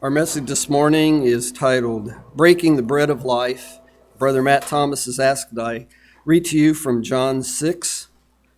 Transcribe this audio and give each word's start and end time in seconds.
Our 0.00 0.10
message 0.10 0.46
this 0.46 0.68
morning 0.68 1.24
is 1.24 1.50
titled 1.50 2.14
Breaking 2.36 2.76
the 2.76 2.84
Bread 2.84 3.10
of 3.10 3.24
Life. 3.24 3.80
Brother 4.16 4.44
Matt 4.44 4.62
Thomas 4.62 5.06
has 5.06 5.18
asked 5.18 5.56
that 5.56 5.66
I 5.66 5.88
read 6.24 6.44
to 6.46 6.56
you 6.56 6.72
from 6.72 7.02
John 7.02 7.42
6, 7.42 8.06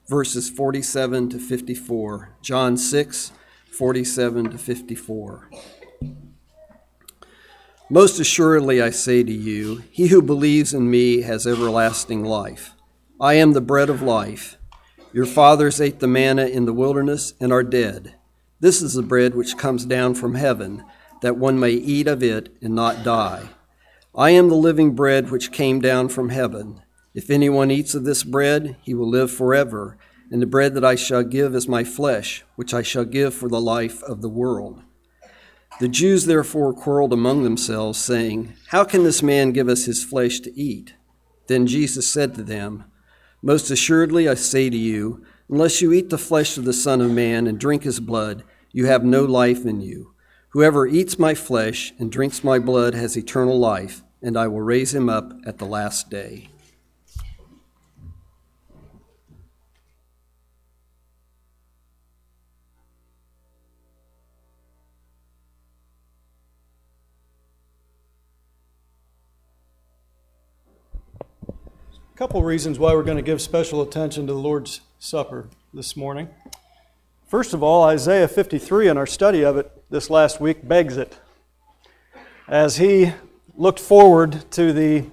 verses 0.06 0.50
47 0.50 1.30
to 1.30 1.38
54. 1.38 2.34
John 2.42 2.76
6, 2.76 3.32
47 3.72 4.50
to 4.50 4.58
54. 4.58 5.50
Most 7.88 8.20
assuredly, 8.20 8.82
I 8.82 8.90
say 8.90 9.24
to 9.24 9.32
you, 9.32 9.82
he 9.90 10.08
who 10.08 10.20
believes 10.20 10.74
in 10.74 10.90
me 10.90 11.22
has 11.22 11.46
everlasting 11.46 12.22
life. 12.22 12.74
I 13.18 13.34
am 13.34 13.54
the 13.54 13.62
bread 13.62 13.88
of 13.88 14.02
life. 14.02 14.58
Your 15.14 15.24
fathers 15.24 15.80
ate 15.80 16.00
the 16.00 16.06
manna 16.06 16.44
in 16.44 16.66
the 16.66 16.74
wilderness 16.74 17.32
and 17.40 17.50
are 17.50 17.62
dead. 17.62 18.16
This 18.60 18.82
is 18.82 18.92
the 18.92 19.02
bread 19.02 19.34
which 19.34 19.56
comes 19.56 19.86
down 19.86 20.16
from 20.16 20.34
heaven, 20.34 20.84
that 21.22 21.36
one 21.36 21.58
may 21.58 21.72
eat 21.72 22.06
of 22.06 22.22
it 22.22 22.54
and 22.62 22.74
not 22.74 23.04
die. 23.04 23.50
I 24.14 24.30
am 24.30 24.48
the 24.48 24.56
living 24.56 24.94
bread 24.94 25.30
which 25.30 25.52
came 25.52 25.80
down 25.80 26.08
from 26.08 26.30
heaven. 26.30 26.82
If 27.14 27.30
anyone 27.30 27.70
eats 27.70 27.94
of 27.94 28.04
this 28.04 28.24
bread, 28.24 28.76
he 28.82 28.94
will 28.94 29.08
live 29.08 29.30
forever, 29.30 29.98
and 30.30 30.40
the 30.40 30.46
bread 30.46 30.74
that 30.74 30.84
I 30.84 30.94
shall 30.94 31.22
give 31.22 31.54
is 31.54 31.68
my 31.68 31.84
flesh, 31.84 32.44
which 32.56 32.72
I 32.72 32.82
shall 32.82 33.04
give 33.04 33.34
for 33.34 33.48
the 33.48 33.60
life 33.60 34.02
of 34.04 34.22
the 34.22 34.28
world. 34.28 34.82
The 35.80 35.88
Jews 35.88 36.26
therefore 36.26 36.72
quarreled 36.72 37.12
among 37.12 37.42
themselves, 37.42 37.98
saying, 37.98 38.54
How 38.68 38.84
can 38.84 39.02
this 39.02 39.22
man 39.22 39.52
give 39.52 39.68
us 39.68 39.86
his 39.86 40.04
flesh 40.04 40.40
to 40.40 40.54
eat? 40.58 40.94
Then 41.46 41.66
Jesus 41.66 42.06
said 42.06 42.34
to 42.34 42.42
them, 42.42 42.84
Most 43.42 43.70
assuredly 43.70 44.28
I 44.28 44.34
say 44.34 44.70
to 44.70 44.76
you, 44.76 45.24
unless 45.48 45.80
you 45.80 45.92
eat 45.92 46.10
the 46.10 46.18
flesh 46.18 46.56
of 46.56 46.64
the 46.64 46.72
Son 46.72 47.00
of 47.00 47.10
Man 47.10 47.46
and 47.46 47.58
drink 47.58 47.82
his 47.82 47.98
blood, 47.98 48.44
you 48.72 48.86
have 48.86 49.04
no 49.04 49.24
life 49.24 49.64
in 49.64 49.80
you. 49.80 50.14
Whoever 50.50 50.84
eats 50.84 51.16
my 51.16 51.34
flesh 51.34 51.92
and 52.00 52.10
drinks 52.10 52.42
my 52.42 52.58
blood 52.58 52.92
has 52.92 53.16
eternal 53.16 53.56
life, 53.56 54.02
and 54.20 54.36
I 54.36 54.48
will 54.48 54.60
raise 54.60 54.92
him 54.92 55.08
up 55.08 55.32
at 55.46 55.58
the 55.58 55.64
last 55.64 56.10
day. 56.10 56.48
A 71.48 72.16
couple 72.16 72.42
reasons 72.42 72.76
why 72.80 72.92
we're 72.92 73.04
going 73.04 73.16
to 73.16 73.22
give 73.22 73.40
special 73.40 73.82
attention 73.82 74.26
to 74.26 74.32
the 74.32 74.38
Lord's 74.38 74.80
Supper 74.98 75.48
this 75.72 75.96
morning. 75.96 76.28
First 77.30 77.54
of 77.54 77.62
all, 77.62 77.84
Isaiah 77.84 78.26
53 78.26 78.88
in 78.88 78.96
our 78.96 79.06
study 79.06 79.44
of 79.44 79.56
it 79.56 79.70
this 79.88 80.10
last 80.10 80.40
week 80.40 80.66
begs 80.66 80.96
it. 80.96 81.16
As 82.48 82.78
he 82.78 83.12
looked 83.54 83.78
forward 83.78 84.50
to 84.50 84.72
the 84.72 85.04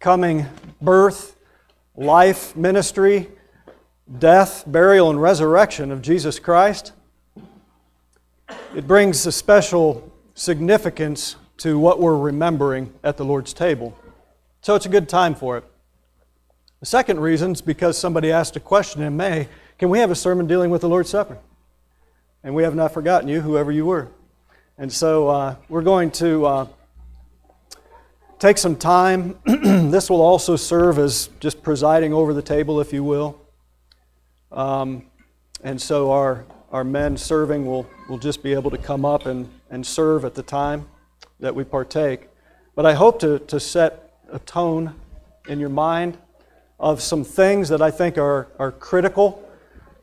coming 0.00 0.46
birth, 0.80 1.36
life, 1.94 2.56
ministry, 2.56 3.28
death, 4.18 4.64
burial, 4.66 5.10
and 5.10 5.20
resurrection 5.20 5.92
of 5.92 6.00
Jesus 6.00 6.38
Christ, 6.38 6.94
it 8.74 8.86
brings 8.86 9.26
a 9.26 9.30
special 9.30 10.10
significance 10.32 11.36
to 11.58 11.78
what 11.78 12.00
we're 12.00 12.16
remembering 12.16 12.94
at 13.04 13.18
the 13.18 13.26
Lord's 13.26 13.52
table. 13.52 13.94
So 14.62 14.74
it's 14.74 14.86
a 14.86 14.88
good 14.88 15.06
time 15.06 15.34
for 15.34 15.58
it. 15.58 15.64
The 16.80 16.86
second 16.86 17.20
reason 17.20 17.52
is 17.52 17.60
because 17.60 17.98
somebody 17.98 18.32
asked 18.32 18.56
a 18.56 18.60
question 18.60 19.02
in 19.02 19.18
May 19.18 19.48
can 19.78 19.90
we 19.90 19.98
have 19.98 20.10
a 20.10 20.16
sermon 20.16 20.46
dealing 20.46 20.70
with 20.70 20.80
the 20.80 20.88
Lord's 20.88 21.10
Supper? 21.10 21.36
And 22.42 22.54
we 22.54 22.62
have 22.62 22.74
not 22.74 22.92
forgotten 22.92 23.28
you, 23.28 23.40
whoever 23.40 23.72
you 23.72 23.86
were. 23.86 24.08
And 24.76 24.92
so 24.92 25.28
uh, 25.28 25.56
we're 25.68 25.82
going 25.82 26.10
to 26.12 26.46
uh, 26.46 26.66
take 28.38 28.58
some 28.58 28.76
time. 28.76 29.38
this 29.44 30.08
will 30.08 30.22
also 30.22 30.56
serve 30.56 30.98
as 30.98 31.30
just 31.40 31.62
presiding 31.62 32.12
over 32.12 32.32
the 32.32 32.42
table, 32.42 32.80
if 32.80 32.92
you 32.92 33.02
will. 33.02 33.40
Um, 34.52 35.04
and 35.62 35.80
so 35.80 36.12
our, 36.12 36.44
our 36.70 36.84
men 36.84 37.16
serving 37.16 37.66
will, 37.66 37.88
will 38.08 38.18
just 38.18 38.42
be 38.42 38.52
able 38.52 38.70
to 38.70 38.78
come 38.78 39.04
up 39.04 39.26
and, 39.26 39.48
and 39.70 39.84
serve 39.84 40.24
at 40.24 40.34
the 40.34 40.42
time 40.42 40.86
that 41.40 41.54
we 41.54 41.64
partake. 41.64 42.28
But 42.74 42.86
I 42.86 42.94
hope 42.94 43.18
to, 43.20 43.40
to 43.40 43.58
set 43.58 44.20
a 44.30 44.38
tone 44.38 44.94
in 45.48 45.58
your 45.58 45.68
mind 45.68 46.16
of 46.78 47.02
some 47.02 47.24
things 47.24 47.68
that 47.70 47.82
I 47.82 47.90
think 47.90 48.16
are, 48.16 48.46
are 48.58 48.70
critical 48.70 49.44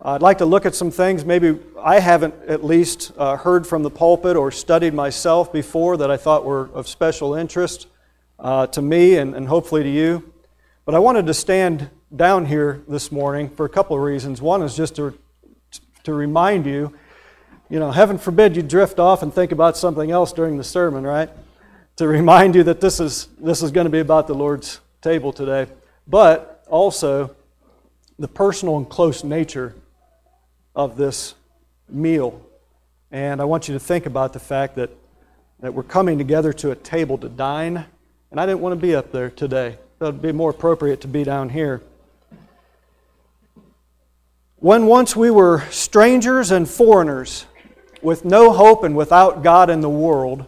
I'd 0.07 0.21
like 0.21 0.37
to 0.37 0.45
look 0.45 0.67
at 0.67 0.75
some 0.75 0.91
things 0.91 1.25
maybe 1.25 1.57
I 1.81 1.99
haven't 1.99 2.35
at 2.47 2.63
least 2.63 3.11
uh, 3.17 3.37
heard 3.37 3.65
from 3.65 3.81
the 3.81 3.89
pulpit 3.89 4.37
or 4.37 4.51
studied 4.51 4.93
myself 4.93 5.51
before 5.51 5.97
that 5.97 6.11
I 6.11 6.15
thought 6.15 6.45
were 6.45 6.69
of 6.75 6.87
special 6.87 7.33
interest 7.33 7.87
uh, 8.37 8.67
to 8.67 8.83
me 8.83 9.15
and, 9.15 9.33
and 9.33 9.47
hopefully 9.47 9.81
to 9.81 9.89
you. 9.89 10.31
But 10.85 10.93
I 10.93 10.99
wanted 10.99 11.25
to 11.25 11.33
stand 11.33 11.89
down 12.15 12.45
here 12.45 12.83
this 12.87 13.11
morning 13.11 13.49
for 13.49 13.65
a 13.65 13.69
couple 13.69 13.95
of 13.95 14.03
reasons. 14.03 14.43
One 14.43 14.61
is 14.61 14.75
just 14.75 14.95
to, 14.97 15.17
to 16.03 16.13
remind 16.13 16.67
you, 16.67 16.93
you 17.67 17.79
know, 17.79 17.89
heaven 17.89 18.19
forbid 18.19 18.55
you 18.55 18.61
drift 18.61 18.99
off 18.99 19.23
and 19.23 19.33
think 19.33 19.51
about 19.51 19.75
something 19.75 20.11
else 20.11 20.31
during 20.31 20.57
the 20.57 20.63
sermon, 20.63 21.03
right? 21.03 21.31
To 21.95 22.07
remind 22.07 22.53
you 22.53 22.61
that 22.65 22.79
this 22.79 22.99
is, 22.99 23.27
this 23.39 23.63
is 23.63 23.71
going 23.71 23.85
to 23.85 23.91
be 23.91 24.01
about 24.01 24.27
the 24.27 24.35
Lord's 24.35 24.81
table 25.01 25.33
today. 25.33 25.65
But 26.05 26.63
also 26.67 27.35
the 28.19 28.27
personal 28.27 28.77
and 28.77 28.87
close 28.87 29.23
nature 29.23 29.73
of 30.75 30.97
this 30.97 31.35
meal. 31.89 32.41
And 33.11 33.41
I 33.41 33.45
want 33.45 33.67
you 33.67 33.73
to 33.73 33.79
think 33.79 34.05
about 34.05 34.33
the 34.33 34.39
fact 34.39 34.75
that, 34.75 34.89
that 35.59 35.73
we're 35.73 35.83
coming 35.83 36.17
together 36.17 36.51
to 36.53 36.71
a 36.71 36.75
table 36.75 37.17
to 37.19 37.29
dine. 37.29 37.85
And 38.31 38.39
I 38.39 38.45
didn't 38.45 38.61
want 38.61 38.73
to 38.73 38.81
be 38.81 38.95
up 38.95 39.11
there 39.11 39.29
today. 39.29 39.77
It 39.99 40.03
would 40.03 40.21
be 40.21 40.31
more 40.31 40.49
appropriate 40.49 41.01
to 41.01 41.07
be 41.07 41.23
down 41.23 41.49
here. 41.49 41.81
When 44.57 44.87
once 44.87 45.15
we 45.15 45.29
were 45.29 45.61
strangers 45.69 46.51
and 46.51 46.67
foreigners, 46.67 47.45
with 48.01 48.23
no 48.23 48.51
hope 48.51 48.83
and 48.83 48.95
without 48.95 49.41
God 49.43 49.69
in 49.69 49.81
the 49.81 49.89
world, 49.89 50.45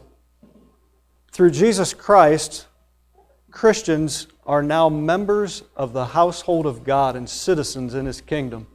through 1.31 1.51
Jesus 1.51 1.94
Christ, 1.94 2.67
Christians 3.51 4.27
are 4.45 4.61
now 4.61 4.89
members 4.89 5.63
of 5.75 5.91
the 5.91 6.05
household 6.05 6.65
of 6.65 6.83
God 6.83 7.15
and 7.15 7.27
citizens 7.27 7.94
in 7.94 8.05
His 8.05 8.21
kingdom. 8.21 8.67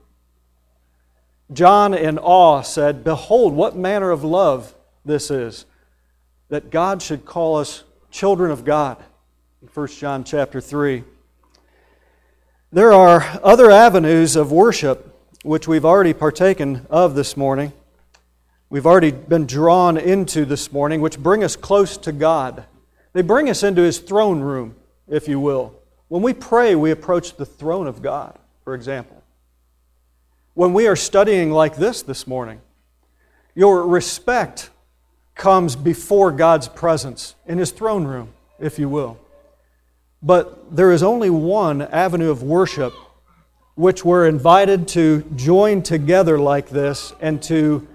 John, 1.52 1.94
in 1.94 2.18
awe, 2.18 2.62
said, 2.62 3.04
Behold, 3.04 3.54
what 3.54 3.76
manner 3.76 4.10
of 4.10 4.24
love 4.24 4.74
this 5.04 5.30
is, 5.30 5.66
that 6.48 6.70
God 6.70 7.02
should 7.02 7.24
call 7.24 7.56
us 7.56 7.84
children 8.10 8.50
of 8.50 8.64
God. 8.64 8.96
In 9.60 9.68
1 9.68 9.88
John 9.88 10.24
chapter 10.24 10.60
3. 10.60 11.04
There 12.70 12.92
are 12.92 13.40
other 13.42 13.70
avenues 13.70 14.36
of 14.36 14.50
worship 14.52 15.08
which 15.42 15.66
we've 15.68 15.84
already 15.84 16.14
partaken 16.14 16.86
of 16.88 17.14
this 17.14 17.36
morning. 17.36 17.72
We've 18.70 18.86
already 18.86 19.10
been 19.10 19.46
drawn 19.46 19.98
into 19.98 20.44
this 20.44 20.72
morning, 20.72 21.00
which 21.00 21.18
bring 21.18 21.44
us 21.44 21.56
close 21.56 21.96
to 21.98 22.12
God. 22.12 22.64
They 23.12 23.22
bring 23.22 23.50
us 23.50 23.62
into 23.62 23.82
His 23.82 23.98
throne 23.98 24.40
room, 24.40 24.76
if 25.08 25.28
you 25.28 25.38
will. 25.38 25.74
When 26.08 26.22
we 26.22 26.32
pray, 26.32 26.74
we 26.74 26.90
approach 26.90 27.36
the 27.36 27.44
throne 27.44 27.86
of 27.86 28.00
God, 28.00 28.38
for 28.64 28.74
example 28.74 29.21
when 30.54 30.72
we 30.72 30.86
are 30.86 30.96
studying 30.96 31.50
like 31.50 31.76
this 31.76 32.02
this 32.02 32.26
morning. 32.26 32.60
Your 33.54 33.86
respect 33.86 34.70
comes 35.34 35.76
before 35.76 36.30
God's 36.32 36.68
presence 36.68 37.34
in 37.46 37.58
His 37.58 37.70
throne 37.70 38.04
room, 38.04 38.30
if 38.58 38.78
you 38.78 38.88
will. 38.88 39.18
But 40.22 40.74
there 40.74 40.92
is 40.92 41.02
only 41.02 41.30
one 41.30 41.82
avenue 41.82 42.30
of 42.30 42.42
worship 42.42 42.92
which 43.74 44.04
we're 44.04 44.26
invited 44.26 44.86
to 44.86 45.22
join 45.34 45.82
together 45.82 46.38
like 46.38 46.68
this 46.68 47.12
and 47.20 47.42
to 47.42 47.86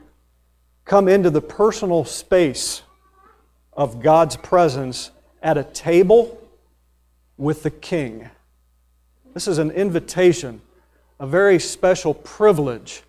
come 0.85 1.07
into 1.07 1.29
the 1.29 1.41
personal 1.41 2.03
space 2.03 2.81
of 3.73 4.01
God's 4.01 4.35
presence 4.35 5.11
at 5.43 5.57
a 5.57 5.63
table 5.63 6.41
with 7.37 7.61
the 7.61 7.69
King. 7.69 8.29
This 9.35 9.47
is 9.47 9.59
an 9.59 9.69
invitation 9.69 10.61
a 11.19 11.27
very 11.27 11.59
special 11.59 12.13
privilege, 12.13 13.03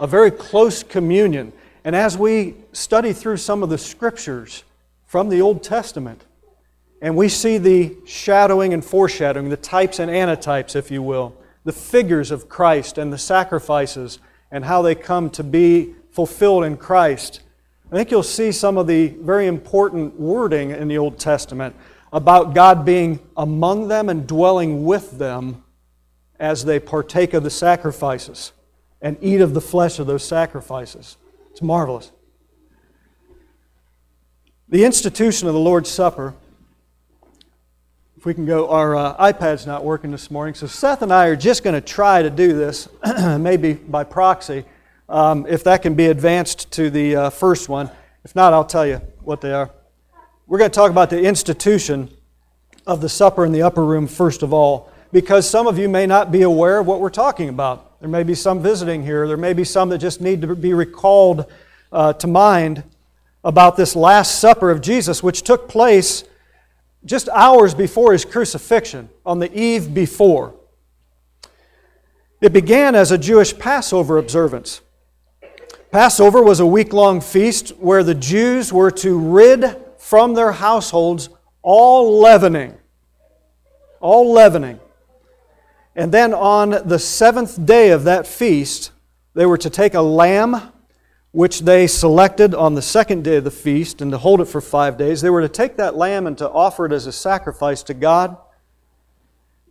a 0.00 0.06
very 0.06 0.30
close 0.30 0.82
communion. 0.82 1.52
And 1.84 1.94
as 1.94 2.16
we 2.16 2.54
study 2.72 3.12
through 3.12 3.36
some 3.36 3.62
of 3.62 3.68
the 3.68 3.78
scriptures 3.78 4.64
from 5.06 5.28
the 5.28 5.40
Old 5.40 5.62
Testament, 5.62 6.24
and 7.02 7.16
we 7.16 7.28
see 7.28 7.58
the 7.58 7.96
shadowing 8.06 8.72
and 8.72 8.82
foreshadowing, 8.84 9.50
the 9.50 9.56
types 9.56 9.98
and 9.98 10.10
antitypes, 10.10 10.74
if 10.74 10.90
you 10.90 11.02
will, 11.02 11.36
the 11.64 11.72
figures 11.72 12.30
of 12.30 12.48
Christ 12.48 12.96
and 12.96 13.12
the 13.12 13.18
sacrifices 13.18 14.18
and 14.50 14.64
how 14.64 14.82
they 14.82 14.94
come 14.94 15.28
to 15.30 15.44
be 15.44 15.94
fulfilled 16.10 16.64
in 16.64 16.76
Christ. 16.76 17.40
I 17.92 17.96
think 17.96 18.10
you'll 18.10 18.22
see 18.22 18.52
some 18.52 18.78
of 18.78 18.86
the 18.86 19.08
very 19.08 19.46
important 19.46 20.18
wording 20.18 20.70
in 20.70 20.88
the 20.88 20.96
Old 20.96 21.18
Testament 21.18 21.74
about 22.12 22.54
God 22.54 22.84
being 22.84 23.18
among 23.36 23.88
them 23.88 24.08
and 24.08 24.26
dwelling 24.26 24.84
with 24.84 25.18
them 25.18 25.63
as 26.44 26.66
they 26.66 26.78
partake 26.78 27.32
of 27.32 27.42
the 27.42 27.48
sacrifices 27.48 28.52
and 29.00 29.16
eat 29.22 29.40
of 29.40 29.54
the 29.54 29.62
flesh 29.62 29.98
of 29.98 30.06
those 30.06 30.22
sacrifices. 30.22 31.16
It's 31.50 31.62
marvelous. 31.62 32.12
The 34.68 34.84
institution 34.84 35.48
of 35.48 35.54
the 35.54 35.60
Lord's 35.60 35.90
Supper. 35.90 36.34
If 38.18 38.26
we 38.26 38.34
can 38.34 38.44
go, 38.44 38.68
our 38.68 38.94
uh, 38.94 39.32
iPad's 39.32 39.66
not 39.66 39.84
working 39.84 40.10
this 40.10 40.30
morning, 40.30 40.54
so 40.54 40.66
Seth 40.66 41.00
and 41.00 41.10
I 41.10 41.28
are 41.28 41.36
just 41.36 41.64
going 41.64 41.74
to 41.74 41.80
try 41.80 42.20
to 42.20 42.28
do 42.28 42.52
this, 42.52 42.90
maybe 43.38 43.72
by 43.72 44.04
proxy, 44.04 44.66
um, 45.08 45.46
if 45.48 45.64
that 45.64 45.80
can 45.80 45.94
be 45.94 46.06
advanced 46.06 46.70
to 46.72 46.90
the 46.90 47.16
uh, 47.16 47.30
first 47.30 47.70
one. 47.70 47.90
If 48.22 48.36
not, 48.36 48.52
I'll 48.52 48.66
tell 48.66 48.86
you 48.86 49.00
what 49.22 49.40
they 49.40 49.52
are. 49.52 49.70
We're 50.46 50.58
going 50.58 50.70
to 50.70 50.74
talk 50.74 50.90
about 50.90 51.08
the 51.08 51.22
institution 51.22 52.10
of 52.86 53.00
the 53.00 53.08
supper 53.08 53.46
in 53.46 53.52
the 53.52 53.62
upper 53.62 53.84
room 53.84 54.06
first 54.06 54.42
of 54.42 54.52
all, 54.52 54.90
because 55.14 55.48
some 55.48 55.68
of 55.68 55.78
you 55.78 55.88
may 55.88 56.06
not 56.06 56.32
be 56.32 56.42
aware 56.42 56.80
of 56.80 56.88
what 56.88 56.98
we're 56.98 57.08
talking 57.08 57.48
about. 57.48 58.00
There 58.00 58.08
may 58.08 58.24
be 58.24 58.34
some 58.34 58.60
visiting 58.60 59.04
here, 59.04 59.28
there 59.28 59.36
may 59.36 59.52
be 59.52 59.62
some 59.62 59.88
that 59.90 59.98
just 59.98 60.20
need 60.20 60.42
to 60.42 60.56
be 60.56 60.74
recalled 60.74 61.46
uh, 61.92 62.14
to 62.14 62.26
mind 62.26 62.82
about 63.44 63.76
this 63.76 63.94
Last 63.94 64.40
Supper 64.40 64.72
of 64.72 64.80
Jesus, 64.80 65.22
which 65.22 65.42
took 65.42 65.68
place 65.68 66.24
just 67.04 67.28
hours 67.28 67.74
before 67.74 68.12
his 68.12 68.24
crucifixion, 68.24 69.08
on 69.24 69.38
the 69.38 69.56
eve 69.56 69.94
before. 69.94 70.52
It 72.40 72.52
began 72.52 72.96
as 72.96 73.12
a 73.12 73.16
Jewish 73.16 73.56
Passover 73.56 74.18
observance. 74.18 74.80
Passover 75.92 76.42
was 76.42 76.58
a 76.58 76.66
week 76.66 76.92
long 76.92 77.20
feast 77.20 77.68
where 77.78 78.02
the 78.02 78.16
Jews 78.16 78.72
were 78.72 78.90
to 78.90 79.16
rid 79.16 79.76
from 79.96 80.34
their 80.34 80.50
households 80.50 81.28
all 81.62 82.20
leavening. 82.20 82.74
All 84.00 84.32
leavening. 84.32 84.80
And 85.96 86.12
then 86.12 86.34
on 86.34 86.70
the 86.70 86.98
seventh 86.98 87.64
day 87.64 87.90
of 87.90 88.04
that 88.04 88.26
feast, 88.26 88.90
they 89.34 89.46
were 89.46 89.58
to 89.58 89.70
take 89.70 89.94
a 89.94 90.00
lamb 90.00 90.72
which 91.30 91.60
they 91.60 91.86
selected 91.86 92.54
on 92.54 92.74
the 92.74 92.82
second 92.82 93.24
day 93.24 93.36
of 93.36 93.44
the 93.44 93.50
feast 93.50 94.00
and 94.00 94.12
to 94.12 94.18
hold 94.18 94.40
it 94.40 94.44
for 94.44 94.60
five 94.60 94.96
days. 94.96 95.20
They 95.20 95.30
were 95.30 95.40
to 95.40 95.48
take 95.48 95.76
that 95.76 95.96
lamb 95.96 96.26
and 96.26 96.38
to 96.38 96.48
offer 96.48 96.86
it 96.86 96.92
as 96.92 97.06
a 97.06 97.12
sacrifice 97.12 97.82
to 97.84 97.94
God, 97.94 98.36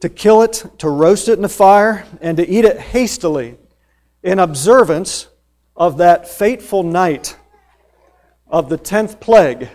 to 0.02 0.10
kill 0.10 0.42
it, 0.42 0.66
to 0.80 0.90
roast 0.90 1.30
it 1.30 1.34
in 1.34 1.42
the 1.42 1.50
fire, 1.50 2.06
and 2.20 2.36
to 2.36 2.48
eat 2.48 2.66
it 2.66 2.78
hastily 2.78 3.58
in 4.22 4.40
observance 4.40 5.28
of 5.76 5.98
that 5.98 6.28
fateful 6.28 6.84
night 6.84 7.38
of 8.48 8.70
the 8.70 8.78
tenth 8.78 9.20
plague 9.22 9.70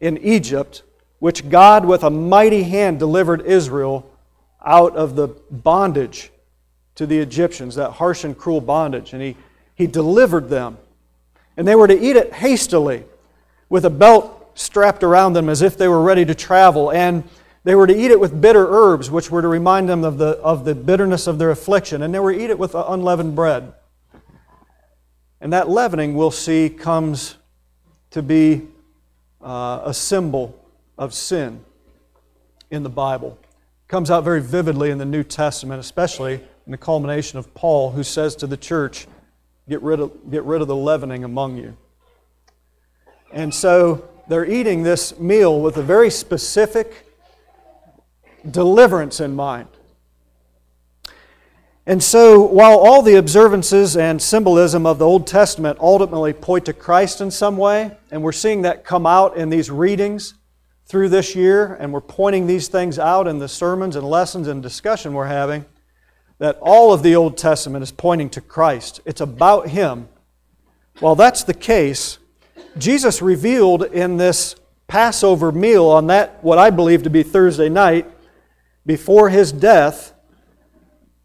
in 0.00 0.18
Egypt, 0.18 0.82
which 1.18 1.48
God 1.48 1.86
with 1.86 2.02
a 2.02 2.10
mighty 2.10 2.64
hand 2.64 2.98
delivered 2.98 3.40
Israel 3.42 4.11
out 4.64 4.96
of 4.96 5.16
the 5.16 5.28
bondage 5.50 6.30
to 6.94 7.06
the 7.06 7.18
Egyptians, 7.18 7.74
that 7.74 7.92
harsh 7.92 8.24
and 8.24 8.36
cruel 8.36 8.60
bondage. 8.60 9.12
And 9.12 9.22
He, 9.22 9.36
he 9.74 9.86
delivered 9.86 10.48
them 10.48 10.78
and 11.56 11.68
they 11.68 11.74
were 11.74 11.86
to 11.86 11.98
eat 11.98 12.16
it 12.16 12.32
hastily 12.32 13.04
with 13.68 13.84
a 13.84 13.90
belt 13.90 14.52
strapped 14.54 15.02
around 15.02 15.32
them 15.34 15.48
as 15.48 15.62
if 15.62 15.76
they 15.76 15.88
were 15.88 16.02
ready 16.02 16.24
to 16.24 16.34
travel. 16.34 16.90
And 16.90 17.24
they 17.64 17.74
were 17.74 17.86
to 17.86 17.96
eat 17.96 18.10
it 18.10 18.18
with 18.18 18.40
bitter 18.40 18.66
herbs, 18.68 19.10
which 19.10 19.30
were 19.30 19.42
to 19.42 19.48
remind 19.48 19.88
them 19.88 20.04
of 20.04 20.18
the, 20.18 20.38
of 20.38 20.64
the 20.64 20.74
bitterness 20.74 21.26
of 21.26 21.38
their 21.38 21.50
affliction. 21.50 22.02
And 22.02 22.14
they 22.14 22.18
were 22.18 22.32
to 22.32 22.42
eat 22.42 22.50
it 22.50 22.58
with 22.58 22.74
unleavened 22.74 23.36
bread. 23.36 23.72
And 25.40 25.52
that 25.52 25.68
leavening, 25.68 26.14
we'll 26.14 26.30
see, 26.30 26.68
comes 26.70 27.36
to 28.10 28.22
be 28.22 28.68
uh, 29.42 29.82
a 29.84 29.94
symbol 29.94 30.58
of 30.96 31.12
sin 31.12 31.64
in 32.70 32.82
the 32.82 32.88
Bible. 32.88 33.38
Comes 33.92 34.10
out 34.10 34.24
very 34.24 34.40
vividly 34.40 34.88
in 34.88 34.96
the 34.96 35.04
New 35.04 35.22
Testament, 35.22 35.78
especially 35.78 36.36
in 36.64 36.72
the 36.72 36.78
culmination 36.78 37.38
of 37.38 37.52
Paul, 37.52 37.90
who 37.90 38.02
says 38.02 38.34
to 38.36 38.46
the 38.46 38.56
church, 38.56 39.06
Get 39.68 39.82
rid 39.82 40.00
of, 40.00 40.30
get 40.30 40.44
rid 40.44 40.62
of 40.62 40.68
the 40.68 40.74
leavening 40.74 41.24
among 41.24 41.58
you. 41.58 41.76
And 43.34 43.54
so 43.54 44.08
they're 44.28 44.50
eating 44.50 44.82
this 44.82 45.18
meal 45.18 45.60
with 45.60 45.76
a 45.76 45.82
very 45.82 46.08
specific 46.08 47.06
deliverance 48.50 49.20
in 49.20 49.36
mind. 49.36 49.68
And 51.84 52.02
so, 52.02 52.40
while 52.40 52.78
all 52.78 53.02
the 53.02 53.16
observances 53.16 53.94
and 53.94 54.22
symbolism 54.22 54.86
of 54.86 54.98
the 55.00 55.06
Old 55.06 55.26
Testament 55.26 55.78
ultimately 55.82 56.32
point 56.32 56.64
to 56.64 56.72
Christ 56.72 57.20
in 57.20 57.30
some 57.30 57.58
way, 57.58 57.94
and 58.10 58.22
we're 58.22 58.32
seeing 58.32 58.62
that 58.62 58.86
come 58.86 59.04
out 59.04 59.36
in 59.36 59.50
these 59.50 59.70
readings 59.70 60.32
through 60.92 61.08
this 61.08 61.34
year, 61.34 61.78
and 61.80 61.90
we're 61.90 62.02
pointing 62.02 62.46
these 62.46 62.68
things 62.68 62.98
out 62.98 63.26
in 63.26 63.38
the 63.38 63.48
sermons 63.48 63.96
and 63.96 64.06
lessons 64.06 64.46
and 64.46 64.62
discussion 64.62 65.14
we're 65.14 65.24
having, 65.24 65.64
that 66.36 66.58
all 66.60 66.92
of 66.92 67.02
the 67.02 67.16
Old 67.16 67.38
Testament 67.38 67.82
is 67.82 67.90
pointing 67.90 68.28
to 68.28 68.42
Christ. 68.42 69.00
It's 69.06 69.22
about 69.22 69.68
Him. 69.68 70.10
Well, 71.00 71.14
that's 71.14 71.44
the 71.44 71.54
case. 71.54 72.18
Jesus 72.76 73.22
revealed 73.22 73.84
in 73.84 74.18
this 74.18 74.54
Passover 74.86 75.50
meal 75.50 75.86
on 75.86 76.08
that, 76.08 76.44
what 76.44 76.58
I 76.58 76.68
believe 76.68 77.04
to 77.04 77.10
be 77.10 77.22
Thursday 77.22 77.70
night, 77.70 78.06
before 78.84 79.30
His 79.30 79.50
death, 79.50 80.12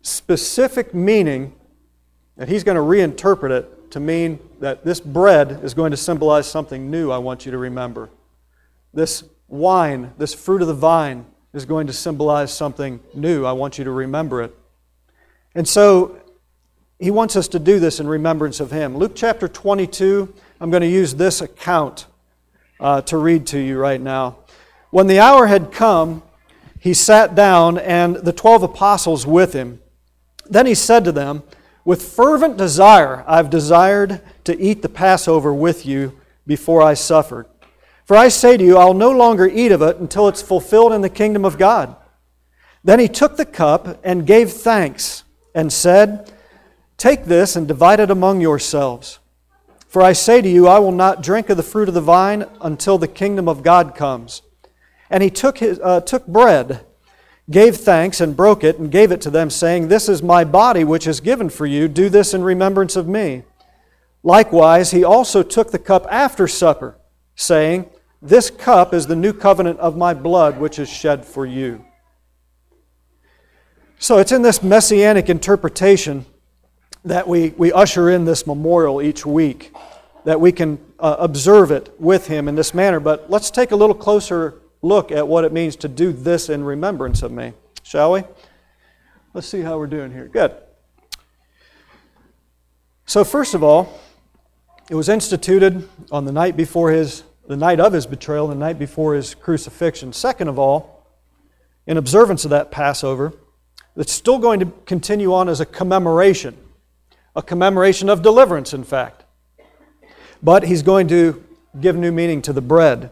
specific 0.01 0.93
meaning 0.93 1.53
that 2.37 2.47
He's 2.47 2.63
going 2.63 2.77
to 2.77 2.81
reinterpret 2.81 3.51
it 3.51 3.91
to 3.91 3.99
mean 3.99 4.39
that 4.61 4.85
this 4.85 5.01
bread 5.01 5.59
is 5.61 5.73
going 5.73 5.91
to 5.91 5.97
symbolize 5.97 6.49
something 6.49 6.89
new, 6.89 7.11
I 7.11 7.17
want 7.17 7.45
you 7.45 7.51
to 7.51 7.57
remember. 7.57 8.09
This 8.93 9.25
wine, 9.47 10.13
this 10.17 10.33
fruit 10.33 10.61
of 10.61 10.67
the 10.67 10.73
vine, 10.73 11.25
is 11.53 11.65
going 11.65 11.87
to 11.87 11.93
symbolize 11.93 12.53
something 12.53 12.99
new. 13.13 13.45
I 13.45 13.53
want 13.53 13.77
you 13.77 13.83
to 13.83 13.91
remember 13.91 14.41
it. 14.41 14.55
And 15.55 15.67
so 15.67 16.19
he 16.99 17.11
wants 17.11 17.35
us 17.35 17.47
to 17.49 17.59
do 17.59 17.79
this 17.79 17.99
in 17.99 18.07
remembrance 18.07 18.59
of 18.59 18.71
him. 18.71 18.97
Luke 18.97 19.13
chapter 19.15 19.47
22, 19.47 20.33
I'm 20.59 20.69
going 20.69 20.81
to 20.81 20.87
use 20.87 21.15
this 21.15 21.41
account 21.41 22.07
uh, 22.79 23.01
to 23.01 23.17
read 23.17 23.47
to 23.47 23.59
you 23.59 23.77
right 23.77 24.01
now. 24.01 24.37
When 24.91 25.07
the 25.07 25.19
hour 25.19 25.47
had 25.47 25.71
come, 25.71 26.23
he 26.79 26.93
sat 26.93 27.35
down, 27.35 27.77
and 27.77 28.15
the 28.17 28.31
twelve 28.31 28.63
apostles 28.63 29.25
with 29.25 29.53
him. 29.53 29.81
Then 30.49 30.65
he 30.65 30.75
said 30.75 31.03
to 31.05 31.11
them, 31.11 31.43
With 31.83 32.01
fervent 32.01 32.55
desire 32.57 33.23
I've 33.27 33.49
desired 33.49 34.21
to 34.45 34.59
eat 34.59 34.81
the 34.81 34.89
Passover 34.89 35.53
with 35.53 35.85
you 35.85 36.19
before 36.45 36.81
I 36.81 36.93
suffered. 36.93 37.47
For 38.07 38.15
I 38.15 38.29
say 38.29 38.55
to 38.55 38.63
you, 38.63 38.77
I'll 38.77 38.93
no 38.93 39.11
longer 39.11 39.45
eat 39.45 39.73
of 39.73 39.81
it 39.81 39.97
until 39.97 40.29
it's 40.29 40.41
fulfilled 40.41 40.93
in 40.93 41.01
the 41.01 41.09
kingdom 41.09 41.43
of 41.43 41.57
God. 41.57 41.93
Then 42.81 43.01
he 43.01 43.09
took 43.09 43.35
the 43.35 43.45
cup 43.45 43.99
and 44.01 44.25
gave 44.25 44.49
thanks 44.49 45.25
and 45.53 45.73
said, 45.73 46.31
Take 46.95 47.25
this 47.25 47.57
and 47.57 47.67
divide 47.67 47.99
it 47.99 48.09
among 48.09 48.39
yourselves. 48.39 49.19
For 49.89 50.01
I 50.01 50.13
say 50.13 50.41
to 50.41 50.47
you, 50.47 50.69
I 50.69 50.79
will 50.79 50.93
not 50.93 51.21
drink 51.21 51.49
of 51.49 51.57
the 51.57 51.63
fruit 51.63 51.89
of 51.89 51.93
the 51.93 51.99
vine 51.99 52.45
until 52.61 52.97
the 52.97 53.09
kingdom 53.09 53.49
of 53.49 53.61
God 53.61 53.93
comes. 53.93 54.41
And 55.09 55.21
he 55.21 55.29
took, 55.29 55.57
his, 55.57 55.77
uh, 55.83 55.99
took 55.99 56.25
bread, 56.27 56.85
gave 57.49 57.75
thanks, 57.75 58.21
and 58.21 58.37
broke 58.37 58.63
it, 58.63 58.79
and 58.79 58.89
gave 58.89 59.11
it 59.11 59.19
to 59.21 59.29
them, 59.29 59.49
saying, 59.49 59.89
This 59.89 60.07
is 60.07 60.23
my 60.23 60.45
body, 60.45 60.85
which 60.85 61.07
is 61.07 61.19
given 61.19 61.49
for 61.49 61.65
you. 61.65 61.89
Do 61.89 62.07
this 62.07 62.33
in 62.33 62.41
remembrance 62.41 62.95
of 62.95 63.05
me. 63.05 63.43
Likewise, 64.23 64.91
he 64.91 65.03
also 65.03 65.43
took 65.43 65.71
the 65.71 65.79
cup 65.79 66.07
after 66.09 66.47
supper, 66.47 66.97
saying, 67.35 67.89
This 68.21 68.49
cup 68.49 68.93
is 68.93 69.07
the 69.07 69.15
new 69.15 69.33
covenant 69.33 69.79
of 69.79 69.95
my 69.95 70.13
blood, 70.13 70.59
which 70.59 70.79
is 70.79 70.89
shed 70.89 71.25
for 71.25 71.45
you. 71.45 71.85
So 73.99 74.17
it's 74.17 74.31
in 74.31 74.41
this 74.41 74.61
messianic 74.61 75.29
interpretation 75.29 76.25
that 77.03 77.27
we, 77.27 77.49
we 77.57 77.71
usher 77.71 78.09
in 78.09 78.25
this 78.25 78.45
memorial 78.45 79.01
each 79.01 79.25
week, 79.25 79.75
that 80.25 80.39
we 80.39 80.51
can 80.51 80.79
uh, 80.99 81.15
observe 81.19 81.71
it 81.71 81.93
with 81.99 82.27
him 82.27 82.47
in 82.47 82.55
this 82.55 82.73
manner. 82.73 82.99
But 82.99 83.29
let's 83.29 83.49
take 83.49 83.71
a 83.71 83.75
little 83.75 83.95
closer 83.95 84.61
look 84.81 85.11
at 85.11 85.27
what 85.27 85.43
it 85.43 85.51
means 85.51 85.75
to 85.77 85.87
do 85.87 86.11
this 86.11 86.49
in 86.49 86.63
remembrance 86.63 87.23
of 87.23 87.31
me, 87.31 87.53
shall 87.83 88.11
we? 88.11 88.23
Let's 89.33 89.47
see 89.47 89.61
how 89.61 89.77
we're 89.77 89.87
doing 89.87 90.11
here. 90.11 90.27
Good. 90.27 90.55
So, 93.05 93.23
first 93.23 93.53
of 93.53 93.63
all, 93.63 93.99
it 94.89 94.95
was 94.95 95.09
instituted 95.09 95.87
on 96.11 96.25
the 96.25 96.31
night 96.31 96.57
before 96.57 96.91
his, 96.91 97.23
the 97.47 97.57
night 97.57 97.79
of 97.79 97.93
his 97.93 98.05
betrayal, 98.05 98.47
the 98.47 98.55
night 98.55 98.77
before 98.77 99.15
his 99.15 99.33
crucifixion. 99.33 100.13
Second 100.13 100.49
of 100.49 100.59
all, 100.59 101.07
in 101.85 101.97
observance 101.97 102.43
of 102.43 102.51
that 102.51 102.71
Passover, 102.71 103.33
it's 103.95 104.11
still 104.11 104.37
going 104.37 104.59
to 104.59 104.67
continue 104.85 105.33
on 105.33 105.49
as 105.49 105.59
a 105.59 105.65
commemoration, 105.65 106.55
a 107.35 107.41
commemoration 107.41 108.09
of 108.09 108.21
deliverance, 108.21 108.73
in 108.73 108.83
fact. 108.83 109.23
But 110.43 110.63
he's 110.63 110.83
going 110.83 111.07
to 111.07 111.43
give 111.79 111.95
new 111.95 112.11
meaning 112.11 112.41
to 112.43 112.53
the 112.53 112.61
bread. 112.61 113.11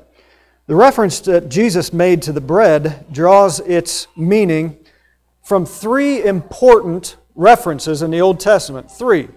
The 0.68 0.76
reference 0.76 1.20
that 1.22 1.50
Jesus 1.50 1.94
made 1.94 2.22
to 2.24 2.34
the 2.34 2.42
bread 2.42 3.06
draws 3.12 3.60
its 3.62 4.08
meaning 4.16 4.78
from 5.44 5.66
three 5.66 6.24
important 6.24 7.16
references 7.36 8.02
in 8.02 8.12
the 8.12 8.22
Old 8.22 8.40
Testament. 8.40 8.92
Three. 8.92 9.30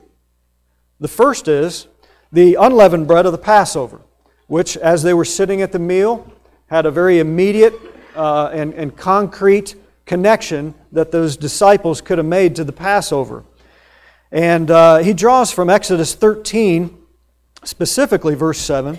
The 1.01 1.09
first 1.09 1.47
is 1.47 1.87
the 2.33 2.55
unleavened 2.57 3.07
bread 3.07 3.27
of 3.27 3.33
the 3.33 3.39
Passover, 3.39 4.01
which, 4.49 4.77
as 4.77 5.03
they 5.03 5.15
were 5.15 5.25
sitting 5.25 5.63
at 5.63 5.73
the 5.73 5.79
meal, 5.79 6.31
had 6.67 6.85
a 6.85 6.91
very 6.91 7.21
immediate 7.21 7.75
uh, 8.17 8.51
and, 8.53 8.75
and 8.75 8.97
concrete 8.97 9.77
connection 10.05 10.75
that 10.91 11.13
those 11.13 11.37
disciples 11.37 12.01
could 12.01 12.19
have 12.19 12.27
made 12.27 12.57
to 12.57 12.65
the 12.65 12.73
Passover. 12.73 13.45
And 14.33 14.71
uh, 14.71 14.99
he 14.99 15.13
draws 15.13 15.53
from 15.53 15.71
Exodus 15.71 16.15
13, 16.15 16.99
specifically 17.63 18.35
verse 18.35 18.59
7, 18.59 18.99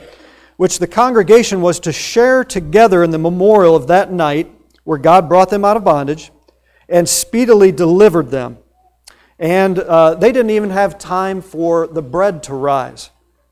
which 0.58 0.80
the 0.80 0.88
congregation 0.88 1.62
was 1.62 1.80
to 1.82 1.92
share 1.92 2.44
together 2.44 3.04
in 3.04 3.12
the 3.12 3.20
memorial 3.20 3.76
of 3.76 3.88
that 3.88 4.12
night 4.12 4.52
where 4.84 4.98
God 4.98 5.28
brought 5.28 5.50
them 5.50 5.66
out 5.66 5.78
of 5.78 5.84
bondage 5.84 6.32
and 6.88 7.08
speedily 7.08 7.72
delivered 7.72 8.30
them. 8.30 8.58
And 9.38 9.80
uh, 9.80 10.16
they 10.16 10.32
didn't 10.32 10.52
even 10.52 10.72
have 10.72 10.98
time 10.98 11.42
for 11.42 11.88
the 11.88 12.02
bread 12.02 12.44
to 12.44 12.54
rise. 12.54 13.10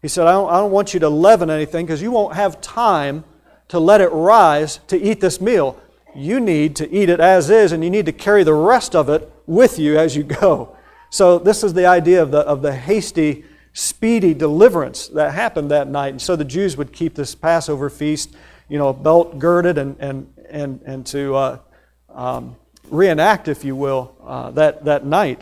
He 0.08 0.10
said, 0.10 0.26
I 0.26 0.32
don't, 0.32 0.50
I 0.50 0.60
don't 0.60 0.72
want 0.72 0.94
you 0.94 1.02
to 1.02 1.10
leaven 1.10 1.50
anything 1.50 1.86
because 1.86 2.02
you 2.02 2.12
won't 2.12 2.34
have 2.34 2.62
time 2.62 3.26
to 3.68 3.78
let 3.78 4.00
it 4.00 4.08
rise 4.14 4.80
to 4.88 4.98
eat 4.98 5.20
this 5.20 5.42
meal. 5.42 5.78
You 6.16 6.40
need 6.40 6.78
to 6.78 6.90
eat 6.90 7.10
it 7.10 7.20
as 7.20 7.50
is, 7.50 7.74
and 7.74 7.84
you 7.84 7.90
need 7.90 8.06
to 8.06 8.14
carry 8.14 8.46
the 8.46 8.54
rest 8.54 8.96
of 8.96 9.10
it 9.10 9.30
with 9.48 9.78
you 9.78 9.98
as 9.98 10.16
you 10.16 10.24
go. 10.24 10.78
So, 11.10 11.40
this 11.40 11.62
is 11.62 11.74
the 11.74 11.88
idea 11.88 12.24
of 12.24 12.32
the, 12.32 12.38
of 12.38 12.62
the 12.62 12.74
hasty, 12.74 13.44
speedy 13.74 14.34
deliverance 14.34 15.10
that 15.10 15.34
happened 15.34 15.72
that 15.72 15.90
night. 15.90 16.14
And 16.14 16.22
so 16.22 16.38
the 16.38 16.46
Jews 16.46 16.78
would 16.78 16.94
keep 16.94 17.14
this 17.14 17.36
Passover 17.36 17.90
feast, 17.90 18.34
you 18.70 18.78
know, 18.78 18.94
belt 18.94 19.38
girded 19.40 19.78
and, 19.78 19.98
and, 20.00 20.34
and, 20.50 20.82
and 20.86 21.06
to 21.08 21.36
uh, 21.36 21.60
um, 22.08 22.56
reenact, 22.90 23.50
if 23.50 23.66
you 23.66 23.76
will, 23.76 24.16
uh, 24.24 24.52
that, 24.52 24.86
that 24.86 25.06
night. 25.06 25.42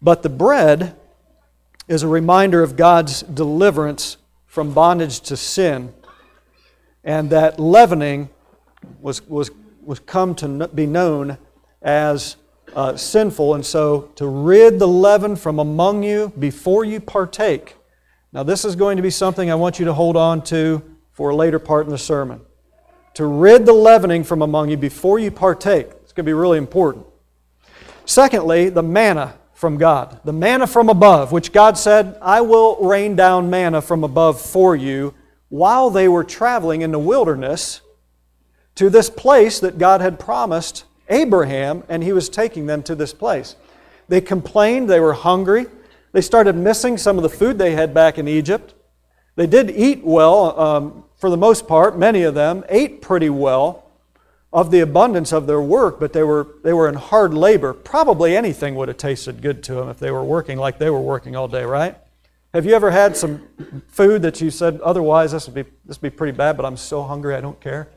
But 0.00 0.22
the 0.22 0.30
bread 0.30 0.96
is 1.90 2.04
a 2.04 2.08
reminder 2.08 2.62
of 2.62 2.76
God's 2.76 3.22
deliverance 3.22 4.16
from 4.46 4.72
bondage 4.72 5.18
to 5.22 5.36
sin, 5.36 5.92
and 7.02 7.30
that 7.30 7.58
leavening 7.58 8.30
was, 9.00 9.26
was, 9.26 9.50
was 9.82 9.98
come 9.98 10.36
to 10.36 10.68
be 10.68 10.86
known 10.86 11.36
as 11.82 12.36
uh, 12.76 12.96
sinful, 12.96 13.56
and 13.56 13.66
so 13.66 14.02
to 14.14 14.28
rid 14.28 14.78
the 14.78 14.86
leaven 14.86 15.34
from 15.34 15.58
among 15.58 16.04
you 16.04 16.32
before 16.38 16.84
you 16.84 17.00
partake. 17.00 17.74
Now, 18.32 18.44
this 18.44 18.64
is 18.64 18.76
going 18.76 18.96
to 18.96 19.02
be 19.02 19.10
something 19.10 19.50
I 19.50 19.56
want 19.56 19.80
you 19.80 19.84
to 19.86 19.92
hold 19.92 20.16
on 20.16 20.42
to 20.44 20.80
for 21.10 21.30
a 21.30 21.34
later 21.34 21.58
part 21.58 21.86
in 21.86 21.90
the 21.90 21.98
sermon. 21.98 22.40
To 23.14 23.26
rid 23.26 23.66
the 23.66 23.72
leavening 23.72 24.22
from 24.22 24.42
among 24.42 24.70
you 24.70 24.76
before 24.76 25.18
you 25.18 25.32
partake. 25.32 25.88
It's 26.04 26.12
going 26.12 26.24
to 26.24 26.30
be 26.30 26.34
really 26.34 26.58
important. 26.58 27.04
Secondly, 28.04 28.68
the 28.68 28.84
manna 28.84 29.39
from 29.60 29.76
God. 29.76 30.20
The 30.24 30.32
manna 30.32 30.66
from 30.66 30.88
above, 30.88 31.32
which 31.32 31.52
God 31.52 31.76
said, 31.76 32.16
I 32.22 32.40
will 32.40 32.78
rain 32.80 33.14
down 33.14 33.50
manna 33.50 33.82
from 33.82 34.02
above 34.02 34.40
for 34.40 34.74
you 34.74 35.12
while 35.50 35.90
they 35.90 36.08
were 36.08 36.24
traveling 36.24 36.80
in 36.80 36.92
the 36.92 36.98
wilderness 36.98 37.82
to 38.76 38.88
this 38.88 39.10
place 39.10 39.60
that 39.60 39.76
God 39.76 40.00
had 40.00 40.18
promised 40.18 40.86
Abraham, 41.10 41.84
and 41.90 42.02
he 42.02 42.14
was 42.14 42.30
taking 42.30 42.64
them 42.64 42.82
to 42.84 42.94
this 42.94 43.12
place. 43.12 43.54
They 44.08 44.22
complained, 44.22 44.88
they 44.88 44.98
were 44.98 45.12
hungry. 45.12 45.66
They 46.12 46.22
started 46.22 46.56
missing 46.56 46.96
some 46.96 47.18
of 47.18 47.22
the 47.22 47.28
food 47.28 47.58
they 47.58 47.72
had 47.72 47.92
back 47.92 48.16
in 48.16 48.26
Egypt. 48.26 48.72
They 49.36 49.46
did 49.46 49.70
eat 49.70 50.02
well, 50.02 50.58
um, 50.58 51.04
for 51.16 51.28
the 51.28 51.36
most 51.36 51.68
part, 51.68 51.98
many 51.98 52.22
of 52.22 52.34
them 52.34 52.64
ate 52.70 53.02
pretty 53.02 53.28
well 53.28 53.89
of 54.52 54.70
the 54.70 54.80
abundance 54.80 55.32
of 55.32 55.46
their 55.46 55.60
work, 55.60 56.00
but 56.00 56.12
they 56.12 56.24
were, 56.24 56.48
they 56.64 56.72
were 56.72 56.88
in 56.88 56.94
hard 56.94 57.32
labor. 57.32 57.72
Probably 57.72 58.36
anything 58.36 58.74
would 58.74 58.88
have 58.88 58.96
tasted 58.96 59.40
good 59.42 59.62
to 59.64 59.74
them 59.74 59.88
if 59.88 59.98
they 59.98 60.10
were 60.10 60.24
working 60.24 60.58
like 60.58 60.78
they 60.78 60.90
were 60.90 61.00
working 61.00 61.36
all 61.36 61.46
day, 61.46 61.64
right? 61.64 61.96
Have 62.52 62.66
you 62.66 62.74
ever 62.74 62.90
had 62.90 63.16
some 63.16 63.46
food 63.86 64.22
that 64.22 64.40
you 64.40 64.50
said, 64.50 64.80
otherwise, 64.80 65.30
this 65.30 65.46
would 65.46 65.54
be, 65.54 65.70
this 65.84 66.00
would 66.00 66.12
be 66.12 66.16
pretty 66.16 66.36
bad, 66.36 66.56
but 66.56 66.66
I'm 66.66 66.76
so 66.76 67.02
hungry 67.02 67.36
I 67.36 67.40
don't 67.40 67.60
care? 67.60 67.88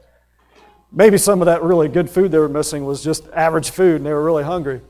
Maybe 0.91 1.17
some 1.17 1.41
of 1.41 1.47
that 1.47 1.63
really 1.63 1.87
good 1.87 2.07
food 2.07 2.31
they 2.31 2.37
were 2.37 2.47
missing 2.47 2.85
was 2.85 3.03
just 3.03 3.27
average 3.33 3.71
food 3.71 3.95
and 3.95 4.05
they 4.05 4.13
were 4.13 4.23
really 4.23 4.43
hungry, 4.43 4.81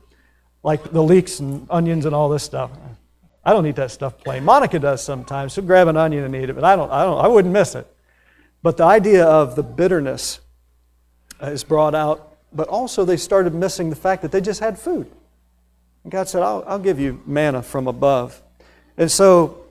like 0.63 0.91
the 0.91 1.01
leeks 1.01 1.39
and 1.39 1.65
onions 1.70 2.05
and 2.05 2.13
all 2.13 2.27
this 2.27 2.43
stuff. 2.43 2.72
I 3.46 3.53
don't 3.53 3.65
eat 3.65 3.77
that 3.77 3.91
stuff 3.91 4.17
plain. 4.17 4.43
Monica 4.43 4.79
does 4.79 5.01
sometimes. 5.01 5.53
She'll 5.53 5.63
grab 5.63 5.88
an 5.88 5.96
onion 5.96 6.25
and 6.25 6.36
eat 6.36 6.50
it, 6.50 6.55
but 6.55 6.65
I 6.65 6.75
don't, 6.75 6.91
I 6.91 7.05
don't, 7.05 7.24
I 7.24 7.29
wouldn't 7.29 7.53
miss 7.53 7.74
it. 7.75 7.88
But 8.62 8.75
the 8.75 8.84
idea 8.84 9.25
of 9.25 9.55
the 9.55 9.63
bitterness 9.63 10.41
Uh, 11.43 11.47
is 11.47 11.63
brought 11.63 11.93
out, 11.93 12.38
but 12.53 12.69
also 12.69 13.03
they 13.03 13.17
started 13.17 13.53
missing 13.53 13.89
the 13.89 13.95
fact 13.97 14.21
that 14.21 14.31
they 14.31 14.39
just 14.39 14.62
had 14.62 14.79
food. 14.79 15.12
And 16.03 16.12
God 16.12 16.29
said, 16.29 16.41
I'll, 16.41 16.63
I'll 16.65 16.79
give 16.79 17.01
you 17.01 17.21
manna 17.25 17.62
from 17.62 17.88
above. 17.88 18.41
And 18.97 19.12
so 19.12 19.65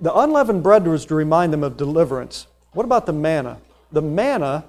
the 0.00 0.16
unleavened 0.16 0.62
bread 0.62 0.86
was 0.86 1.04
to 1.06 1.16
remind 1.16 1.52
them 1.52 1.64
of 1.64 1.76
deliverance. 1.76 2.46
What 2.72 2.84
about 2.84 3.06
the 3.06 3.12
manna? 3.12 3.58
The 3.90 4.02
manna 4.02 4.64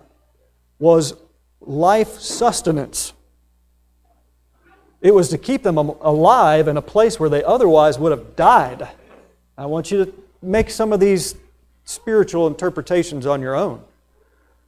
was 0.79 1.13
life 1.61 2.19
sustenance. 2.19 3.13
It 5.01 5.13
was 5.13 5.29
to 5.29 5.37
keep 5.37 5.61
them 5.61 5.77
alive 5.77 6.67
in 6.67 6.77
a 6.77 6.81
place 6.81 7.19
where 7.19 7.29
they 7.29 7.43
otherwise 7.43 7.99
would 7.99 8.11
have 8.11 8.35
died. 8.35 8.87
I 9.55 9.67
want 9.67 9.91
you 9.91 10.05
to 10.05 10.13
make 10.41 10.71
some 10.71 10.93
of 10.93 10.99
these 10.99 11.35
spiritual 11.85 12.47
interpretations 12.47 13.27
on 13.27 13.39
your 13.39 13.55
own. 13.55 13.83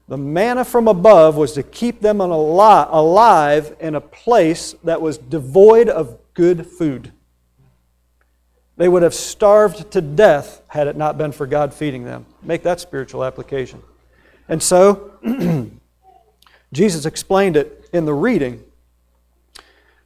The 0.08 0.18
manna 0.18 0.64
from 0.64 0.88
above 0.88 1.36
was 1.36 1.54
to 1.54 1.64
keep 1.64 2.02
them 2.02 2.22
alive 2.22 3.76
in 3.80 3.96
a 3.96 4.02
place 4.02 4.76
that 4.84 5.02
was 5.02 5.18
devoid 5.18 5.90
of 5.90 6.18
good 6.36 6.68
food. 6.68 7.12
They 8.78 8.88
would 8.88 9.04
have 9.04 9.14
starved 9.14 9.92
to 9.92 10.02
death 10.02 10.62
had 10.68 10.88
it 10.88 10.98
not 10.98 11.18
been 11.18 11.32
for 11.32 11.48
God 11.48 11.74
feeding 11.74 12.04
them. 12.04 12.26
Make 12.44 12.64
that 12.64 12.80
spiritual 12.80 13.24
application. 13.24 13.82
And 14.48 14.62
so, 14.62 15.12
Jesus 16.74 17.06
explained 17.06 17.58
it 17.58 17.90
in 17.94 18.06
the 18.06 18.14
reading 18.14 18.64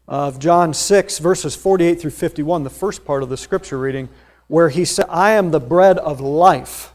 of 0.08 0.39
John 0.39 0.74
6, 0.74 1.20
verses 1.20 1.56
48 1.56 2.00
through 2.00 2.12
51, 2.12 2.63
the 2.63 2.70
first 2.70 3.06
part 3.06 3.22
of 3.22 3.29
the 3.29 3.38
scripture 3.38 3.77
reading, 3.77 4.08
where 4.48 4.70
he 4.70 4.86
said, 4.86 5.06
I 5.10 5.32
am 5.32 5.51
the 5.51 5.60
bread 5.60 5.98
of 5.98 6.22
life. 6.22 6.94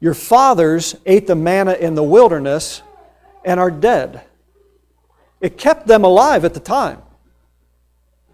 Your 0.00 0.14
fathers 0.14 0.94
ate 1.06 1.26
the 1.26 1.34
manna 1.34 1.72
in 1.72 1.94
the 1.94 2.02
wilderness 2.02 2.82
and 3.44 3.58
are 3.58 3.70
dead. 3.70 4.22
It 5.40 5.58
kept 5.58 5.86
them 5.86 6.04
alive 6.04 6.44
at 6.44 6.54
the 6.54 6.60
time. 6.60 7.02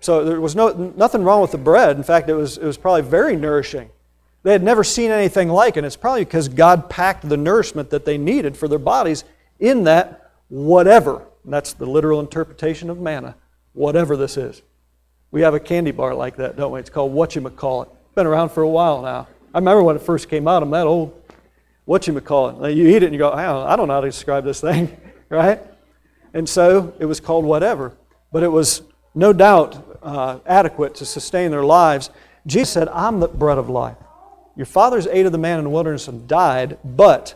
So 0.01 0.25
there 0.25 0.41
was 0.41 0.55
no, 0.55 0.93
nothing 0.97 1.23
wrong 1.23 1.41
with 1.41 1.53
the 1.53 1.59
bread. 1.59 1.97
In 1.97 2.03
fact, 2.03 2.29
it 2.29 2.35
was, 2.35 2.59
it 2.59 2.65
was 2.65 2.77
probably 2.77 3.03
very 3.03 3.37
nourishing. 3.37 3.89
They 4.43 4.53
had 4.53 4.63
never 4.63 4.85
seen 4.85 5.11
anything 5.11 5.49
like 5.49 5.79
it. 5.79 5.85
It's 5.85 5.97
probably 5.97 6.25
because 6.25 6.49
God 6.49 6.91
packed 6.91 7.27
the 7.27 7.39
nourishment 7.39 7.89
that 7.91 8.05
they 8.05 8.19
needed 8.19 8.57
for 8.57 8.69
their 8.69 8.79
bodies 8.79 9.25
in 9.59 9.85
that 9.85 10.33
whatever. 10.49 11.23
And 11.45 11.53
that's 11.53 11.73
the 11.73 11.87
literal 11.87 12.21
interpretation 12.21 12.91
of 12.91 13.01
manna, 13.01 13.37
whatever 13.73 14.17
this 14.17 14.37
is. 14.37 14.61
We 15.31 15.41
have 15.41 15.55
a 15.55 15.61
candy 15.61 15.91
bar 15.91 16.15
like 16.15 16.37
that, 16.37 16.57
don't 16.57 16.73
we? 16.73 16.81
It's 16.81 16.91
called 16.91 17.15
Whatchamacallit. 17.15 17.87
It's 17.87 18.15
been 18.15 18.27
around 18.27 18.51
for 18.51 18.63
a 18.63 18.69
while 18.69 19.01
now. 19.01 19.27
I 19.55 19.59
remember 19.59 19.83
when 19.83 19.97
it 19.97 20.03
first 20.03 20.29
came 20.29 20.47
out, 20.47 20.63
I'm 20.63 20.71
that 20.71 20.87
old. 20.87 21.24
Whatchamacallit. 21.87 22.15
You 22.15 22.21
call 22.21 22.65
it. 22.65 22.75
You 22.75 22.89
eat 22.89 22.97
it 22.97 23.05
and 23.05 23.13
you 23.13 23.19
go, 23.19 23.31
I 23.31 23.45
don't, 23.45 23.67
I 23.67 23.77
don't 23.77 23.89
know 23.89 23.95
how 23.95 24.01
to 24.01 24.09
describe 24.09 24.45
this 24.45 24.61
thing, 24.61 24.97
right? 25.29 25.61
And 26.33 26.49
so 26.49 26.95
it 26.99 27.05
was 27.05 27.21
called 27.21 27.45
whatever. 27.45 27.97
But 28.33 28.43
it 28.43 28.49
was 28.49 28.83
no 29.15 29.33
doubt 29.33 29.99
uh, 30.03 30.41
adequate 30.47 30.95
to 30.97 31.05
sustain 31.05 31.51
their 31.51 31.65
lives. 31.65 32.11
Jesus 32.47 32.73
said, 32.73 32.89
I'm 32.89 33.21
the 33.21 33.29
bread 33.29 33.59
of 33.59 33.69
life. 33.69 33.97
Your 34.57 34.67
fathers 34.67 35.07
ate 35.07 35.27
of 35.27 35.33
the 35.33 35.39
man 35.39 35.59
in 35.59 35.65
the 35.65 35.71
wilderness 35.71 36.09
and 36.09 36.29
died, 36.29 36.79
but 36.85 37.35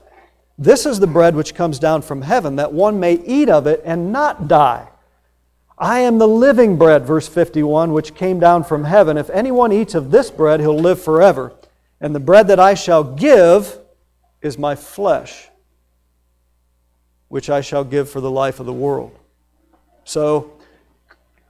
this 0.56 0.86
is 0.86 1.00
the 1.00 1.06
bread 1.06 1.34
which 1.34 1.54
comes 1.54 1.78
down 1.78 2.02
from 2.02 2.22
heaven, 2.22 2.56
that 2.56 2.72
one 2.72 3.00
may 3.00 3.14
eat 3.14 3.48
of 3.48 3.66
it 3.66 3.80
and 3.84 4.12
not 4.12 4.48
die. 4.48 4.88
I 5.76 6.00
am 6.00 6.18
the 6.18 6.28
living 6.28 6.76
bread, 6.76 7.06
verse 7.06 7.28
51, 7.28 7.92
which 7.92 8.14
came 8.14 8.40
down 8.40 8.64
from 8.64 8.84
heaven. 8.84 9.16
If 9.16 9.30
anyone 9.30 9.72
eats 9.72 9.94
of 9.94 10.10
this 10.10 10.30
bread, 10.30 10.58
he'll 10.58 10.78
live 10.78 11.00
forever. 11.00 11.52
And 12.00 12.14
the 12.14 12.20
bread 12.20 12.48
that 12.48 12.58
I 12.58 12.74
shall 12.74 13.04
give 13.04 13.78
is 14.42 14.58
my 14.58 14.74
flesh, 14.74 15.48
which 17.28 17.50
I 17.50 17.60
shall 17.60 17.84
give 17.84 18.08
for 18.08 18.20
the 18.20 18.30
life 18.30 18.60
of 18.60 18.66
the 18.66 18.72
world. 18.72 19.16
So, 20.04 20.52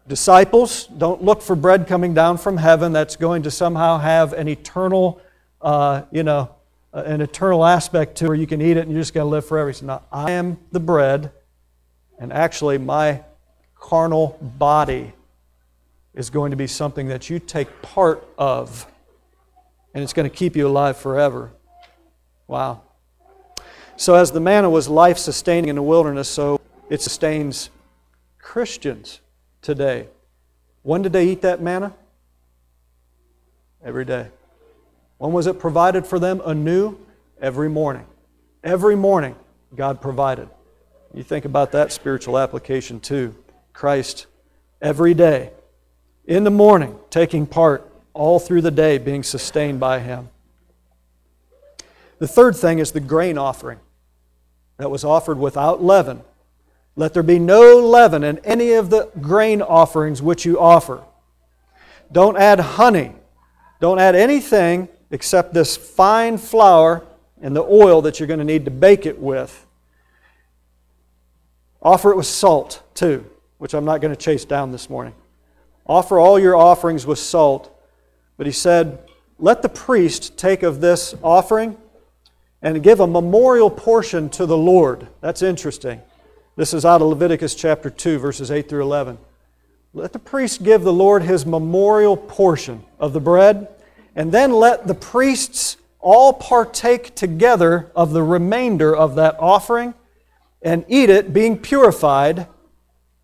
disciples, 0.07 0.87
don't 0.87 1.23
look 1.23 1.43
for 1.43 1.55
bread 1.55 1.87
coming 1.87 2.15
down 2.15 2.39
from 2.39 2.57
heaven 2.57 2.93
that's 2.93 3.17
going 3.17 3.43
to 3.43 3.51
somehow 3.51 3.99
have 3.99 4.33
an 4.33 4.49
eternal, 4.49 5.21
uh, 5.61 6.03
you 6.11 6.23
know, 6.23 6.51
an 6.93 7.21
eternal 7.21 7.65
aspect 7.65 8.17
to 8.17 8.27
where 8.27 8.35
you 8.35 8.47
can 8.47 8.61
eat 8.61 8.77
it 8.77 8.81
and 8.81 8.91
you're 8.91 9.01
just 9.01 9.15
going 9.15 9.25
to 9.25 9.31
live 9.31 9.47
forever. 9.47 9.73
Said, 9.73 9.87
No, 9.87 10.03
I 10.11 10.33
am 10.33 10.59
the 10.73 10.81
bread, 10.81 11.31
and 12.19 12.33
actually, 12.33 12.79
my 12.79 13.23
carnal 13.77 14.39
body 14.41 15.13
is 16.15 16.31
going 16.31 16.51
to 16.51 16.57
be 16.57 16.67
something 16.67 17.09
that 17.09 17.31
you 17.31 17.39
take 17.39 17.83
part 17.83 18.27
of, 18.37 18.91
and 19.95 20.03
it's 20.03 20.13
going 20.13 20.29
to 20.29 20.35
keep 20.35 20.57
you 20.57 20.67
alive 20.67 20.97
forever. 20.97 21.53
Wow. 22.49 22.83
So, 23.97 24.15
as 24.15 24.33
the 24.33 24.41
manna 24.41 24.71
was 24.71 24.89
life 24.89 25.19
sustaining 25.19 25.69
in 25.69 25.77
the 25.77 25.83
wilderness, 25.83 26.29
so 26.29 26.61
it 26.89 27.03
sustains 27.03 27.71
Christians 28.39 29.21
today. 29.61 30.09
When 30.83 31.03
did 31.03 31.13
they 31.13 31.29
eat 31.29 31.43
that 31.43 31.61
manna? 31.61 31.95
Every 33.85 34.05
day. 34.05 34.29
When 35.19 35.33
was 35.33 35.47
it 35.47 35.59
provided 35.59 36.07
for 36.07 36.19
them 36.19 36.41
anew? 36.45 36.99
Every 37.41 37.69
morning. 37.69 38.07
Every 38.65 38.97
morning, 38.97 39.37
God 39.77 40.01
provided. 40.01 40.49
You 41.15 41.23
think 41.23 41.45
about 41.45 41.73
that 41.73 41.93
spiritual 41.93 42.39
application 42.39 43.01
too. 43.01 43.37
Christ, 43.73 44.27
every 44.81 45.15
day, 45.15 45.53
in 46.27 46.45
the 46.45 46.51
morning, 46.51 46.99
taking 47.11 47.47
part 47.47 47.91
all 48.13 48.39
through 48.39 48.63
the 48.63 48.71
day, 48.71 48.99
being 48.99 49.23
sustained 49.23 49.79
by 49.79 50.01
Him. 50.01 50.31
The 52.19 52.29
third 52.29 52.57
thing 52.57 52.79
is 52.79 52.93
the 52.93 53.01
grain 53.01 53.39
offering 53.39 53.79
that 54.77 54.91
was 54.91 55.05
offered 55.05 55.39
without 55.39 55.83
leaven. 55.83 56.23
Let 56.97 57.15
there 57.15 57.23
be 57.23 57.39
no 57.39 57.79
leaven 57.79 58.25
in 58.25 58.39
any 58.39 58.73
of 58.73 58.91
the 58.91 59.11
grain 59.21 59.63
offerings 59.63 60.21
which 60.21 60.45
you 60.45 60.59
offer. 60.59 61.05
Don't 62.11 62.37
add 62.37 62.59
honey. 62.59 63.13
Don't 63.81 64.01
add 64.01 64.17
anything 64.17 64.89
except 65.11 65.55
this 65.55 65.77
fine 65.77 66.39
flour 66.39 67.05
and 67.41 67.55
the 67.55 67.63
oil 67.63 68.03
that 68.03 68.19
you're 68.19 68.27
going 68.27 68.41
to 68.41 68.45
need 68.45 68.65
to 68.65 68.71
bake 68.71 69.07
it 69.07 69.19
with. 69.19 69.67
Offer 71.81 72.11
it 72.11 72.17
with 72.17 72.27
salt, 72.27 72.83
too, 72.95 73.25
which 73.59 73.75
I'm 73.75 73.85
not 73.85 74.01
going 74.01 74.13
to 74.13 74.21
chase 74.21 74.45
down 74.45 74.73
this 74.73 74.91
morning. 74.91 75.15
Offer 75.87 76.19
all 76.19 76.39
your 76.39 76.57
offerings 76.57 77.07
with 77.07 77.21
salt. 77.21 77.75
But 78.37 78.47
he 78.47 78.53
said, 78.53 78.99
Let 79.39 79.63
the 79.63 79.69
priest 79.69 80.37
take 80.37 80.65
of 80.65 80.81
this 80.81 81.15
offering 81.23 81.77
and 82.63 82.83
give 82.83 83.01
a 83.01 83.07
memorial 83.07 83.71
portion 83.71 84.29
to 84.31 84.47
the 84.47 84.57
Lord. 84.57 85.07
That's 85.21 85.43
interesting. 85.43 86.03
This 86.57 86.75
is 86.75 86.85
out 86.85 87.01
of 87.01 87.09
Leviticus 87.09 87.55
chapter 87.55 87.89
2, 87.89 88.19
verses 88.19 88.51
8 88.51 88.69
through 88.69 88.83
11. 88.83 89.19
Let 89.95 90.13
the 90.13 90.19
priest 90.19 90.63
give 90.63 90.83
the 90.83 90.93
Lord 90.93 91.23
his 91.23 91.47
memorial 91.47 92.17
portion 92.17 92.85
of 92.99 93.13
the 93.13 93.21
bread, 93.21 93.69
and 94.17 94.33
then 94.33 94.53
let 94.53 94.87
the 94.87 94.95
priests 94.95 95.77
all 96.01 96.33
partake 96.33 97.15
together 97.15 97.91
of 97.95 98.13
the 98.13 98.23
remainder 98.23 98.95
of 98.95 99.15
that 99.17 99.37
offering 99.39 99.95
and 100.63 100.85
eat 100.89 101.11
it, 101.11 101.33
being 101.33 101.59
purified, 101.59 102.47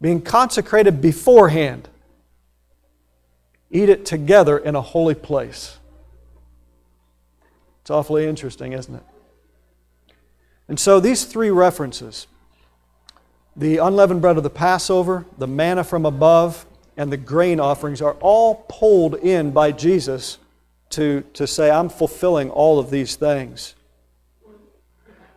being 0.00 0.22
consecrated 0.22 1.00
beforehand. 1.00 1.88
Eat 3.70 3.88
it 3.88 4.06
together 4.06 4.56
in 4.56 4.76
a 4.76 4.80
holy 4.80 5.14
place. 5.14 5.78
It's 7.80 7.90
awfully 7.90 8.26
interesting, 8.26 8.72
isn't 8.72 8.94
it? 8.94 9.02
And 10.68 10.78
so 10.80 11.00
these 11.00 11.24
three 11.24 11.50
references 11.50 12.26
the 13.56 13.78
unleavened 13.78 14.20
bread 14.20 14.36
of 14.36 14.42
the 14.42 14.50
Passover, 14.50 15.24
the 15.38 15.46
manna 15.46 15.84
from 15.84 16.04
above, 16.04 16.66
and 16.96 17.12
the 17.12 17.16
grain 17.16 17.60
offerings 17.60 18.02
are 18.02 18.14
all 18.14 18.66
pulled 18.68 19.14
in 19.14 19.52
by 19.52 19.70
Jesus 19.70 20.38
to, 20.90 21.22
to 21.34 21.46
say, 21.46 21.70
I'm 21.70 21.88
fulfilling 21.88 22.50
all 22.50 22.78
of 22.78 22.90
these 22.90 23.14
things. 23.14 23.74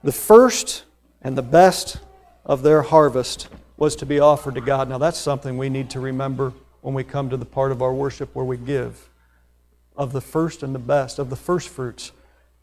The 0.03 0.11
first 0.11 0.83
and 1.21 1.37
the 1.37 1.43
best 1.43 1.99
of 2.45 2.63
their 2.63 2.81
harvest 2.81 3.49
was 3.77 3.95
to 3.97 4.05
be 4.05 4.19
offered 4.19 4.55
to 4.55 4.61
God. 4.61 4.89
Now, 4.89 4.97
that's 4.97 5.17
something 5.17 5.57
we 5.57 5.69
need 5.69 5.89
to 5.91 5.99
remember 5.99 6.53
when 6.81 6.93
we 6.93 7.03
come 7.03 7.29
to 7.29 7.37
the 7.37 7.45
part 7.45 7.71
of 7.71 7.81
our 7.81 7.93
worship 7.93 8.33
where 8.33 8.45
we 8.45 8.57
give 8.57 9.09
of 9.95 10.13
the 10.13 10.21
first 10.21 10.63
and 10.63 10.73
the 10.73 10.79
best, 10.79 11.19
of 11.19 11.29
the 11.29 11.35
first 11.35 11.69
fruits 11.69 12.11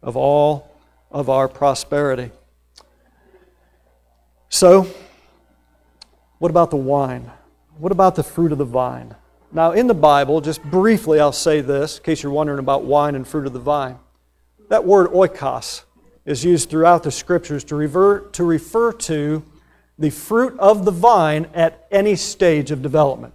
of 0.03 0.17
all 0.17 0.71
of 1.11 1.29
our 1.29 1.49
prosperity. 1.49 2.31
So, 4.55 4.87
what 6.39 6.49
about 6.49 6.71
the 6.71 6.77
wine? 6.77 7.29
What 7.77 7.91
about 7.91 8.15
the 8.15 8.23
fruit 8.23 8.53
of 8.53 8.59
the 8.59 8.65
vine? 8.65 9.17
Now, 9.51 9.73
in 9.73 9.89
the 9.89 9.95
Bible, 9.95 10.41
just 10.41 10.63
briefly, 10.63 11.19
I'll 11.19 11.33
say 11.33 11.61
this 11.61 11.99
in 11.99 12.05
case 12.05 12.23
you're 12.23 12.31
wondering 12.31 12.61
about 12.61 12.85
wine 12.85 13.17
and 13.17 13.27
fruit 13.27 13.49
of 13.49 13.53
the 13.53 13.59
vine. 13.59 13.99
That 14.69 14.85
word 14.85 15.11
oinos 15.11 15.83
is 16.25 16.45
used 16.45 16.71
throughout 16.71 17.03
the 17.03 17.11
scriptures 17.11 17.65
to, 17.65 17.75
revert, 17.75 18.33
to 18.35 18.45
refer 18.45 18.93
to 18.93 19.43
the 19.99 20.11
fruit 20.11 20.57
of 20.61 20.85
the 20.85 20.93
vine 20.93 21.49
at 21.53 21.89
any 21.91 22.15
stage 22.15 22.71
of 22.71 22.81
development. 22.81 23.35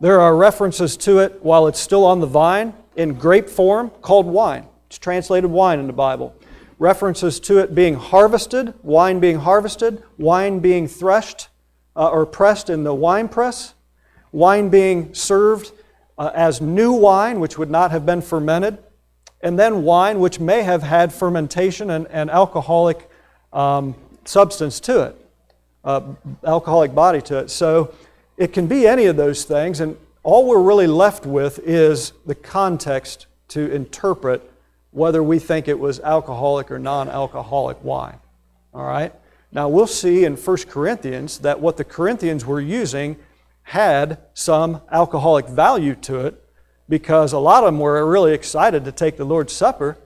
There 0.00 0.18
are 0.18 0.34
references 0.34 0.96
to 0.96 1.18
it 1.18 1.42
while 1.42 1.66
it's 1.66 1.78
still 1.78 2.06
on 2.06 2.20
the 2.20 2.26
vine 2.26 2.72
in 2.96 3.16
grape 3.16 3.50
form 3.50 3.90
called 4.00 4.24
wine. 4.24 4.64
It's 4.86 4.96
translated 4.96 5.50
wine 5.50 5.78
in 5.78 5.86
the 5.86 5.92
Bible. 5.92 6.34
References 6.82 7.38
to 7.38 7.58
it 7.58 7.76
being 7.76 7.94
harvested, 7.94 8.74
wine 8.82 9.20
being 9.20 9.38
harvested, 9.38 10.02
wine 10.18 10.58
being 10.58 10.88
threshed 10.88 11.46
uh, 11.94 12.08
or 12.08 12.26
pressed 12.26 12.68
in 12.68 12.82
the 12.82 12.92
wine 12.92 13.28
press, 13.28 13.74
wine 14.32 14.68
being 14.68 15.14
served 15.14 15.70
uh, 16.18 16.32
as 16.34 16.60
new 16.60 16.90
wine, 16.90 17.38
which 17.38 17.56
would 17.56 17.70
not 17.70 17.92
have 17.92 18.04
been 18.04 18.20
fermented, 18.20 18.78
and 19.42 19.56
then 19.56 19.84
wine 19.84 20.18
which 20.18 20.40
may 20.40 20.64
have 20.64 20.82
had 20.82 21.12
fermentation 21.12 21.88
and, 21.88 22.08
and 22.08 22.28
alcoholic 22.30 23.08
um, 23.52 23.94
substance 24.24 24.80
to 24.80 25.02
it, 25.02 25.16
uh, 25.84 26.00
alcoholic 26.44 26.92
body 26.96 27.22
to 27.22 27.38
it. 27.38 27.48
So 27.48 27.94
it 28.36 28.52
can 28.52 28.66
be 28.66 28.88
any 28.88 29.04
of 29.04 29.14
those 29.14 29.44
things, 29.44 29.78
and 29.78 29.96
all 30.24 30.48
we're 30.48 30.60
really 30.60 30.88
left 30.88 31.26
with 31.26 31.60
is 31.60 32.12
the 32.26 32.34
context 32.34 33.26
to 33.50 33.70
interpret 33.70 34.51
whether 34.92 35.22
we 35.22 35.38
think 35.38 35.68
it 35.68 35.78
was 35.78 35.98
alcoholic 36.00 36.70
or 36.70 36.78
non 36.78 37.08
alcoholic 37.08 37.82
wine. 37.82 38.18
All 38.72 38.84
right? 38.84 39.12
Now, 39.50 39.68
we'll 39.68 39.86
see 39.86 40.24
in 40.24 40.36
1 40.36 40.56
Corinthians 40.68 41.38
that 41.40 41.60
what 41.60 41.76
the 41.76 41.84
Corinthians 41.84 42.46
were 42.46 42.60
using 42.60 43.16
had 43.64 44.18
some 44.32 44.80
alcoholic 44.90 45.46
value 45.46 45.94
to 45.96 46.26
it 46.26 46.42
because 46.88 47.32
a 47.32 47.38
lot 47.38 47.64
of 47.64 47.68
them 47.68 47.80
were 47.80 48.08
really 48.08 48.32
excited 48.32 48.84
to 48.84 48.92
take 48.92 49.16
the 49.16 49.24
Lord's 49.24 49.52
Supper 49.52 49.98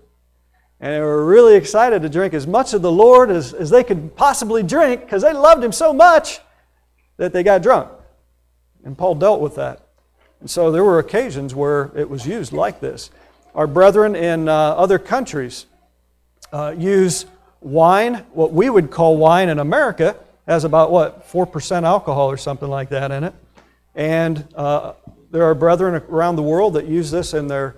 and 0.81 0.93
they 0.93 1.01
were 1.01 1.25
really 1.25 1.55
excited 1.55 2.03
to 2.03 2.09
drink 2.09 2.35
as 2.35 2.47
much 2.47 2.75
of 2.75 2.83
the 2.83 2.93
Lord 2.93 3.31
as, 3.31 3.55
as 3.55 3.71
they 3.71 3.83
could 3.83 4.15
possibly 4.15 4.63
drink 4.63 5.01
because 5.01 5.23
they 5.23 5.33
loved 5.33 5.65
Him 5.65 5.73
so 5.73 5.93
much 5.93 6.41
that 7.17 7.33
they 7.33 7.43
got 7.43 7.63
drunk. 7.63 7.91
And 8.85 8.97
Paul 8.97 9.15
dealt 9.15 9.41
with 9.41 9.55
that. 9.55 9.89
And 10.41 10.51
so 10.51 10.71
there 10.71 10.85
were 10.85 10.99
occasions 10.99 11.55
where 11.55 11.91
it 11.97 12.11
was 12.11 12.27
used 12.27 12.53
like 12.53 12.81
this. 12.81 13.11
Our 13.57 13.67
brethren 13.67 14.15
in 14.15 14.51
uh, 14.51 14.53
other 14.53 14.99
countries 14.99 15.65
uh, 16.53 16.75
use 16.77 17.25
wine, 17.63 18.17
what 18.35 18.53
we 18.53 18.69
would 18.69 18.91
call 18.91 19.17
wine 19.17 19.49
in 19.49 19.59
America, 19.59 20.15
has 20.47 20.65
about 20.65 20.91
what, 20.91 21.27
4% 21.27 21.85
alcohol 21.85 22.31
or 22.31 22.37
something 22.37 22.69
like 22.69 22.91
that 22.91 23.11
in 23.11 23.25
it. 23.25 23.35
And 23.95 24.47
uh, 24.55 24.93
there 25.31 25.45
are 25.45 25.55
brethren 25.55 25.95
around 25.95 26.37
the 26.37 26.43
world 26.43 26.75
that 26.75 26.85
use 26.85 27.11
this 27.11 27.33
in 27.33 27.49
their 27.49 27.77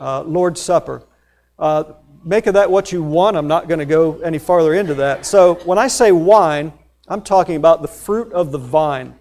uh, 0.00 0.22
Lord's 0.22 0.60
Supper. 0.60 1.04
Uh, 1.60 1.84
make 2.24 2.48
of 2.48 2.54
that 2.54 2.68
what 2.68 2.90
you 2.90 3.04
want. 3.04 3.36
I'm 3.36 3.46
not 3.46 3.68
going 3.68 3.78
to 3.78 3.86
go 3.86 4.18
any 4.22 4.40
farther 4.40 4.74
into 4.74 4.94
that. 4.94 5.24
So 5.24 5.54
when 5.64 5.78
I 5.78 5.86
say 5.86 6.10
wine, 6.10 6.72
I'm 7.06 7.22
talking 7.22 7.54
about 7.54 7.82
the 7.82 7.88
fruit 7.88 8.32
of 8.32 8.50
the 8.50 8.58
vine. 8.58 9.14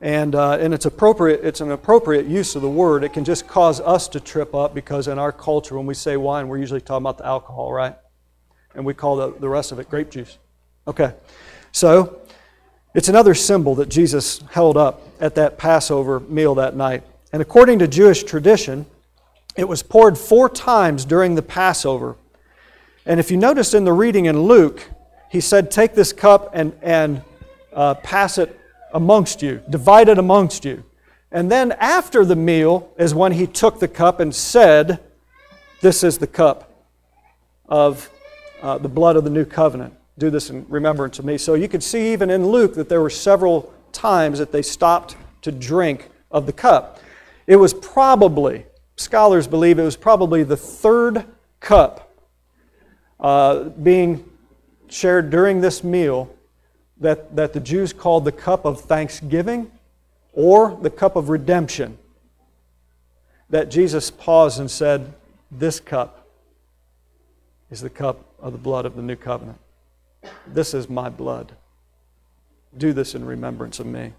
And, 0.00 0.34
uh, 0.34 0.52
and 0.52 0.72
it's, 0.72 0.86
appropriate, 0.86 1.40
it's 1.44 1.60
an 1.60 1.70
appropriate 1.70 2.26
use 2.26 2.56
of 2.56 2.62
the 2.62 2.70
word. 2.70 3.04
It 3.04 3.12
can 3.12 3.24
just 3.24 3.46
cause 3.46 3.80
us 3.80 4.08
to 4.08 4.20
trip 4.20 4.54
up 4.54 4.74
because 4.74 5.08
in 5.08 5.18
our 5.18 5.32
culture, 5.32 5.76
when 5.76 5.86
we 5.86 5.94
say 5.94 6.16
wine, 6.16 6.48
we're 6.48 6.58
usually 6.58 6.80
talking 6.80 7.02
about 7.02 7.18
the 7.18 7.26
alcohol, 7.26 7.70
right? 7.72 7.94
And 8.74 8.86
we 8.86 8.94
call 8.94 9.16
the, 9.16 9.38
the 9.38 9.48
rest 9.48 9.72
of 9.72 9.78
it 9.78 9.90
grape 9.90 10.10
juice. 10.10 10.38
Okay. 10.86 11.12
So 11.72 12.20
it's 12.94 13.08
another 13.08 13.34
symbol 13.34 13.74
that 13.76 13.88
Jesus 13.88 14.42
held 14.50 14.76
up 14.76 15.02
at 15.20 15.34
that 15.34 15.58
Passover 15.58 16.20
meal 16.20 16.54
that 16.54 16.74
night. 16.74 17.02
And 17.32 17.42
according 17.42 17.78
to 17.80 17.88
Jewish 17.88 18.24
tradition, 18.24 18.86
it 19.56 19.68
was 19.68 19.82
poured 19.82 20.16
four 20.16 20.48
times 20.48 21.04
during 21.04 21.34
the 21.34 21.42
Passover. 21.42 22.16
And 23.04 23.20
if 23.20 23.30
you 23.30 23.36
notice 23.36 23.74
in 23.74 23.84
the 23.84 23.92
reading 23.92 24.24
in 24.24 24.42
Luke, 24.42 24.88
he 25.30 25.40
said, 25.40 25.70
Take 25.70 25.94
this 25.94 26.12
cup 26.12 26.50
and, 26.54 26.72
and 26.82 27.22
uh, 27.72 27.94
pass 27.94 28.38
it 28.38 28.59
amongst 28.92 29.42
you, 29.42 29.62
divided 29.68 30.18
amongst 30.18 30.64
you. 30.64 30.84
And 31.32 31.50
then 31.50 31.72
after 31.72 32.24
the 32.24 32.36
meal 32.36 32.92
is 32.98 33.14
when 33.14 33.32
he 33.32 33.46
took 33.46 33.78
the 33.78 33.88
cup 33.88 34.20
and 34.20 34.34
said, 34.34 35.00
This 35.80 36.02
is 36.02 36.18
the 36.18 36.26
cup 36.26 36.86
of 37.68 38.10
uh, 38.62 38.78
the 38.78 38.88
blood 38.88 39.16
of 39.16 39.24
the 39.24 39.30
new 39.30 39.44
covenant. 39.44 39.94
Do 40.18 40.28
this 40.28 40.50
in 40.50 40.66
remembrance 40.68 41.18
of 41.18 41.24
me. 41.24 41.38
So 41.38 41.54
you 41.54 41.68
could 41.68 41.82
see 41.82 42.12
even 42.12 42.30
in 42.30 42.46
Luke 42.46 42.74
that 42.74 42.88
there 42.88 43.00
were 43.00 43.10
several 43.10 43.72
times 43.92 44.38
that 44.38 44.52
they 44.52 44.62
stopped 44.62 45.16
to 45.42 45.52
drink 45.52 46.08
of 46.30 46.46
the 46.46 46.52
cup. 46.52 47.00
It 47.46 47.56
was 47.56 47.72
probably, 47.72 48.66
scholars 48.96 49.46
believe 49.46 49.78
it 49.78 49.84
was 49.84 49.96
probably 49.96 50.42
the 50.42 50.56
third 50.56 51.24
cup 51.60 52.12
uh, 53.18 53.64
being 53.64 54.24
shared 54.88 55.30
during 55.30 55.60
this 55.60 55.84
meal 55.84 56.34
that, 57.00 57.34
that 57.34 57.52
the 57.52 57.60
Jews 57.60 57.92
called 57.92 58.24
the 58.24 58.32
cup 58.32 58.64
of 58.64 58.82
thanksgiving 58.82 59.70
or 60.32 60.78
the 60.80 60.90
cup 60.90 61.16
of 61.16 61.28
redemption. 61.28 61.98
That 63.48 63.70
Jesus 63.70 64.10
paused 64.10 64.60
and 64.60 64.70
said, 64.70 65.12
This 65.50 65.80
cup 65.80 66.28
is 67.70 67.80
the 67.80 67.90
cup 67.90 68.24
of 68.38 68.52
the 68.52 68.58
blood 68.58 68.86
of 68.86 68.94
the 68.94 69.02
new 69.02 69.16
covenant. 69.16 69.58
This 70.46 70.74
is 70.74 70.88
my 70.88 71.08
blood. 71.08 71.52
Do 72.76 72.92
this 72.92 73.14
in 73.14 73.24
remembrance 73.24 73.80
of 73.80 73.86
me. 73.86 74.12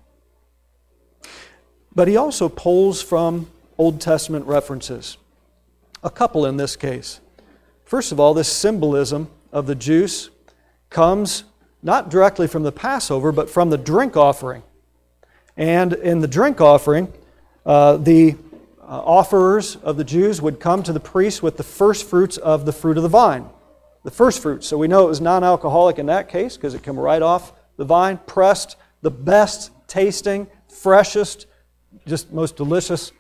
But 1.94 2.08
he 2.08 2.18
also 2.18 2.50
pulls 2.50 3.02
from 3.02 3.50
Old 3.78 4.02
Testament 4.02 4.46
references, 4.46 5.18
a 6.04 6.10
couple 6.10 6.46
in 6.46 6.58
this 6.58 6.76
case. 6.76 7.20
First 7.86 8.12
of 8.12 8.20
all, 8.20 8.34
this 8.34 8.48
symbolism 8.48 9.30
of 9.52 9.68
the 9.68 9.76
juice 9.76 10.30
comes 10.90 11.44
not 11.84 12.10
directly 12.10 12.48
from 12.48 12.64
the 12.64 12.72
Passover, 12.72 13.32
but 13.32 13.50
from 13.50 13.70
the 13.70 13.78
drink 13.78 14.16
offering. 14.16 14.64
And 15.58 15.94
in 15.94 16.20
the 16.20 16.28
drink 16.28 16.62
offering, 16.62 17.12
uh, 17.66 17.98
the 17.98 18.36
uh, 18.82 18.84
offerers 18.86 19.76
of 19.78 19.98
the 19.98 20.04
Jews 20.04 20.42
would 20.42 20.60
come 20.60 20.84
to 20.84 20.94
the 20.94 21.00
priest 21.00 21.42
with 21.42 21.58
the 21.58 21.64
first 21.64 22.08
fruits 22.08 22.38
of 22.38 22.66
the 22.66 22.74
fruit 22.74 22.98
of 22.98 23.04
the 23.04 23.10
vine. 23.10 23.50
the 24.04 24.12
first 24.12 24.42
fruits. 24.42 24.68
So 24.68 24.78
we 24.78 24.88
know 24.88 25.06
it 25.06 25.10
was 25.10 25.22
non 25.22 25.44
alcoholic 25.44 26.00
in 26.00 26.08
that 26.08 26.28
case 26.28 26.58
because 26.58 26.74
it 26.74 26.82
came 26.82 27.00
right 27.00 27.22
off 27.22 27.54
the 27.78 27.86
vine, 27.86 28.20
pressed, 28.26 28.76
the 29.02 29.12
best 29.12 29.72
tasting, 29.88 30.48
freshest, 30.68 31.46
just 32.08 32.32
most 32.32 32.56
delicious 32.56 33.12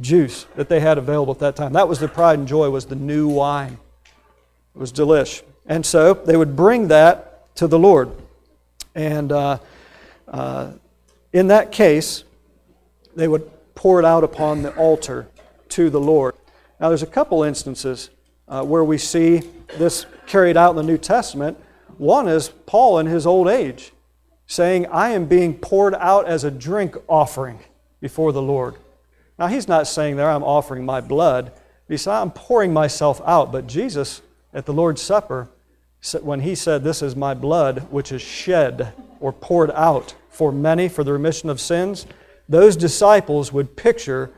juice 0.00 0.46
that 0.56 0.68
they 0.68 0.80
had 0.80 0.98
available 0.98 1.32
at 1.32 1.40
that 1.40 1.56
time. 1.56 1.72
That 1.72 1.88
was 1.88 1.98
their 1.98 2.08
pride 2.08 2.38
and 2.38 2.48
joy 2.48 2.70
was 2.70 2.86
the 2.86 2.94
new 2.94 3.28
wine. 3.28 3.78
It 4.74 4.78
was 4.78 4.92
delish. 4.92 5.42
And 5.66 5.84
so 5.84 6.14
they 6.14 6.36
would 6.36 6.56
bring 6.56 6.88
that 6.88 7.31
to 7.56 7.66
the 7.66 7.78
Lord. 7.78 8.10
And 8.94 9.32
uh, 9.32 9.58
uh, 10.28 10.72
in 11.32 11.48
that 11.48 11.72
case, 11.72 12.24
they 13.14 13.28
would 13.28 13.50
pour 13.74 13.98
it 13.98 14.04
out 14.04 14.24
upon 14.24 14.62
the 14.62 14.74
altar 14.76 15.28
to 15.70 15.90
the 15.90 16.00
Lord. 16.00 16.34
Now, 16.80 16.88
there's 16.88 17.02
a 17.02 17.06
couple 17.06 17.42
instances 17.42 18.10
uh, 18.48 18.62
where 18.64 18.84
we 18.84 18.98
see 18.98 19.42
this 19.78 20.06
carried 20.26 20.56
out 20.56 20.70
in 20.70 20.76
the 20.76 20.82
New 20.82 20.98
Testament. 20.98 21.58
One 21.98 22.28
is 22.28 22.48
Paul 22.48 22.98
in 22.98 23.06
his 23.06 23.26
old 23.26 23.48
age 23.48 23.92
saying, 24.46 24.86
I 24.86 25.10
am 25.10 25.26
being 25.26 25.54
poured 25.54 25.94
out 25.94 26.26
as 26.26 26.44
a 26.44 26.50
drink 26.50 26.96
offering 27.08 27.60
before 28.00 28.32
the 28.32 28.42
Lord. 28.42 28.74
Now, 29.38 29.46
he's 29.46 29.68
not 29.68 29.86
saying 29.86 30.16
there, 30.16 30.30
I'm 30.30 30.42
offering 30.42 30.84
my 30.84 31.00
blood. 31.00 31.52
He 31.88 31.96
said, 31.96 32.14
I'm 32.14 32.30
pouring 32.30 32.72
myself 32.72 33.20
out. 33.24 33.50
But 33.52 33.66
Jesus, 33.66 34.20
at 34.52 34.66
the 34.66 34.72
Lord's 34.72 35.00
Supper, 35.00 35.48
when 36.20 36.40
he 36.40 36.54
said, 36.54 36.82
This 36.82 37.02
is 37.02 37.14
my 37.14 37.34
blood, 37.34 37.88
which 37.90 38.12
is 38.12 38.22
shed 38.22 38.92
or 39.20 39.32
poured 39.32 39.70
out 39.72 40.14
for 40.28 40.50
many 40.50 40.88
for 40.88 41.04
the 41.04 41.12
remission 41.12 41.48
of 41.48 41.60
sins, 41.60 42.06
those 42.48 42.76
disciples 42.76 43.52
would 43.52 43.76
picture 43.76 44.30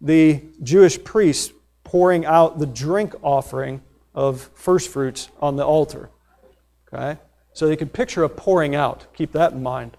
the 0.00 0.42
Jewish 0.62 1.02
priests 1.02 1.52
pouring 1.84 2.24
out 2.24 2.58
the 2.58 2.66
drink 2.66 3.14
offering 3.22 3.82
of 4.14 4.50
first 4.54 4.90
fruits 4.90 5.28
on 5.40 5.56
the 5.56 5.64
altar. 5.64 6.10
Okay? 6.92 7.20
So 7.52 7.66
they 7.66 7.76
could 7.76 7.92
picture 7.92 8.24
a 8.24 8.28
pouring 8.28 8.74
out. 8.74 9.06
Keep 9.14 9.32
that 9.32 9.52
in 9.52 9.62
mind. 9.62 9.96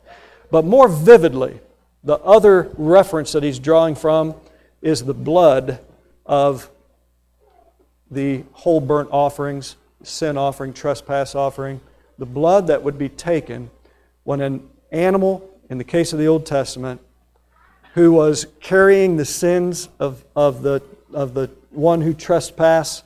But 0.52 0.66
more 0.66 0.88
vividly, 0.88 1.60
the 2.04 2.18
other 2.18 2.72
reference 2.78 3.32
that 3.32 3.44
he's 3.44 3.60
drawing 3.60 3.96
from 3.96 4.36
is 4.82 5.06
the 5.06 5.14
blood 5.14 5.80
of 6.26 6.70
the 8.12 8.44
whole 8.52 8.82
burnt 8.82 9.10
offerings, 9.12 9.76
sin 10.04 10.38
offering, 10.38 10.74
trespass 10.74 11.36
offering, 11.36 11.82
the 12.18 12.26
blood 12.26 12.68
that 12.68 12.84
would 12.84 12.98
be 12.98 13.10
taken 13.10 13.70
when 14.24 14.42
an 14.42 14.70
animal, 14.92 15.50
in 15.70 15.78
the 15.78 15.84
case 15.84 16.13
of 16.13 16.20
the 16.20 16.28
Old 16.28 16.46
Testament, 16.46 17.02
who 17.94 18.12
was 18.12 18.48
carrying 18.60 19.18
the 19.18 19.26
sins 19.26 19.89
of, 20.00 20.24
of, 20.36 20.62
the, 20.62 20.82
of 21.13 21.34
the 21.34 21.50
one 21.72 22.02
who 22.02 22.13
trespassed, 22.13 23.04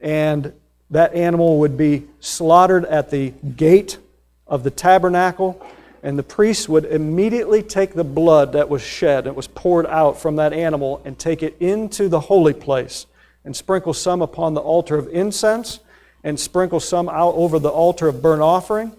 and 0.00 0.52
that 0.90 1.14
animal 1.14 1.58
would 1.58 1.76
be 1.76 2.06
slaughtered 2.20 2.84
at 2.84 3.10
the 3.10 3.30
gate 3.56 3.98
of 4.46 4.62
the 4.62 4.70
tabernacle, 4.70 5.64
and 6.02 6.18
the 6.18 6.22
priest 6.22 6.68
would 6.68 6.84
immediately 6.84 7.62
take 7.62 7.94
the 7.94 8.04
blood 8.04 8.52
that 8.52 8.68
was 8.68 8.82
shed, 8.82 9.24
that 9.24 9.34
was 9.34 9.48
poured 9.48 9.86
out 9.86 10.20
from 10.20 10.36
that 10.36 10.52
animal, 10.52 11.02
and 11.04 11.18
take 11.18 11.42
it 11.42 11.56
into 11.60 12.08
the 12.08 12.20
holy 12.20 12.54
place, 12.54 13.06
and 13.44 13.56
sprinkle 13.56 13.94
some 13.94 14.22
upon 14.22 14.54
the 14.54 14.60
altar 14.60 14.96
of 14.96 15.08
incense, 15.08 15.80
and 16.26 16.40
sprinkle 16.40 16.80
some 16.80 17.08
out 17.08 17.36
over 17.36 17.56
the 17.60 17.68
altar 17.68 18.08
of 18.08 18.20
burnt 18.20 18.42
offering, 18.42 18.90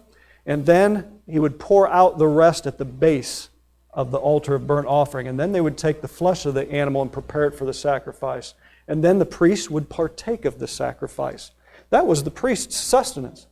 and 0.45 0.65
then 0.65 1.19
he 1.27 1.37
would 1.39 1.59
pour 1.59 1.85
out 1.89 2.17
the 2.17 2.27
rest 2.27 2.65
at 2.65 2.77
the 2.77 2.85
base 2.85 3.49
of 3.91 4.11
the 4.11 4.17
altar 4.17 4.55
of 4.55 4.65
burnt 4.65 4.87
offering. 4.87 5.27
And 5.27 5.37
then 5.37 5.51
they 5.51 5.59
would 5.59 5.77
take 5.77 5.99
the 5.99 6.07
flesh 6.07 6.45
of 6.45 6.53
the 6.53 6.71
animal 6.71 7.01
and 7.01 7.11
prepare 7.11 7.43
it 7.43 7.51
for 7.51 7.65
the 7.65 7.73
sacrifice. 7.73 8.53
And 8.87 9.03
then 9.03 9.19
the 9.19 9.25
priest 9.25 9.69
would 9.69 9.89
partake 9.89 10.45
of 10.45 10.57
the 10.57 10.69
sacrifice. 10.69 11.51
That 11.89 12.07
was 12.07 12.23
the 12.23 12.31
priest's 12.31 12.77
sustenance. 12.77 13.47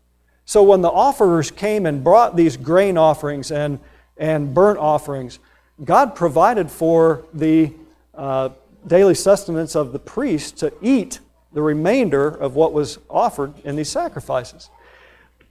So 0.46 0.64
when 0.64 0.80
the 0.80 0.90
offerers 0.90 1.52
came 1.52 1.86
and 1.86 2.02
brought 2.02 2.38
these 2.38 2.56
grain 2.56 2.98
offerings 2.98 3.52
and, 3.52 3.80
and 4.16 4.54
burnt 4.54 4.80
offerings, 4.80 5.40
God 5.84 6.16
provided 6.16 6.72
for 6.72 7.26
the 7.34 7.74
uh, 8.14 8.52
daily 8.88 9.16
sustenance 9.16 9.76
of 9.76 9.92
the 9.92 10.00
priest 10.00 10.56
to 10.60 10.72
eat 10.82 11.20
the 11.56 11.62
remainder 11.62 12.28
of 12.28 12.56
what 12.56 12.74
was 12.74 13.00
offered 13.10 13.54
in 13.64 13.78
these 13.78 13.90
sacrifices. 13.90 14.70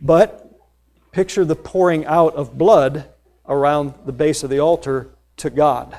But 0.02 0.60
picture 1.12 1.46
the 1.46 1.56
pouring 1.56 2.04
out 2.04 2.34
of 2.34 2.58
blood 2.58 3.06
around 3.48 3.94
the 4.04 4.12
base 4.12 4.44
of 4.44 4.50
the 4.50 4.60
altar 4.60 5.08
to 5.38 5.48
God. 5.48 5.96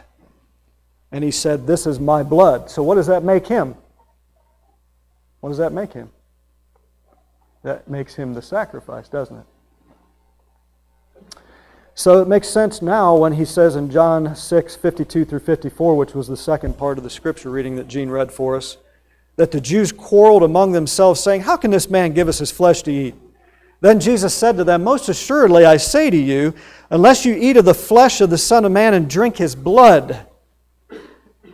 And 1.12 1.24
he 1.24 1.32
said, 1.32 1.66
This 1.66 1.88
is 1.88 2.00
my 2.00 2.22
blood. 2.22 2.70
So, 2.70 2.84
what 2.84 2.96
does 2.96 3.08
that 3.08 3.24
make 3.24 3.48
him? 3.48 3.74
What 5.40 5.50
does 5.50 5.58
that 5.58 5.74
make 5.74 5.92
him? 5.92 6.12
That 7.64 7.88
makes 7.88 8.14
him 8.14 8.36
the 8.36 8.44
sacrifice, 8.44 9.10
doesn't 9.10 9.38
it? 9.38 9.46
So 11.96 12.22
it 12.22 12.28
makes 12.28 12.48
sense 12.48 12.82
now 12.82 13.16
when 13.16 13.34
he 13.34 13.46
says 13.46 13.76
in 13.76 13.90
John 13.90 14.36
6, 14.36 14.76
52 14.76 15.26
through 15.26 15.40
54, 15.40 15.96
which 15.96 16.14
was 16.14 16.28
the 16.28 16.38
second 16.38 16.78
part 16.78 16.98
of 16.98 17.04
the 17.04 17.10
scripture 17.10 17.50
reading 17.50 17.78
that 17.78 17.88
Gene 17.88 18.10
read 18.10 18.32
for 18.32 18.56
us, 18.58 18.78
that 19.36 19.52
the 19.52 19.62
Jews 19.62 19.92
quarreled 19.92 20.44
among 20.44 20.72
themselves, 20.72 21.20
saying, 21.20 21.42
How 21.42 21.58
can 21.58 21.72
this 21.72 21.90
man 21.90 22.14
give 22.14 22.28
us 22.28 22.40
his 22.40 22.52
flesh 22.52 22.82
to 22.84 22.92
eat? 22.92 23.16
Then 23.82 24.00
Jesus 24.00 24.34
said 24.34 24.58
to 24.58 24.64
them, 24.64 24.84
Most 24.84 25.10
assuredly 25.10 25.66
I 25.66 25.78
say 25.78 26.10
to 26.10 26.18
you, 26.18 26.54
unless 26.90 27.26
you 27.26 27.36
eat 27.36 27.58
of 27.58 27.66
the 27.66 27.74
flesh 27.74 28.22
of 28.22 28.30
the 28.30 28.38
Son 28.38 28.66
of 28.66 28.72
Man 28.72 28.94
and 28.94 29.10
drink 29.10 29.38
his 29.38 29.56
blood, 29.56 30.26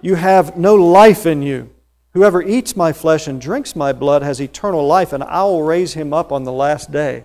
you 0.02 0.15
have 0.15 0.58
no 0.58 0.76
life 0.76 1.26
in 1.26 1.41
you. 1.41 1.70
Whoever 2.13 2.41
eats 2.41 2.76
my 2.76 2.91
flesh 2.91 3.28
and 3.28 3.39
drinks 3.39 3.76
my 3.76 3.94
blood 3.94 4.22
has 4.22 4.41
eternal 4.41 4.86
life, 4.86 5.13
and 5.13 5.24
I 5.24 5.44
will 5.44 5.63
raise 5.63 5.94
him 5.94 6.13
up 6.13 6.32
on 6.32 6.44
the 6.44 6.52
last 6.52 6.91
day. 6.91 7.24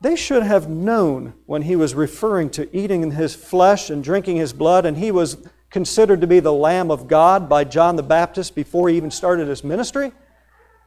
They 0.00 0.14
should 0.14 0.42
have 0.42 0.68
known 0.68 1.34
when 1.46 1.62
he 1.62 1.74
was 1.74 1.94
referring 1.94 2.50
to 2.50 2.74
eating 2.76 3.10
his 3.10 3.34
flesh 3.34 3.90
and 3.90 4.04
drinking 4.04 4.36
his 4.36 4.52
blood, 4.52 4.86
and 4.86 4.96
he 4.96 5.10
was 5.10 5.38
considered 5.70 6.20
to 6.20 6.26
be 6.26 6.40
the 6.40 6.52
Lamb 6.52 6.90
of 6.90 7.08
God 7.08 7.48
by 7.48 7.64
John 7.64 7.96
the 7.96 8.02
Baptist 8.02 8.54
before 8.54 8.88
he 8.88 8.96
even 8.96 9.10
started 9.10 9.48
his 9.48 9.64
ministry 9.64 10.12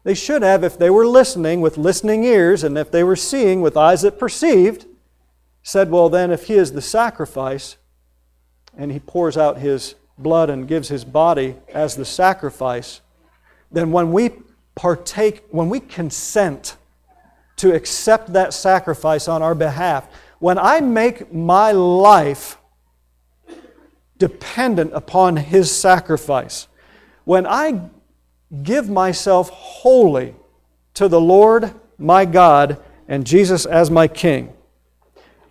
they 0.04 0.13
should 0.13 0.42
have, 0.42 0.63
if 0.63 0.78
they 0.78 0.89
were 0.89 1.06
listening 1.06 1.62
with 1.62 1.78
listening 1.78 2.24
ears 2.24 2.63
and 2.63 2.78
if 2.78 2.89
they 2.92 3.04
were 3.04 3.15
seeing 3.15 3.62
with 3.62 3.76
eyes 3.76 4.02
that 4.04 4.18
perceived, 4.18 4.86
said, 5.62 5.92
Well, 5.92 6.10
then, 6.10 6.32
if 6.32 6.46
he 6.46 6.56
is 6.56 6.72
the 6.72 6.82
sacrifice 6.82 7.78
and 8.78 8.92
he 8.92 9.00
pours 9.00 9.38
out 9.38 9.58
his 9.58 9.96
blood 10.18 10.50
and 10.50 10.68
gives 10.68 10.88
his 10.88 11.04
body 11.04 11.56
as 11.74 11.96
the 11.96 12.06
sacrifice, 12.06 13.02
then 13.72 13.92
when 13.92 14.12
we 14.13 14.32
partake, 14.76 15.44
when 15.52 15.70
we 15.70 15.82
consent 15.82 16.78
to 17.58 17.76
accept 17.76 18.32
that 18.34 18.54
sacrifice 18.54 19.28
on 19.28 19.42
our 19.42 19.56
behalf, 19.56 20.08
when 20.39 20.58
I 20.58 20.80
make 20.80 21.34
my 21.34 21.74
life 21.74 22.58
dependent 24.19 24.93
upon 24.93 25.38
his 25.38 25.75
sacrifice, 25.75 26.67
when 27.25 27.47
I 27.47 27.89
give 28.63 28.89
myself 28.89 29.49
wholly 29.49 30.36
to 30.95 31.08
the 31.08 31.21
Lord 31.21 31.73
my 31.97 32.25
God 32.25 32.82
and 33.08 33.25
Jesus 33.25 33.65
as 33.65 33.89
my 33.91 34.08
King. 34.08 34.53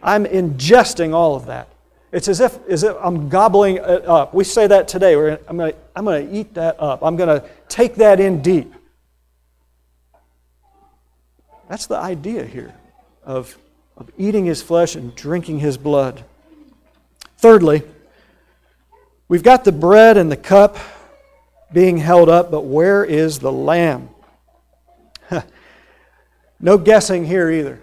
I'm 0.03 0.25
ingesting 0.25 1.13
all 1.13 1.35
of 1.35 1.47
that. 1.47 1.69
It's 2.11 2.29
as 2.29 2.41
if, 2.41 2.59
as 2.69 2.85
if 2.85 2.97
I'm 3.01 3.29
gobbling 3.29 3.77
it 3.77 4.07
up. 4.07 4.33
We 4.33 4.45
say 4.45 4.67
that 4.67 4.89
today. 4.89 5.17
We're, 5.17 5.39
I'm 5.47 5.57
going 5.57 5.73
to 5.73 5.79
I'm 5.95 6.05
going 6.05 6.27
to 6.27 6.35
eat 6.35 6.55
that 6.55 6.81
up. 6.81 7.03
I'm 7.03 7.17
going 7.17 7.41
to 7.41 7.47
take 7.69 7.97
that 7.97 8.21
in 8.21 8.41
deep. 8.41 8.73
That's 11.69 11.87
the 11.87 11.97
idea 11.99 12.45
here 12.45 12.75
of, 13.25 13.59
of 13.97 14.11
eating 14.17 14.47
his 14.47 14.63
flesh 14.63 14.95
and 14.95 15.15
drinking 15.15 15.59
his 15.59 15.77
blood. 15.77 16.25
Thirdly, 17.37 17.83
we've 19.29 19.43
got 19.43 19.65
the 19.65 19.73
bread 19.73 20.17
and 20.17 20.31
the 20.33 20.37
cup 20.37 20.79
being 21.73 21.99
held 21.99 22.29
up, 22.29 22.51
but 22.51 22.63
where 22.63 23.05
is 23.05 23.39
the 23.39 23.53
lamb? 23.53 24.09
no 26.61 26.79
guessing 26.79 27.27
here 27.27 27.51
either. 27.51 27.81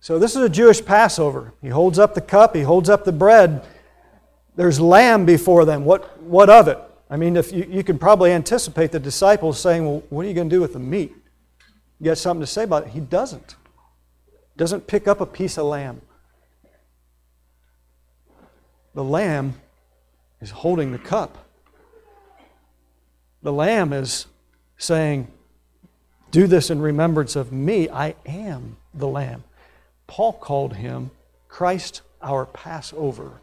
So, 0.00 0.18
this 0.18 0.36
is 0.36 0.42
a 0.42 0.48
Jewish 0.48 0.84
Passover. 0.84 1.52
He 1.60 1.68
holds 1.68 1.98
up 1.98 2.14
the 2.14 2.20
cup, 2.20 2.54
he 2.54 2.62
holds 2.62 2.88
up 2.88 3.04
the 3.04 3.12
bread. 3.12 3.66
There's 4.54 4.80
lamb 4.80 5.24
before 5.24 5.64
them. 5.64 5.84
What, 5.84 6.20
what 6.22 6.50
of 6.50 6.66
it? 6.66 6.78
I 7.10 7.16
mean, 7.16 7.36
if 7.36 7.52
you, 7.52 7.66
you 7.68 7.84
can 7.84 7.98
probably 7.98 8.32
anticipate 8.32 8.90
the 8.90 9.00
disciples 9.00 9.58
saying, 9.58 9.86
Well, 9.86 10.02
what 10.10 10.24
are 10.24 10.28
you 10.28 10.34
going 10.34 10.50
to 10.50 10.56
do 10.56 10.60
with 10.60 10.72
the 10.72 10.78
meat? 10.78 11.14
You 12.00 12.06
got 12.06 12.18
something 12.18 12.40
to 12.40 12.46
say 12.46 12.64
about 12.64 12.86
it? 12.86 12.90
He 12.90 13.00
doesn't. 13.00 13.56
Doesn't 14.56 14.86
pick 14.86 15.06
up 15.08 15.20
a 15.20 15.26
piece 15.26 15.58
of 15.58 15.66
lamb. 15.66 16.02
The 18.94 19.04
lamb 19.04 19.54
is 20.40 20.50
holding 20.50 20.92
the 20.92 20.98
cup. 20.98 21.46
The 23.42 23.52
Lamb 23.52 23.92
is 23.92 24.26
saying, 24.76 25.28
Do 26.30 26.46
this 26.46 26.70
in 26.70 26.80
remembrance 26.80 27.36
of 27.36 27.52
me. 27.52 27.88
I 27.88 28.14
am 28.26 28.76
the 28.94 29.08
Lamb. 29.08 29.44
Paul 30.06 30.32
called 30.32 30.74
him 30.74 31.10
Christ 31.48 32.02
our 32.20 32.46
Passover 32.46 33.40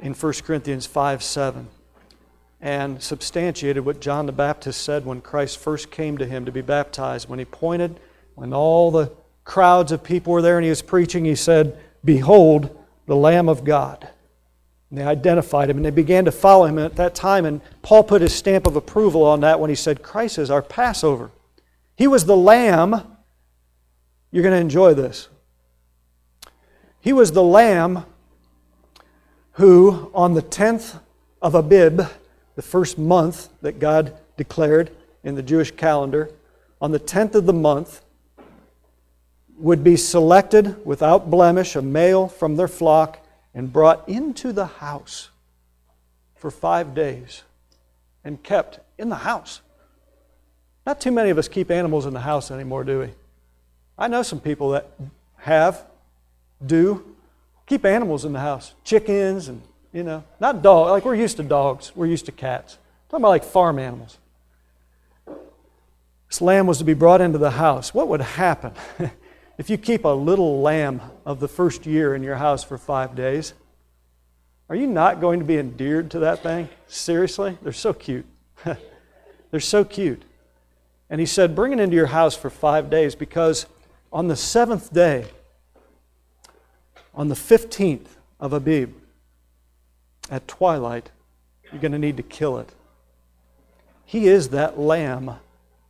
in 0.00 0.14
1 0.14 0.32
Corinthians 0.44 0.86
5 0.86 1.22
7. 1.22 1.68
and 2.60 3.02
substantiated 3.02 3.84
what 3.84 4.00
John 4.00 4.26
the 4.26 4.32
Baptist 4.32 4.82
said 4.82 5.06
when 5.06 5.22
Christ 5.22 5.58
first 5.58 5.90
came 5.90 6.18
to 6.18 6.26
him 6.26 6.44
to 6.44 6.52
be 6.52 6.60
baptized. 6.60 7.28
When 7.28 7.38
he 7.38 7.44
pointed, 7.46 7.98
when 8.34 8.52
all 8.52 8.90
the 8.90 9.10
crowds 9.44 9.92
of 9.92 10.04
people 10.04 10.32
were 10.32 10.42
there 10.42 10.58
and 10.58 10.64
he 10.64 10.70
was 10.70 10.82
preaching, 10.82 11.24
he 11.24 11.34
said, 11.34 11.78
Behold, 12.04 12.76
the 13.06 13.16
Lamb 13.16 13.48
of 13.48 13.64
God. 13.64 14.10
And 14.90 14.98
they 14.98 15.04
identified 15.04 15.70
him 15.70 15.76
and 15.76 15.86
they 15.86 15.90
began 15.90 16.24
to 16.24 16.32
follow 16.32 16.66
him 16.66 16.78
at 16.78 16.96
that 16.96 17.14
time. 17.14 17.44
And 17.44 17.60
Paul 17.82 18.02
put 18.02 18.22
his 18.22 18.34
stamp 18.34 18.66
of 18.66 18.76
approval 18.76 19.24
on 19.24 19.40
that 19.40 19.60
when 19.60 19.70
he 19.70 19.76
said, 19.76 20.02
Christ 20.02 20.38
is 20.38 20.50
our 20.50 20.62
Passover. 20.62 21.30
He 21.96 22.06
was 22.06 22.24
the 22.24 22.36
Lamb. 22.36 23.16
You're 24.32 24.42
going 24.42 24.54
to 24.54 24.60
enjoy 24.60 24.94
this. 24.94 25.28
He 27.00 27.12
was 27.12 27.32
the 27.32 27.42
Lamb 27.42 28.04
who, 29.52 30.10
on 30.14 30.34
the 30.34 30.42
10th 30.42 31.00
of 31.42 31.54
Abib, 31.54 32.02
the 32.56 32.62
first 32.62 32.98
month 32.98 33.48
that 33.62 33.78
God 33.78 34.16
declared 34.36 34.90
in 35.22 35.34
the 35.34 35.42
Jewish 35.42 35.70
calendar, 35.70 36.30
on 36.80 36.90
the 36.90 37.00
10th 37.00 37.34
of 37.34 37.46
the 37.46 37.52
month, 37.52 38.02
would 39.56 39.84
be 39.84 39.96
selected 39.96 40.84
without 40.86 41.30
blemish, 41.30 41.76
a 41.76 41.82
male 41.82 42.26
from 42.26 42.56
their 42.56 42.68
flock, 42.68 43.18
and 43.54 43.72
brought 43.72 44.08
into 44.08 44.52
the 44.52 44.66
house 44.66 45.30
for 46.36 46.50
five 46.50 46.94
days 46.94 47.42
and 48.24 48.42
kept 48.42 48.80
in 48.98 49.08
the 49.08 49.16
house. 49.16 49.60
Not 50.86 51.00
too 51.00 51.10
many 51.10 51.30
of 51.30 51.38
us 51.38 51.48
keep 51.48 51.70
animals 51.70 52.06
in 52.06 52.12
the 52.12 52.20
house 52.20 52.50
anymore, 52.50 52.84
do 52.84 53.00
we? 53.00 53.10
I 53.98 54.08
know 54.08 54.22
some 54.22 54.40
people 54.40 54.70
that 54.70 54.90
have, 55.38 55.84
do, 56.64 57.04
keep 57.66 57.84
animals 57.84 58.24
in 58.24 58.32
the 58.32 58.40
house 58.40 58.72
chickens 58.84 59.48
and 59.48 59.62
you 59.92 60.02
know, 60.02 60.24
not 60.38 60.62
dogs. 60.62 60.90
Like 60.90 61.04
we're 61.04 61.16
used 61.16 61.36
to 61.38 61.42
dogs. 61.42 61.92
We're 61.94 62.06
used 62.06 62.26
to 62.26 62.32
cats. 62.32 62.74
I'm 62.74 63.10
talking 63.10 63.22
about 63.22 63.28
like 63.30 63.44
farm 63.44 63.78
animals. 63.78 64.18
This 66.28 66.40
lamb 66.40 66.66
was 66.66 66.78
to 66.78 66.84
be 66.84 66.94
brought 66.94 67.20
into 67.20 67.38
the 67.38 67.50
house. 67.50 67.92
What 67.92 68.06
would 68.08 68.20
happen 68.20 68.72
if 69.60 69.68
you 69.68 69.76
keep 69.76 70.06
a 70.06 70.08
little 70.08 70.62
lamb 70.62 71.02
of 71.26 71.38
the 71.38 71.46
first 71.46 71.84
year 71.84 72.14
in 72.14 72.22
your 72.22 72.36
house 72.36 72.64
for 72.64 72.78
five 72.78 73.14
days? 73.14 73.52
Are 74.70 74.74
you 74.74 74.86
not 74.86 75.20
going 75.20 75.38
to 75.38 75.44
be 75.44 75.58
endeared 75.58 76.10
to 76.12 76.20
that 76.20 76.42
thing? 76.42 76.70
Seriously? 76.86 77.58
They're 77.60 77.70
so 77.74 77.92
cute. 77.92 78.24
They're 79.50 79.60
so 79.60 79.84
cute. 79.84 80.22
And 81.10 81.20
he 81.20 81.26
said, 81.26 81.54
Bring 81.54 81.74
it 81.74 81.78
into 81.78 81.94
your 81.94 82.06
house 82.06 82.34
for 82.34 82.48
five 82.48 82.88
days 82.88 83.14
because 83.14 83.66
on 84.10 84.28
the 84.28 84.34
seventh 84.34 84.94
day, 84.94 85.26
on 87.14 87.28
the 87.28 87.34
15th 87.34 88.06
of 88.40 88.54
Abib, 88.54 88.94
at 90.30 90.48
twilight, 90.48 91.10
you're 91.70 91.82
going 91.82 91.92
to 91.92 91.98
need 91.98 92.16
to 92.16 92.22
kill 92.22 92.56
it. 92.56 92.70
He 94.06 94.26
is 94.26 94.48
that 94.48 94.78
lamb 94.80 95.32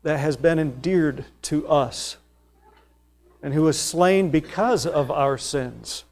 that 0.02 0.18
has 0.18 0.36
been 0.36 0.58
endeared 0.58 1.24
to 1.42 1.68
us 1.68 2.16
and 3.42 3.54
who 3.54 3.62
was 3.62 3.78
slain 3.78 4.30
because 4.30 4.86
of 4.86 5.10
our 5.10 5.38
sins. 5.38 6.04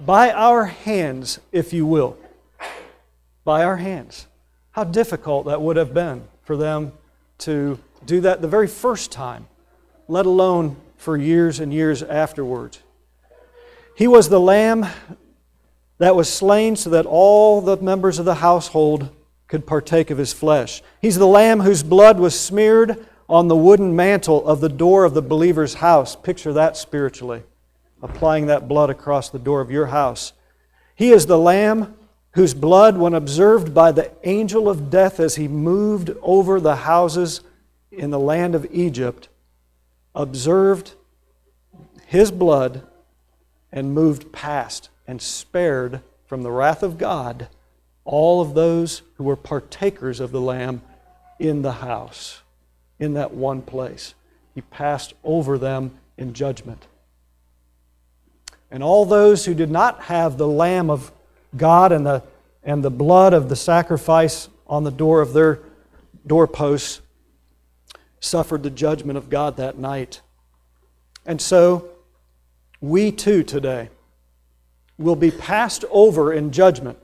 By 0.00 0.32
our 0.32 0.66
hands, 0.66 1.38
if 1.52 1.72
you 1.72 1.86
will. 1.86 2.16
By 3.44 3.64
our 3.64 3.76
hands. 3.76 4.26
How 4.72 4.84
difficult 4.84 5.46
that 5.46 5.62
would 5.62 5.76
have 5.76 5.94
been 5.94 6.26
for 6.42 6.56
them 6.56 6.92
to 7.38 7.78
do 8.04 8.20
that 8.22 8.42
the 8.42 8.48
very 8.48 8.66
first 8.66 9.12
time, 9.12 9.46
let 10.08 10.26
alone 10.26 10.76
for 10.96 11.16
years 11.16 11.60
and 11.60 11.72
years 11.72 12.02
afterwards. 12.02 12.80
He 13.96 14.08
was 14.08 14.28
the 14.28 14.40
lamb 14.40 14.86
that 15.98 16.16
was 16.16 16.32
slain 16.32 16.74
so 16.76 16.90
that 16.90 17.06
all 17.06 17.60
the 17.60 17.76
members 17.76 18.18
of 18.18 18.24
the 18.24 18.36
household 18.36 19.10
could 19.46 19.66
partake 19.66 20.10
of 20.10 20.18
his 20.18 20.32
flesh. 20.32 20.82
He's 21.00 21.16
the 21.16 21.26
lamb 21.26 21.60
whose 21.60 21.82
blood 21.82 22.18
was 22.18 22.38
smeared 22.38 23.06
on 23.28 23.48
the 23.48 23.56
wooden 23.56 23.94
mantle 23.94 24.46
of 24.46 24.60
the 24.60 24.68
door 24.68 25.04
of 25.04 25.14
the 25.14 25.22
believer's 25.22 25.74
house. 25.74 26.16
Picture 26.16 26.52
that 26.52 26.76
spiritually, 26.76 27.42
applying 28.02 28.46
that 28.46 28.68
blood 28.68 28.90
across 28.90 29.30
the 29.30 29.38
door 29.38 29.60
of 29.60 29.70
your 29.70 29.86
house. 29.86 30.32
He 30.94 31.10
is 31.10 31.26
the 31.26 31.38
lamb 31.38 31.94
whose 32.32 32.54
blood, 32.54 32.96
when 32.96 33.14
observed 33.14 33.72
by 33.72 33.92
the 33.92 34.10
angel 34.24 34.68
of 34.68 34.90
death 34.90 35.20
as 35.20 35.36
he 35.36 35.48
moved 35.48 36.10
over 36.20 36.60
the 36.60 36.76
houses 36.76 37.40
in 37.92 38.10
the 38.10 38.18
land 38.18 38.54
of 38.54 38.66
Egypt, 38.72 39.28
observed 40.14 40.94
his 42.06 42.30
blood 42.30 42.82
and 43.72 43.94
moved 43.94 44.32
past 44.32 44.88
and 45.06 45.20
spared 45.20 46.00
from 46.26 46.42
the 46.42 46.50
wrath 46.50 46.82
of 46.82 46.98
God 46.98 47.48
all 48.04 48.40
of 48.40 48.54
those 48.54 49.02
who 49.16 49.24
were 49.24 49.36
partakers 49.36 50.20
of 50.20 50.30
the 50.30 50.40
Lamb 50.40 50.82
in 51.38 51.62
the 51.62 51.72
house, 51.72 52.42
in 52.98 53.14
that 53.14 53.32
one 53.32 53.62
place. 53.62 54.14
He 54.54 54.60
passed 54.60 55.14
over 55.24 55.58
them 55.58 55.92
in 56.16 56.32
judgment. 56.32 56.86
And 58.70 58.82
all 58.82 59.04
those 59.04 59.44
who 59.44 59.54
did 59.54 59.70
not 59.70 60.02
have 60.04 60.36
the 60.36 60.48
Lamb 60.48 60.90
of 60.90 61.12
God 61.56 61.92
and 61.92 62.04
the, 62.04 62.22
and 62.62 62.82
the 62.82 62.90
blood 62.90 63.32
of 63.32 63.48
the 63.48 63.56
sacrifice 63.56 64.48
on 64.66 64.84
the 64.84 64.90
door 64.90 65.20
of 65.20 65.32
their 65.32 65.60
doorposts 66.26 67.00
suffered 68.20 68.62
the 68.62 68.70
judgment 68.70 69.18
of 69.18 69.28
God 69.28 69.56
that 69.58 69.78
night. 69.78 70.20
And 71.26 71.40
so, 71.40 71.88
we 72.80 73.12
too 73.12 73.42
today 73.42 73.90
will 74.98 75.16
be 75.16 75.30
passed 75.30 75.84
over 75.90 76.32
in 76.32 76.50
judgment 76.50 76.98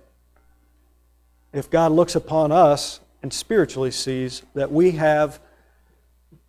if 1.52 1.70
God 1.70 1.92
looks 1.92 2.14
upon 2.14 2.52
us 2.52 3.00
and 3.22 3.32
spiritually 3.32 3.90
sees 3.90 4.42
that 4.54 4.70
we 4.70 4.92
have 4.92 5.40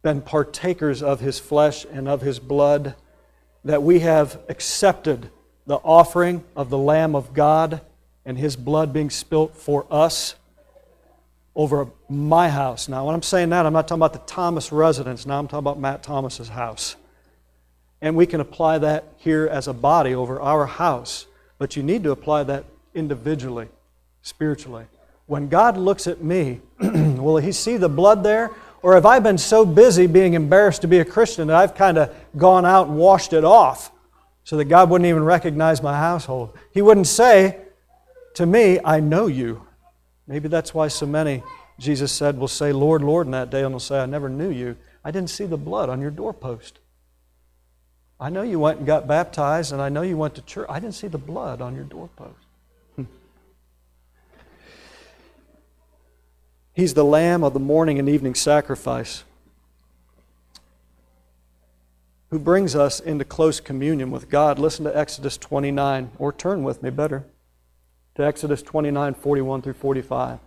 been 0.02 0.22
partakers 0.22 1.04
of 1.04 1.20
His 1.20 1.40
flesh 1.40 1.86
and 1.92 2.08
of 2.08 2.22
His 2.22 2.40
blood, 2.40 2.96
that 3.64 3.84
we 3.84 4.00
have 4.00 4.40
accepted 4.50 5.30
the 5.68 5.78
offering 5.78 6.44
of 6.56 6.70
the 6.70 6.78
Lamb 6.78 7.16
of 7.16 7.34
God 7.34 7.82
and 8.26 8.38
His 8.38 8.56
blood 8.56 8.94
being 8.94 9.10
spilt 9.10 9.56
for 9.56 9.86
us 9.92 10.36
over 11.56 11.88
my 12.10 12.50
house. 12.50 12.88
Now, 12.88 13.06
when 13.06 13.16
I'm 13.16 13.22
saying 13.22 13.50
that, 13.50 13.66
I'm 13.66 13.74
not 13.74 13.88
talking 13.88 14.00
about 14.00 14.14
the 14.14 14.32
Thomas 14.32 14.72
residence. 14.72 15.26
Now 15.26 15.40
I'm 15.40 15.48
talking 15.48 15.60
about 15.60 15.80
Matt 15.80 16.04
Thomas's 16.04 16.50
house. 16.50 16.96
And 18.02 18.16
we 18.16 18.26
can 18.26 18.40
apply 18.40 18.80
that 18.80 19.06
here 19.18 19.48
as 19.48 19.68
a 19.68 19.74
body 19.74 20.16
over 20.16 20.42
our 20.42 20.66
house. 20.66 21.28
But 21.58 21.76
you 21.76 21.84
need 21.84 22.04
to 22.04 22.12
apply 22.12 22.44
that 22.44 22.66
individually, 22.96 23.68
spiritually. 24.22 24.86
When 25.28 25.50
God 25.50 25.78
looks 25.78 26.08
at 26.08 26.24
me, 26.24 26.62
will 26.80 27.38
He 27.38 27.52
see 27.52 27.78
the 27.78 27.90
blood 27.90 28.24
there? 28.24 28.52
Or 28.84 28.96
have 28.96 29.06
I 29.06 29.20
been 29.20 29.38
so 29.38 29.66
busy 29.66 30.08
being 30.08 30.34
embarrassed 30.34 30.82
to 30.82 30.88
be 30.88 31.00
a 31.00 31.06
Christian 31.06 31.48
that 31.48 31.58
I've 31.58 31.76
kind 31.76 31.98
of 31.98 32.14
gone 32.36 32.66
out 32.66 32.88
and 32.88 32.98
washed 32.98 33.34
it 33.34 33.44
off 33.44 33.92
so 34.44 34.58
that 34.58 34.66
God 34.66 34.90
wouldn't 34.90 35.08
even 35.08 35.24
recognize 35.24 35.84
my 35.84 35.98
household? 35.98 36.58
He 36.72 36.82
wouldn't 36.82 37.08
say 37.08 37.58
to 38.36 38.46
me, 38.46 38.80
I 38.84 39.00
know 39.00 39.28
you. 39.28 39.66
Maybe 40.28 40.48
that's 40.48 40.74
why 40.74 40.88
so 40.88 41.06
many, 41.06 41.44
Jesus 41.78 42.12
said, 42.12 42.38
will 42.38 42.48
say, 42.48 42.72
Lord, 42.72 43.04
Lord, 43.04 43.28
in 43.28 43.32
that 43.32 43.50
day, 43.50 43.64
and 43.64 43.74
will 43.74 43.80
say, 43.80 44.00
I 44.00 44.06
never 44.06 44.30
knew 44.30 44.50
you. 44.50 44.78
I 45.04 45.12
didn't 45.12 45.30
see 45.30 45.46
the 45.46 45.58
blood 45.58 45.90
on 45.90 46.02
your 46.02 46.12
doorpost. 46.12 46.80
I 48.20 48.30
know 48.30 48.44
you 48.44 48.60
went 48.60 48.78
and 48.78 48.88
got 48.88 49.08
baptized, 49.08 49.74
and 49.74 49.82
I 49.82 49.90
know 49.90 50.04
you 50.04 50.16
went 50.16 50.36
to 50.36 50.42
church. 50.44 50.68
I 50.70 50.80
didn't 50.80 50.96
see 50.96 51.08
the 51.08 51.18
blood 51.18 51.60
on 51.60 51.76
your 51.76 51.84
doorpost. 51.84 52.46
He's 56.74 56.94
the 56.94 57.04
lamb 57.04 57.44
of 57.44 57.54
the 57.54 57.60
morning 57.60 58.00
and 58.00 58.08
evening 58.08 58.36
sacrifice 58.36 59.24
who 62.30 62.40
brings 62.40 62.76
us 62.76 63.02
into 63.02 63.26
close 63.26 63.60
communion 63.60 64.10
with 64.10 64.30
God. 64.30 64.58
Listen 64.58 64.86
to 64.86 64.98
Exodus 64.98 65.38
29, 65.38 66.12
or 66.18 66.32
turn 66.32 66.64
with 66.64 66.82
me 66.82 66.90
better 66.90 67.26
to 68.16 68.24
Exodus 68.24 68.62
29 68.62 69.14
41 69.14 69.62
through 69.62 69.74
45. 69.74 70.40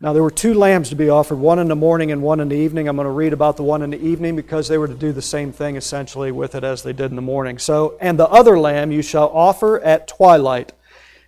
Now, 0.00 0.12
there 0.14 0.22
were 0.22 0.30
two 0.32 0.54
lambs 0.54 0.88
to 0.88 0.96
be 0.96 1.10
offered, 1.10 1.38
one 1.38 1.60
in 1.60 1.68
the 1.68 1.76
morning 1.76 2.10
and 2.10 2.22
one 2.22 2.40
in 2.40 2.48
the 2.48 2.56
evening. 2.56 2.88
I'm 2.88 2.96
going 2.96 3.04
to 3.04 3.12
read 3.12 3.32
about 3.32 3.56
the 3.56 3.62
one 3.62 3.82
in 3.82 3.90
the 3.90 4.02
evening 4.02 4.34
because 4.34 4.66
they 4.66 4.78
were 4.78 4.88
to 4.88 4.94
do 4.94 5.12
the 5.12 5.22
same 5.22 5.52
thing 5.52 5.76
essentially 5.76 6.32
with 6.32 6.56
it 6.56 6.64
as 6.64 6.82
they 6.82 6.92
did 6.92 7.10
in 7.10 7.16
the 7.16 7.22
morning. 7.22 7.58
So, 7.58 7.96
and 8.00 8.18
the 8.18 8.28
other 8.28 8.58
lamb 8.58 8.90
you 8.90 9.02
shall 9.02 9.28
offer 9.28 9.78
at 9.80 10.08
twilight, 10.08 10.72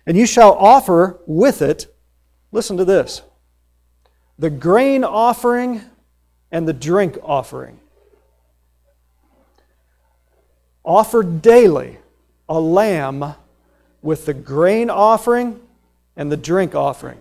and 0.05 0.17
you 0.17 0.25
shall 0.25 0.53
offer 0.53 1.19
with 1.25 1.61
it, 1.61 1.95
listen 2.51 2.75
to 2.77 2.83
this, 2.83 3.21
the 4.37 4.49
grain 4.49 5.03
offering 5.03 5.81
and 6.51 6.67
the 6.67 6.73
drink 6.73 7.17
offering. 7.23 7.79
Offer 10.83 11.23
daily 11.23 11.97
a 12.47 12.59
lamb 12.59 13.35
with 14.01 14.25
the 14.25 14.33
grain 14.33 14.89
offering 14.89 15.59
and 16.15 16.31
the 16.31 16.37
drink 16.37 16.75
offering 16.75 17.17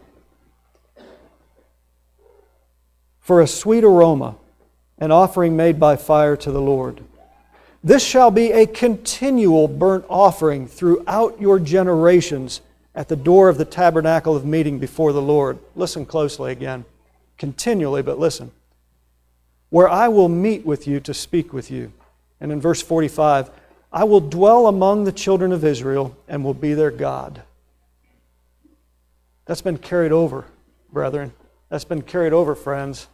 for 3.24 3.40
a 3.40 3.46
sweet 3.46 3.83
aroma, 3.83 4.37
an 4.98 5.11
offering 5.11 5.57
made 5.57 5.81
by 5.81 5.96
fire 5.96 6.37
to 6.37 6.53
the 6.53 6.61
Lord. 6.61 7.03
This 7.83 8.05
shall 8.05 8.31
be 8.31 8.53
a 8.53 8.66
continual 8.66 9.66
burnt 9.66 10.05
offering 10.11 10.66
throughout 10.66 11.40
your 11.40 11.59
generations 11.59 12.61
at 12.94 13.09
the 13.09 13.16
door 13.16 13.48
of 13.48 13.57
the 13.57 13.64
tabernacle 13.64 14.37
of 14.37 14.44
meeting 14.44 14.79
before 14.79 15.14
the 15.14 15.22
Lord. 15.22 15.59
Listen 15.74 16.05
closely 16.05 16.53
again, 16.53 16.85
continually, 17.38 18.03
but 18.03 18.18
listen. 18.18 18.51
Where 19.70 19.88
I 19.88 20.09
will 20.09 20.29
meet 20.29 20.64
with 20.64 20.87
you 20.87 21.01
to 21.01 21.14
speak 21.14 21.53
with 21.53 21.70
you. 21.70 21.92
And 22.40 22.53
in 22.53 22.61
verse 22.61 22.83
45, 22.83 23.51
I 23.92 24.05
will 24.05 24.20
dwell 24.20 24.66
among 24.66 25.05
the 25.05 25.12
children 25.12 25.53
of 25.53 25.64
Israel 25.64 26.16
and 26.29 26.44
will 26.44 26.55
be 26.55 26.75
their 26.75 26.90
God. 26.90 27.42
That's 29.47 29.62
been 29.62 29.79
carried 29.79 30.12
over, 30.12 30.44
brethren. 30.92 31.33
That's 31.68 31.85
been 31.85 32.03
carried 32.03 32.33
over, 32.33 32.55
friends, 32.55 33.09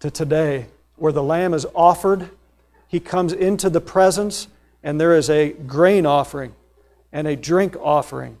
to 0.00 0.10
today, 0.10 0.66
where 0.96 1.12
the 1.12 1.22
Lamb 1.22 1.54
is 1.54 1.66
offered. 1.74 2.30
He 2.86 3.00
comes 3.00 3.32
into 3.32 3.68
the 3.68 3.80
presence, 3.80 4.48
and 4.82 5.00
there 5.00 5.14
is 5.14 5.28
a 5.28 5.52
grain 5.52 6.06
offering 6.06 6.54
and 7.12 7.26
a 7.26 7.36
drink 7.36 7.76
offering 7.80 8.38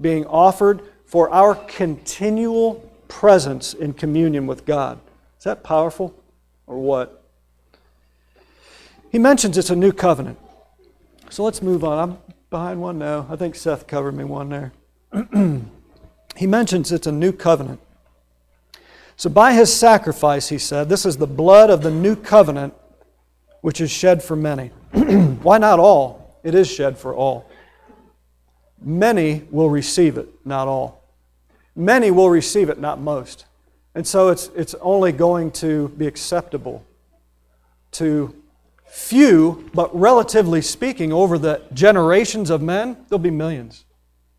being 0.00 0.24
offered 0.26 0.82
for 1.04 1.30
our 1.30 1.54
continual 1.54 2.87
presence 3.08 3.74
in 3.74 3.92
communion 3.94 4.46
with 4.46 4.64
God. 4.64 5.00
Is 5.38 5.44
that 5.44 5.62
powerful 5.62 6.14
or 6.66 6.78
what? 6.78 7.24
He 9.10 9.18
mentions 9.18 9.56
it's 9.56 9.70
a 9.70 9.76
new 9.76 9.92
covenant. 9.92 10.38
So 11.30 11.44
let's 11.44 11.62
move 11.62 11.84
on. 11.84 11.98
I'm 11.98 12.18
behind 12.50 12.80
one 12.80 12.98
now. 12.98 13.26
I 13.30 13.36
think 13.36 13.54
Seth 13.54 13.86
covered 13.86 14.12
me 14.12 14.24
one 14.24 14.48
there. 14.48 14.72
he 16.36 16.46
mentions 16.46 16.92
it's 16.92 17.06
a 17.06 17.12
new 17.12 17.32
covenant. 17.32 17.80
So 19.16 19.28
by 19.28 19.52
his 19.52 19.74
sacrifice, 19.74 20.48
he 20.48 20.58
said, 20.58 20.88
this 20.88 21.04
is 21.04 21.16
the 21.16 21.26
blood 21.26 21.70
of 21.70 21.82
the 21.82 21.90
new 21.90 22.14
covenant 22.14 22.74
which 23.62 23.80
is 23.80 23.90
shed 23.90 24.22
for 24.22 24.36
many. 24.36 24.68
Why 25.42 25.58
not 25.58 25.80
all? 25.80 26.38
It 26.44 26.54
is 26.54 26.70
shed 26.70 26.96
for 26.96 27.14
all. 27.14 27.50
Many 28.80 29.42
will 29.50 29.70
receive 29.70 30.18
it, 30.18 30.28
not 30.44 30.68
all. 30.68 30.97
Many 31.78 32.10
will 32.10 32.28
receive 32.28 32.68
it, 32.70 32.80
not 32.80 33.00
most. 33.00 33.44
And 33.94 34.04
so 34.04 34.30
it's, 34.30 34.48
it's 34.56 34.74
only 34.80 35.12
going 35.12 35.52
to 35.52 35.90
be 35.90 36.08
acceptable 36.08 36.84
to 37.92 38.34
few, 38.84 39.70
but 39.72 39.96
relatively 39.96 40.60
speaking, 40.60 41.12
over 41.12 41.38
the 41.38 41.62
generations 41.72 42.50
of 42.50 42.60
men, 42.60 42.96
there'll 43.08 43.20
be 43.20 43.30
millions 43.30 43.84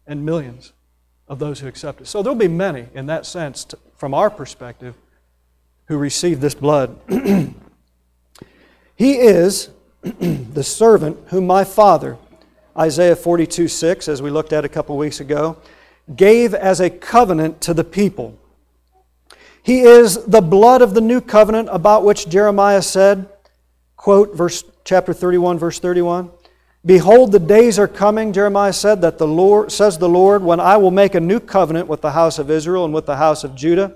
and 0.06 0.26
millions 0.26 0.74
of 1.30 1.40
those 1.40 1.62
who 1.62 1.68
accept 1.68 2.02
it. 2.02 2.08
So 2.08 2.22
there'll 2.22 2.38
be 2.38 2.50
many, 2.50 2.88
in 2.94 3.06
that 3.06 3.26
sense, 3.26 3.64
to, 3.66 3.80
from 3.96 4.14
our 4.14 4.30
perspective, 4.30 4.96
who 5.86 5.98
receive 5.98 6.42
this 6.42 6.56
blood. 6.56 7.00
he 8.98 9.14
is 9.14 9.70
the 10.02 10.64
servant 10.64 11.18
whom 11.28 11.48
my 11.48 11.64
Father 11.64 12.18
Isaiah 12.78 13.16
42 13.16 13.70
6, 13.70 14.10
as 14.10 14.22
we 14.22 14.30
looked 14.30 14.52
at 14.52 14.66
a 14.66 14.70
couple 14.70 14.98
weeks 14.98 15.22
ago, 15.22 15.56
gave 16.16 16.54
as 16.54 16.80
a 16.80 16.90
covenant 16.90 17.62
to 17.62 17.74
the 17.74 17.84
people. 17.84 18.38
He 19.62 19.82
is 19.82 20.24
the 20.26 20.42
blood 20.42 20.82
of 20.82 20.94
the 20.94 21.02
new 21.02 21.22
covenant 21.22 21.70
about 21.72 22.04
which 22.04 22.30
Jeremiah 22.30 22.82
said, 22.82 23.28
quote, 23.96 24.36
verse, 24.36 24.64
chapter 24.84 25.14
31, 25.14 25.60
verse 25.60 25.80
31. 25.80 26.32
Behold, 26.86 27.32
the 27.32 27.40
days 27.40 27.78
are 27.78 27.88
coming, 27.88 28.32
Jeremiah 28.32 28.74
said, 28.74 29.02
that 29.02 29.18
the 29.18 29.28
Lord, 29.28 29.72
says 29.72 29.98
the 29.98 30.10
Lord, 30.10 30.42
when 30.42 30.60
I 30.60 30.78
will 30.78 30.92
make 30.92 31.14
a 31.14 31.20
new 31.20 31.40
covenant 31.40 31.88
with 31.88 32.02
the 32.02 32.12
house 32.12 32.40
of 32.40 32.50
Israel 32.50 32.86
and 32.86 32.94
with 32.94 33.06
the 33.06 33.18
house 33.18 33.44
of 33.44 33.54
Judah, 33.54 33.96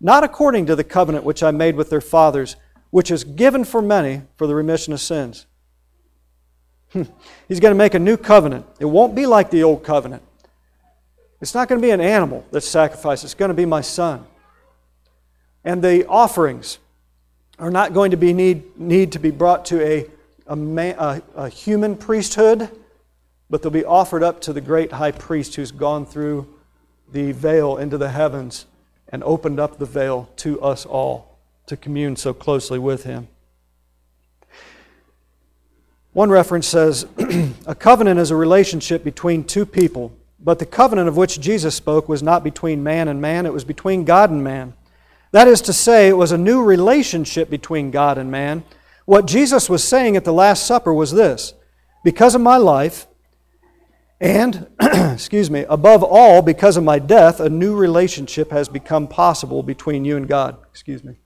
not 0.00 0.24
according 0.24 0.66
to 0.66 0.76
the 0.76 0.84
covenant 0.84 1.24
which 1.24 1.42
I 1.42 1.50
made 1.50 1.74
with 1.74 1.90
their 1.90 2.00
fathers, 2.00 2.56
which 2.90 3.10
is 3.10 3.24
given 3.24 3.64
for 3.64 3.82
many 3.82 4.22
for 4.36 4.46
the 4.46 4.54
remission 4.54 4.92
of 4.92 5.00
sins. 5.00 5.46
Hmm. 6.92 7.02
He's 7.48 7.60
going 7.60 7.72
to 7.72 7.78
make 7.78 7.94
a 7.94 7.98
new 7.98 8.16
covenant. 8.16 8.66
It 8.78 8.86
won't 8.86 9.14
be 9.14 9.26
like 9.26 9.50
the 9.50 9.62
old 9.64 9.84
covenant. 9.84 10.22
It's 11.40 11.54
not 11.54 11.68
going 11.68 11.80
to 11.80 11.86
be 11.86 11.90
an 11.90 12.00
animal 12.00 12.44
that's 12.50 12.68
sacrificed, 12.68 13.24
it's 13.24 13.34
going 13.34 13.48
to 13.48 13.54
be 13.54 13.66
my 13.66 13.80
son. 13.80 14.26
And 15.64 15.82
the 15.82 16.06
offerings 16.06 16.78
are 17.58 17.70
not 17.70 17.92
going 17.92 18.10
to 18.10 18.16
be 18.16 18.32
need, 18.32 18.78
need 18.78 19.12
to 19.12 19.18
be 19.18 19.30
brought 19.30 19.64
to 19.66 19.80
a, 19.84 20.06
a, 20.46 20.56
man, 20.56 20.96
a, 20.98 21.22
a 21.34 21.48
human 21.48 21.96
priesthood, 21.96 22.70
but 23.48 23.62
they'll 23.62 23.70
be 23.70 23.84
offered 23.84 24.22
up 24.22 24.40
to 24.42 24.52
the 24.52 24.60
great 24.60 24.92
high 24.92 25.12
priest 25.12 25.56
who's 25.56 25.70
gone 25.70 26.06
through 26.06 26.48
the 27.12 27.32
veil 27.32 27.76
into 27.76 27.98
the 27.98 28.10
heavens 28.10 28.66
and 29.08 29.22
opened 29.24 29.58
up 29.58 29.78
the 29.78 29.86
veil 29.86 30.30
to 30.36 30.60
us 30.62 30.86
all 30.86 31.38
to 31.66 31.76
commune 31.76 32.16
so 32.16 32.32
closely 32.32 32.78
with 32.78 33.04
him. 33.04 33.28
One 36.12 36.30
reference 36.30 36.66
says, 36.66 37.06
A 37.66 37.74
covenant 37.74 38.18
is 38.18 38.30
a 38.30 38.36
relationship 38.36 39.04
between 39.04 39.44
two 39.44 39.64
people, 39.64 40.12
but 40.42 40.58
the 40.58 40.66
covenant 40.66 41.08
of 41.08 41.16
which 41.16 41.40
Jesus 41.40 41.74
spoke 41.74 42.08
was 42.08 42.22
not 42.22 42.42
between 42.42 42.82
man 42.82 43.08
and 43.08 43.20
man, 43.20 43.46
it 43.46 43.52
was 43.52 43.64
between 43.64 44.04
God 44.04 44.30
and 44.30 44.42
man. 44.42 44.74
That 45.32 45.46
is 45.46 45.60
to 45.62 45.72
say, 45.72 46.08
it 46.08 46.16
was 46.16 46.32
a 46.32 46.38
new 46.38 46.62
relationship 46.62 47.50
between 47.50 47.90
God 47.90 48.18
and 48.18 48.30
man. 48.30 48.64
What 49.04 49.26
Jesus 49.26 49.68
was 49.68 49.84
saying 49.84 50.16
at 50.16 50.24
the 50.24 50.32
Last 50.32 50.66
Supper 50.66 50.92
was 50.92 51.12
this 51.12 51.54
Because 52.02 52.34
of 52.34 52.40
my 52.40 52.56
life, 52.56 53.06
and, 54.20 54.66
excuse 54.80 55.50
me, 55.50 55.64
above 55.68 56.02
all, 56.02 56.42
because 56.42 56.76
of 56.76 56.84
my 56.84 56.98
death, 56.98 57.40
a 57.40 57.48
new 57.48 57.74
relationship 57.74 58.50
has 58.50 58.68
become 58.68 59.08
possible 59.08 59.62
between 59.62 60.04
you 60.04 60.16
and 60.16 60.28
God. 60.28 60.58
Excuse 60.70 61.02
me. 61.02 61.16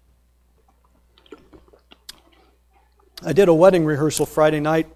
I 3.24 3.32
did 3.32 3.48
a 3.48 3.54
wedding 3.54 3.84
rehearsal 3.84 4.26
Friday 4.26 4.60
night 4.60 4.86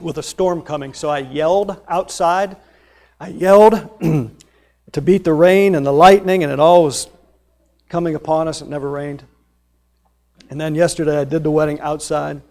with 0.00 0.18
a 0.18 0.22
storm 0.22 0.62
coming, 0.62 0.92
so 0.92 1.08
I 1.08 1.20
yelled 1.20 1.82
outside. 1.88 2.56
I 3.18 3.28
yelled 3.28 3.72
to 4.92 5.00
beat 5.00 5.24
the 5.24 5.32
rain 5.32 5.74
and 5.74 5.86
the 5.86 5.92
lightning, 5.92 6.42
and 6.42 6.52
it 6.52 6.60
all 6.60 6.84
was 6.84 7.08
coming 7.88 8.14
upon 8.14 8.48
us. 8.48 8.60
It 8.60 8.68
never 8.68 8.90
rained. 8.90 9.24
And 10.50 10.60
then 10.60 10.74
yesterday 10.74 11.18
I 11.18 11.24
did 11.24 11.42
the 11.42 11.50
wedding 11.50 11.80
outside, 11.80 12.42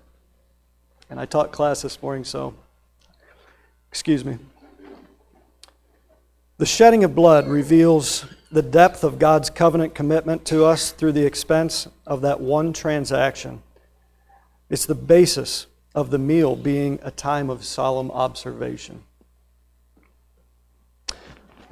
and 1.09 1.19
I 1.19 1.25
taught 1.25 1.51
class 1.51 1.81
this 1.81 2.01
morning, 2.01 2.23
so 2.23 2.53
excuse 3.89 4.25
me. 4.25 4.37
The 6.57 6.65
shedding 6.65 7.03
of 7.03 7.13
blood 7.13 7.47
reveals 7.47 8.25
the 8.49 8.61
depth 8.61 9.03
of 9.03 9.19
God's 9.19 9.49
covenant 9.49 9.93
commitment 9.93 10.45
to 10.45 10.65
us 10.65 10.91
through 10.91 11.11
the 11.11 11.25
expense 11.25 11.87
of 12.07 12.21
that 12.21 12.39
one 12.39 12.73
transaction. 12.73 13.61
It's 14.69 14.85
the 14.85 14.95
basis 14.95 15.67
of 15.93 16.09
the 16.09 16.17
meal 16.17 16.55
being 16.55 16.99
a 17.03 17.11
time 17.11 17.49
of 17.49 17.65
solemn 17.65 18.09
observation. 18.11 19.03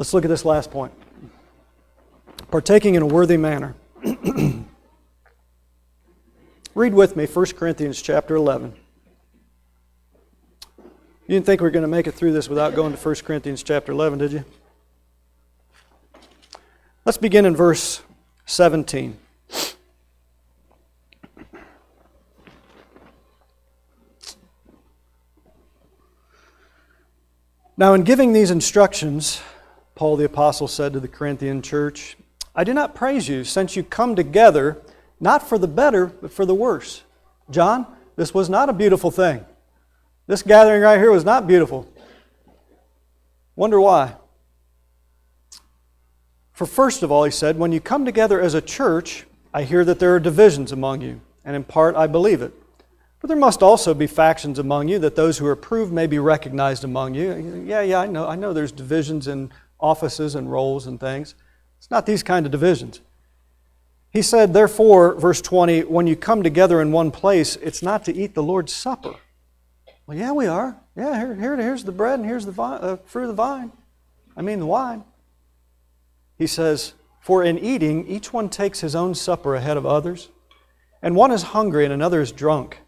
Let's 0.04 0.14
look 0.14 0.26
at 0.26 0.28
this 0.28 0.44
last 0.44 0.70
point. 0.70 0.92
Partaking 2.52 2.96
in 2.96 3.04
a 3.04 3.06
worthy 3.06 3.38
manner. 3.38 3.74
Read 6.76 6.94
with 6.94 7.16
me 7.16 7.26
1 7.26 7.46
Corinthians 7.56 8.02
chapter 8.02 8.36
11. 8.36 8.74
You 10.76 10.84
didn't 11.30 11.46
think 11.46 11.62
we 11.62 11.68
were 11.68 11.72
going 11.72 11.84
to 11.84 11.88
make 11.88 12.06
it 12.08 12.16
through 12.16 12.34
this 12.34 12.50
without 12.50 12.76
going 12.76 12.94
to 12.94 13.00
1 13.00 13.16
Corinthians 13.24 13.64
chapter 13.64 13.94
11, 13.94 14.20
did 14.20 14.34
you? 14.34 14.44
Let's 17.06 17.18
begin 17.18 17.46
in 17.46 17.56
verse 17.56 18.02
17. 18.46 19.18
Now, 27.78 27.94
in 27.94 28.04
giving 28.04 28.34
these 28.34 28.52
instructions, 28.52 29.42
Paul 29.96 30.16
the 30.18 30.26
Apostle 30.26 30.68
said 30.68 30.94
to 30.94 31.00
the 31.00 31.08
Corinthian 31.08 31.62
church, 31.62 32.18
I 32.56 32.64
do 32.64 32.74
not 32.74 32.96
praise 32.96 33.28
you, 33.28 33.44
since 33.44 33.76
you 33.76 33.84
come 33.84 34.16
together, 34.16 34.82
not 35.20 35.48
for 35.48 35.58
the 35.58 35.68
better, 35.68 36.08
but 36.08 36.32
for 36.32 36.46
the 36.46 36.56
worse. 36.56 37.04
John, 37.50 37.88
this 38.16 38.34
was 38.34 38.50
not 38.50 38.70
a 38.70 38.74
beautiful 38.74 39.12
thing. 39.12 39.46
This 40.28 40.44
gathering 40.44 40.82
right 40.82 41.00
here 41.00 41.12
was 41.12 41.26
not 41.26 41.48
beautiful. 41.48 41.88
Wonder 43.56 43.80
why? 43.80 44.16
For 46.54 46.66
first 46.66 47.04
of 47.04 47.12
all, 47.12 47.24
he 47.24 47.32
said, 47.32 47.58
when 47.58 47.72
you 47.72 47.80
come 47.80 48.06
together 48.06 48.40
as 48.40 48.54
a 48.54 48.62
church, 48.62 49.26
I 49.54 49.64
hear 49.64 49.84
that 49.86 50.00
there 50.00 50.16
are 50.16 50.20
divisions 50.20 50.72
among 50.72 51.02
you, 51.02 51.22
and 51.44 51.56
in 51.56 51.64
part 51.64 51.96
I 51.96 52.08
believe 52.08 52.42
it. 52.42 52.54
But 53.20 53.28
there 53.30 53.38
must 53.38 53.64
also 53.64 53.94
be 53.94 54.08
factions 54.08 54.60
among 54.60 54.90
you, 54.90 55.00
that 55.00 55.16
those 55.16 55.38
who 55.38 55.46
are 55.46 55.54
approved 55.54 55.94
may 55.94 56.08
be 56.08 56.20
recognized 56.20 56.84
among 56.84 57.14
you. 57.16 57.64
Yeah, 57.66 57.82
yeah, 57.82 58.00
I 58.00 58.08
know. 58.08 58.28
I 58.28 58.36
know 58.36 58.54
there's 58.54 58.72
divisions 58.72 59.28
in 59.28 59.52
offices 59.84 60.34
and 60.34 60.50
roles 60.50 60.88
and 60.88 61.00
things. 61.00 61.36
It's 61.78 61.92
not 61.92 62.06
these 62.06 62.24
kind 62.24 62.46
of 62.46 62.52
divisions. 62.52 63.02
He 64.10 64.22
said, 64.22 64.54
therefore, 64.54 65.16
verse 65.16 65.42
20, 65.42 65.82
when 65.82 66.08
you 66.08 66.16
come 66.16 66.42
together 66.42 66.82
in 66.82 66.92
one 66.92 67.12
place, 67.12 67.58
it's 67.58 67.84
not 67.84 68.06
to 68.06 68.16
eat 68.16 68.34
the 68.34 68.44
Lord's 68.44 68.72
Supper. 68.72 69.16
Well, 70.08 70.18
yeah, 70.18 70.32
we 70.32 70.48
are. 70.48 70.78
Yeah, 70.96 71.18
here, 71.18 71.36
here 71.36 71.58
here's 71.58 71.84
the 71.84 71.92
bread 71.92 72.20
and 72.20 72.28
here's 72.28 72.46
the 72.46 72.52
vine, 72.52 72.80
uh, 72.82 72.98
fruit 73.06 73.24
of 73.24 73.30
the 73.30 73.34
vine. 73.34 73.72
I 74.38 74.42
mean, 74.42 74.60
the 74.60 74.66
wine. 74.66 75.04
He 76.38 76.48
says, 76.48 76.94
For 77.20 77.44
in 77.44 77.60
eating, 77.60 78.08
each 78.08 78.32
one 78.32 78.50
takes 78.50 78.80
his 78.80 78.96
own 78.96 79.16
supper 79.16 79.56
ahead 79.56 79.78
of 79.78 79.86
others, 79.86 80.30
and 81.02 81.16
one 81.16 81.32
is 81.32 81.44
hungry 81.44 81.84
and 81.84 81.94
another 81.94 82.22
is 82.22 82.32
drunk. 82.32 82.80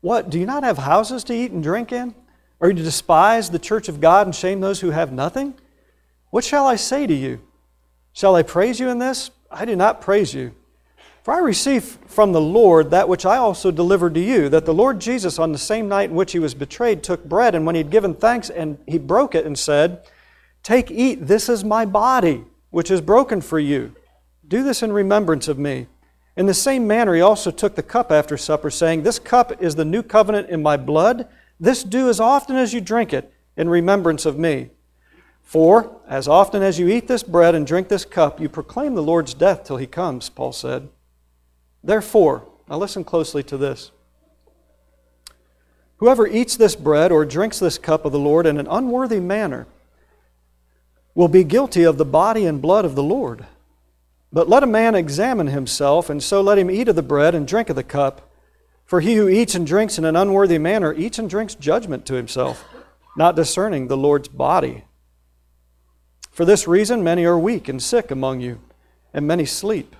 What? 0.00 0.30
Do 0.30 0.38
you 0.38 0.46
not 0.46 0.64
have 0.64 0.78
houses 0.78 1.24
to 1.24 1.34
eat 1.34 1.52
and 1.52 1.62
drink 1.62 1.92
in? 1.92 2.14
Are 2.60 2.68
you 2.68 2.74
to 2.74 2.82
despise 2.82 3.50
the 3.50 3.58
church 3.58 3.88
of 3.88 4.00
God 4.00 4.26
and 4.26 4.34
shame 4.34 4.60
those 4.60 4.80
who 4.80 4.90
have 4.90 5.12
nothing? 5.12 5.54
What 6.32 6.44
shall 6.44 6.66
I 6.66 6.76
say 6.76 7.06
to 7.06 7.12
you? 7.12 7.42
Shall 8.14 8.36
I 8.36 8.42
praise 8.42 8.80
you 8.80 8.88
in 8.88 8.98
this? 8.98 9.30
I 9.50 9.66
do 9.66 9.76
not 9.76 10.00
praise 10.00 10.32
you. 10.32 10.54
For 11.22 11.34
I 11.34 11.40
received 11.40 11.98
from 12.08 12.32
the 12.32 12.40
Lord 12.40 12.90
that 12.90 13.06
which 13.06 13.26
I 13.26 13.36
also 13.36 13.70
delivered 13.70 14.14
to 14.14 14.20
you, 14.20 14.48
that 14.48 14.64
the 14.64 14.72
Lord 14.72 14.98
Jesus, 14.98 15.38
on 15.38 15.52
the 15.52 15.58
same 15.58 15.88
night 15.88 16.08
in 16.08 16.16
which 16.16 16.32
he 16.32 16.38
was 16.38 16.54
betrayed, 16.54 17.02
took 17.02 17.22
bread, 17.22 17.54
and 17.54 17.66
when 17.66 17.74
he 17.74 17.82
had 17.82 17.90
given 17.90 18.14
thanks, 18.14 18.48
and 18.48 18.78
he 18.88 18.96
broke 18.96 19.34
it 19.34 19.44
and 19.44 19.58
said, 19.58 20.04
Take, 20.62 20.90
eat, 20.90 21.26
this 21.26 21.50
is 21.50 21.64
my 21.64 21.84
body, 21.84 22.42
which 22.70 22.90
is 22.90 23.02
broken 23.02 23.42
for 23.42 23.58
you. 23.58 23.94
Do 24.48 24.64
this 24.64 24.82
in 24.82 24.90
remembrance 24.90 25.48
of 25.48 25.58
me. 25.58 25.86
In 26.34 26.46
the 26.46 26.54
same 26.54 26.86
manner, 26.86 27.14
he 27.14 27.20
also 27.20 27.50
took 27.50 27.74
the 27.74 27.82
cup 27.82 28.10
after 28.10 28.38
supper, 28.38 28.70
saying, 28.70 29.02
This 29.02 29.18
cup 29.18 29.62
is 29.62 29.74
the 29.74 29.84
new 29.84 30.02
covenant 30.02 30.48
in 30.48 30.62
my 30.62 30.78
blood. 30.78 31.28
This 31.60 31.84
do 31.84 32.08
as 32.08 32.20
often 32.20 32.56
as 32.56 32.72
you 32.72 32.80
drink 32.80 33.12
it 33.12 33.30
in 33.54 33.68
remembrance 33.68 34.24
of 34.24 34.38
me. 34.38 34.70
For 35.42 36.00
as 36.08 36.28
often 36.28 36.62
as 36.62 36.78
you 36.78 36.88
eat 36.88 37.08
this 37.08 37.22
bread 37.22 37.54
and 37.54 37.66
drink 37.66 37.88
this 37.88 38.04
cup, 38.04 38.40
you 38.40 38.48
proclaim 38.48 38.94
the 38.94 39.02
Lord's 39.02 39.34
death 39.34 39.64
till 39.64 39.76
he 39.76 39.86
comes, 39.86 40.28
Paul 40.28 40.52
said. 40.52 40.88
Therefore, 41.84 42.46
now 42.68 42.78
listen 42.78 43.04
closely 43.04 43.42
to 43.44 43.56
this. 43.56 43.90
Whoever 45.98 46.26
eats 46.26 46.56
this 46.56 46.74
bread 46.74 47.12
or 47.12 47.24
drinks 47.24 47.58
this 47.58 47.78
cup 47.78 48.04
of 48.04 48.12
the 48.12 48.18
Lord 48.18 48.46
in 48.46 48.58
an 48.58 48.66
unworthy 48.68 49.20
manner 49.20 49.66
will 51.14 51.28
be 51.28 51.44
guilty 51.44 51.84
of 51.84 51.98
the 51.98 52.04
body 52.04 52.46
and 52.46 52.62
blood 52.62 52.84
of 52.84 52.94
the 52.94 53.02
Lord. 53.02 53.46
But 54.32 54.48
let 54.48 54.62
a 54.62 54.66
man 54.66 54.94
examine 54.94 55.48
himself, 55.48 56.08
and 56.08 56.22
so 56.22 56.40
let 56.40 56.58
him 56.58 56.70
eat 56.70 56.88
of 56.88 56.96
the 56.96 57.02
bread 57.02 57.34
and 57.34 57.46
drink 57.46 57.68
of 57.68 57.76
the 57.76 57.84
cup. 57.84 58.30
For 58.84 59.00
he 59.00 59.14
who 59.14 59.28
eats 59.28 59.54
and 59.54 59.66
drinks 59.66 59.98
in 59.98 60.04
an 60.04 60.16
unworthy 60.16 60.58
manner 60.58 60.92
eats 60.92 61.18
and 61.18 61.28
drinks 61.28 61.54
judgment 61.54 62.06
to 62.06 62.14
himself, 62.14 62.64
not 63.16 63.36
discerning 63.36 63.86
the 63.86 63.96
Lord's 63.96 64.28
body. 64.28 64.84
For 66.42 66.46
this 66.46 66.66
reason, 66.66 67.04
many 67.04 67.24
are 67.24 67.38
weak 67.38 67.68
and 67.68 67.80
sick 67.80 68.10
among 68.10 68.40
you, 68.40 68.58
and 69.14 69.28
many 69.28 69.44
sleep. 69.44 69.94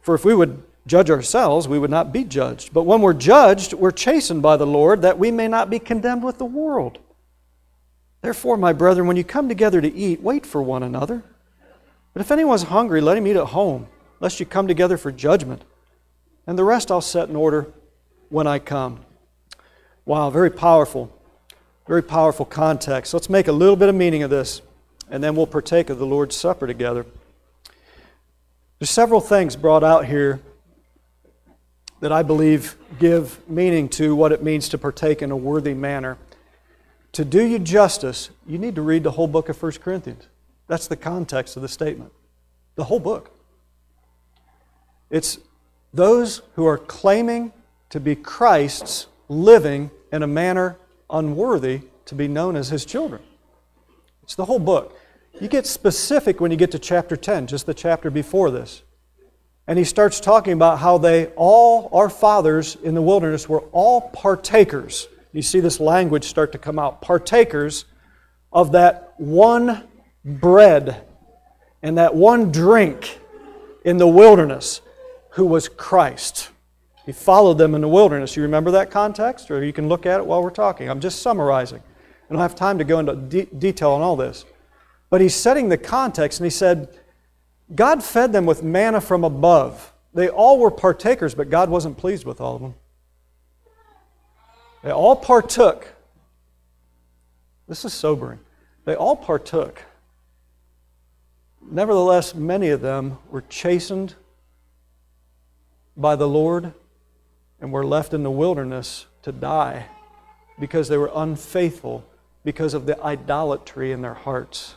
For 0.00 0.14
if 0.14 0.24
we 0.24 0.32
would 0.32 0.62
judge 0.86 1.10
ourselves, 1.10 1.66
we 1.66 1.76
would 1.76 1.90
not 1.90 2.12
be 2.12 2.22
judged. 2.22 2.72
But 2.72 2.84
when 2.84 3.00
we're 3.00 3.14
judged, 3.14 3.72
we're 3.72 3.90
chastened 3.90 4.42
by 4.42 4.56
the 4.56 4.64
Lord, 4.64 5.02
that 5.02 5.18
we 5.18 5.32
may 5.32 5.48
not 5.48 5.70
be 5.70 5.80
condemned 5.80 6.22
with 6.22 6.38
the 6.38 6.44
world. 6.44 7.00
Therefore, 8.20 8.56
my 8.56 8.72
brethren, 8.72 9.08
when 9.08 9.16
you 9.16 9.24
come 9.24 9.48
together 9.48 9.80
to 9.80 9.92
eat, 9.92 10.22
wait 10.22 10.46
for 10.46 10.62
one 10.62 10.84
another. 10.84 11.24
But 12.14 12.20
if 12.20 12.30
anyone's 12.30 12.62
hungry, 12.62 13.00
let 13.00 13.18
him 13.18 13.26
eat 13.26 13.34
at 13.34 13.46
home, 13.46 13.88
lest 14.20 14.38
you 14.38 14.46
come 14.46 14.68
together 14.68 14.96
for 14.96 15.10
judgment. 15.10 15.62
And 16.46 16.56
the 16.56 16.62
rest 16.62 16.92
I'll 16.92 17.00
set 17.00 17.28
in 17.28 17.34
order 17.34 17.66
when 18.28 18.46
I 18.46 18.60
come. 18.60 19.00
Wow, 20.04 20.30
very 20.30 20.50
powerful. 20.50 21.12
Very 21.88 22.04
powerful 22.04 22.46
context. 22.46 23.12
Let's 23.12 23.28
make 23.28 23.48
a 23.48 23.52
little 23.52 23.74
bit 23.74 23.88
of 23.88 23.96
meaning 23.96 24.22
of 24.22 24.30
this, 24.30 24.62
and 25.12 25.22
then 25.22 25.36
we'll 25.36 25.46
partake 25.46 25.90
of 25.90 25.98
the 25.98 26.06
Lord's 26.06 26.34
Supper 26.34 26.66
together. 26.66 27.04
There's 28.78 28.90
several 28.90 29.20
things 29.20 29.54
brought 29.54 29.84
out 29.84 30.06
here 30.06 30.40
that 32.00 32.10
I 32.10 32.22
believe 32.22 32.76
give 32.98 33.38
meaning 33.48 33.90
to 33.90 34.16
what 34.16 34.32
it 34.32 34.42
means 34.42 34.70
to 34.70 34.78
partake 34.78 35.20
in 35.20 35.30
a 35.30 35.36
worthy 35.36 35.74
manner. 35.74 36.16
To 37.12 37.26
do 37.26 37.46
you 37.46 37.58
justice, 37.58 38.30
you 38.46 38.56
need 38.56 38.74
to 38.74 38.82
read 38.82 39.02
the 39.02 39.10
whole 39.10 39.28
book 39.28 39.50
of 39.50 39.62
1 39.62 39.72
Corinthians. 39.72 40.26
That's 40.66 40.88
the 40.88 40.96
context 40.96 41.56
of 41.56 41.62
the 41.62 41.68
statement. 41.68 42.10
The 42.76 42.84
whole 42.84 42.98
book. 42.98 43.30
It's 45.10 45.38
those 45.92 46.40
who 46.54 46.64
are 46.64 46.78
claiming 46.78 47.52
to 47.90 48.00
be 48.00 48.16
Christ's 48.16 49.08
living 49.28 49.90
in 50.10 50.22
a 50.22 50.26
manner 50.26 50.78
unworthy 51.10 51.82
to 52.06 52.14
be 52.14 52.28
known 52.28 52.56
as 52.56 52.70
his 52.70 52.86
children. 52.86 53.20
It's 54.22 54.34
the 54.34 54.46
whole 54.46 54.58
book. 54.58 54.98
You 55.40 55.48
get 55.48 55.66
specific 55.66 56.40
when 56.40 56.50
you 56.50 56.56
get 56.56 56.70
to 56.72 56.78
chapter 56.78 57.16
10, 57.16 57.46
just 57.46 57.66
the 57.66 57.74
chapter 57.74 58.10
before 58.10 58.50
this. 58.50 58.82
And 59.66 59.78
he 59.78 59.84
starts 59.84 60.20
talking 60.20 60.52
about 60.52 60.78
how 60.78 60.98
they 60.98 61.26
all, 61.36 61.88
our 61.92 62.10
fathers 62.10 62.76
in 62.82 62.94
the 62.94 63.02
wilderness, 63.02 63.48
were 63.48 63.62
all 63.72 64.00
partakers. 64.10 65.08
You 65.32 65.42
see 65.42 65.60
this 65.60 65.80
language 65.80 66.24
start 66.24 66.52
to 66.52 66.58
come 66.58 66.78
out 66.78 67.00
partakers 67.00 67.86
of 68.52 68.72
that 68.72 69.14
one 69.16 69.88
bread 70.24 71.04
and 71.82 71.98
that 71.98 72.14
one 72.14 72.52
drink 72.52 73.18
in 73.84 73.96
the 73.96 74.06
wilderness 74.06 74.80
who 75.30 75.46
was 75.46 75.68
Christ. 75.68 76.50
He 77.06 77.12
followed 77.12 77.58
them 77.58 77.74
in 77.74 77.80
the 77.80 77.88
wilderness. 77.88 78.36
You 78.36 78.42
remember 78.42 78.72
that 78.72 78.90
context? 78.90 79.50
Or 79.50 79.64
you 79.64 79.72
can 79.72 79.88
look 79.88 80.06
at 80.06 80.20
it 80.20 80.26
while 80.26 80.42
we're 80.42 80.50
talking. 80.50 80.88
I'm 80.88 81.00
just 81.00 81.22
summarizing. 81.22 81.80
I 81.80 82.32
don't 82.32 82.40
have 82.40 82.54
time 82.54 82.78
to 82.78 82.84
go 82.84 82.98
into 82.98 83.16
de- 83.16 83.46
detail 83.46 83.92
on 83.92 84.02
all 84.02 84.16
this. 84.16 84.44
But 85.12 85.20
he's 85.20 85.34
setting 85.34 85.68
the 85.68 85.76
context, 85.76 86.40
and 86.40 86.46
he 86.46 86.50
said, 86.50 86.88
God 87.74 88.02
fed 88.02 88.32
them 88.32 88.46
with 88.46 88.62
manna 88.62 88.98
from 88.98 89.24
above. 89.24 89.92
They 90.14 90.30
all 90.30 90.58
were 90.58 90.70
partakers, 90.70 91.34
but 91.34 91.50
God 91.50 91.68
wasn't 91.68 91.98
pleased 91.98 92.24
with 92.24 92.40
all 92.40 92.56
of 92.56 92.62
them. 92.62 92.74
They 94.82 94.90
all 94.90 95.14
partook. 95.14 95.86
This 97.68 97.84
is 97.84 97.92
sobering. 97.92 98.38
They 98.86 98.94
all 98.94 99.14
partook. 99.14 99.82
Nevertheless, 101.60 102.34
many 102.34 102.70
of 102.70 102.80
them 102.80 103.18
were 103.30 103.44
chastened 103.50 104.14
by 105.94 106.16
the 106.16 106.26
Lord 106.26 106.72
and 107.60 107.70
were 107.70 107.84
left 107.84 108.14
in 108.14 108.22
the 108.22 108.30
wilderness 108.30 109.04
to 109.24 109.30
die 109.30 109.88
because 110.58 110.88
they 110.88 110.96
were 110.96 111.10
unfaithful 111.14 112.02
because 112.44 112.72
of 112.72 112.86
the 112.86 112.98
idolatry 113.02 113.92
in 113.92 114.00
their 114.00 114.14
hearts. 114.14 114.76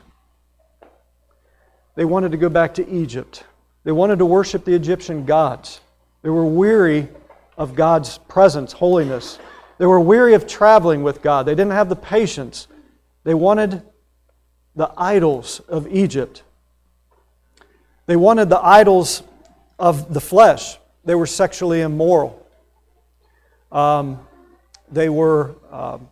They 1.95 2.05
wanted 2.05 2.31
to 2.31 2.37
go 2.37 2.49
back 2.49 2.73
to 2.75 2.89
Egypt. 2.89 3.43
They 3.83 3.91
wanted 3.91 4.19
to 4.19 4.25
worship 4.25 4.65
the 4.65 4.73
Egyptian 4.73 5.25
gods. 5.25 5.79
They 6.21 6.29
were 6.29 6.45
weary 6.45 7.07
of 7.57 7.75
God's 7.75 8.17
presence, 8.17 8.73
holiness. 8.73 9.39
They 9.77 9.85
were 9.85 9.99
weary 9.99 10.33
of 10.33 10.47
traveling 10.47 11.03
with 11.03 11.21
God. 11.21 11.45
They 11.45 11.55
didn't 11.55 11.71
have 11.71 11.89
the 11.89 11.95
patience. 11.95 12.67
They 13.23 13.33
wanted 13.33 13.81
the 14.75 14.91
idols 14.97 15.61
of 15.61 15.87
Egypt. 15.87 16.43
They 18.07 18.15
wanted 18.15 18.49
the 18.49 18.59
idols 18.59 19.23
of 19.79 20.13
the 20.13 20.21
flesh. 20.21 20.77
They 21.05 21.15
were 21.15 21.25
sexually 21.25 21.81
immoral. 21.81 22.45
Um, 23.71 24.19
they 24.91 25.09
were 25.09 25.55
um, 25.71 26.09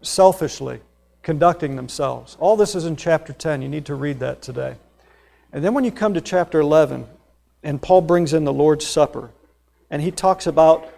selfishly 0.00 0.80
conducting 1.22 1.76
themselves. 1.76 2.36
All 2.40 2.56
this 2.56 2.74
is 2.74 2.84
in 2.84 2.96
chapter 2.96 3.32
10. 3.32 3.62
You 3.62 3.68
need 3.68 3.86
to 3.86 3.94
read 3.94 4.20
that 4.20 4.42
today. 4.42 4.76
And 5.52 5.64
then 5.64 5.74
when 5.74 5.84
you 5.84 5.92
come 5.92 6.14
to 6.14 6.20
chapter 6.20 6.60
11, 6.60 7.06
and 7.62 7.80
Paul 7.80 8.00
brings 8.00 8.32
in 8.32 8.44
the 8.44 8.52
Lord's 8.52 8.86
Supper, 8.86 9.30
and 9.90 10.02
he 10.02 10.10
talks 10.10 10.46
about 10.46 10.88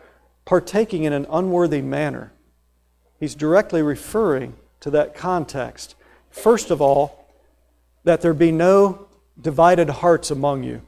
partaking 0.45 1.05
in 1.05 1.13
an 1.13 1.27
unworthy 1.31 1.83
manner, 1.83 2.33
he's 3.19 3.35
directly 3.35 3.83
referring 3.83 4.55
to 4.81 4.91
that 4.91 5.15
context. 5.15 5.95
First 6.31 6.71
of 6.71 6.81
all, 6.81 7.27
that 8.05 8.21
there 8.21 8.35
be 8.35 8.53
no 8.53 9.07
divided 9.41 9.89
hearts 9.89 10.31
among 10.31 10.63
you. 10.63 10.81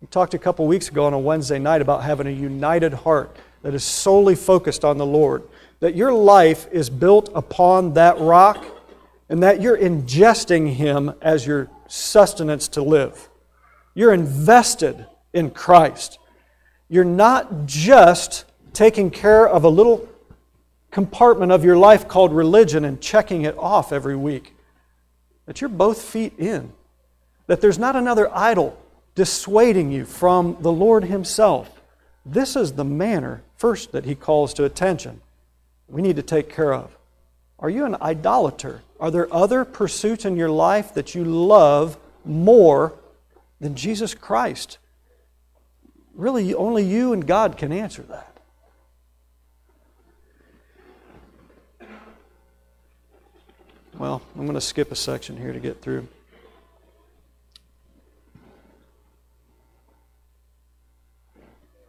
We 0.00 0.08
talked 0.08 0.34
a 0.34 0.38
couple 0.38 0.66
weeks 0.66 0.88
ago 0.88 1.04
on 1.04 1.12
a 1.12 1.18
Wednesday 1.18 1.58
night 1.58 1.82
about 1.82 2.02
having 2.02 2.26
a 2.26 2.30
united 2.30 2.92
heart 2.92 3.36
that 3.62 3.74
is 3.74 3.84
solely 3.84 4.34
focused 4.34 4.84
on 4.84 4.98
the 4.98 5.06
Lord 5.06 5.42
that 5.82 5.96
your 5.96 6.12
life 6.12 6.68
is 6.70 6.88
built 6.88 7.28
upon 7.34 7.94
that 7.94 8.16
rock 8.20 8.64
and 9.28 9.42
that 9.42 9.60
you're 9.60 9.76
ingesting 9.76 10.72
Him 10.74 11.12
as 11.20 11.44
your 11.44 11.68
sustenance 11.88 12.68
to 12.68 12.82
live. 12.82 13.28
You're 13.92 14.12
invested 14.12 15.04
in 15.32 15.50
Christ. 15.50 16.20
You're 16.88 17.02
not 17.02 17.66
just 17.66 18.44
taking 18.72 19.10
care 19.10 19.48
of 19.48 19.64
a 19.64 19.68
little 19.68 20.08
compartment 20.92 21.50
of 21.50 21.64
your 21.64 21.76
life 21.76 22.06
called 22.06 22.32
religion 22.32 22.84
and 22.84 23.00
checking 23.00 23.42
it 23.42 23.58
off 23.58 23.92
every 23.92 24.14
week. 24.14 24.54
That 25.46 25.60
you're 25.60 25.68
both 25.68 26.00
feet 26.00 26.38
in. 26.38 26.72
That 27.48 27.60
there's 27.60 27.78
not 27.80 27.96
another 27.96 28.30
idol 28.32 28.78
dissuading 29.16 29.90
you 29.90 30.04
from 30.04 30.58
the 30.60 30.70
Lord 30.70 31.02
Himself. 31.02 31.82
This 32.24 32.54
is 32.54 32.74
the 32.74 32.84
manner, 32.84 33.42
first, 33.56 33.90
that 33.90 34.04
He 34.04 34.14
calls 34.14 34.54
to 34.54 34.64
attention 34.64 35.20
we 35.88 36.02
need 36.02 36.16
to 36.16 36.22
take 36.22 36.48
care 36.48 36.72
of. 36.72 36.96
Are 37.58 37.70
you 37.70 37.84
an 37.84 37.96
idolater? 38.00 38.82
Are 38.98 39.10
there 39.10 39.32
other 39.32 39.64
pursuits 39.64 40.24
in 40.24 40.36
your 40.36 40.50
life 40.50 40.94
that 40.94 41.14
you 41.14 41.24
love 41.24 41.96
more 42.24 42.94
than 43.60 43.74
Jesus 43.74 44.14
Christ? 44.14 44.78
Really, 46.14 46.54
only 46.54 46.84
you 46.84 47.12
and 47.12 47.26
God 47.26 47.56
can 47.56 47.72
answer 47.72 48.02
that. 48.02 48.28
Well, 53.96 54.22
I'm 54.34 54.42
going 54.42 54.54
to 54.54 54.60
skip 54.60 54.90
a 54.90 54.96
section 54.96 55.36
here 55.36 55.52
to 55.52 55.60
get 55.60 55.80
through. 55.80 56.08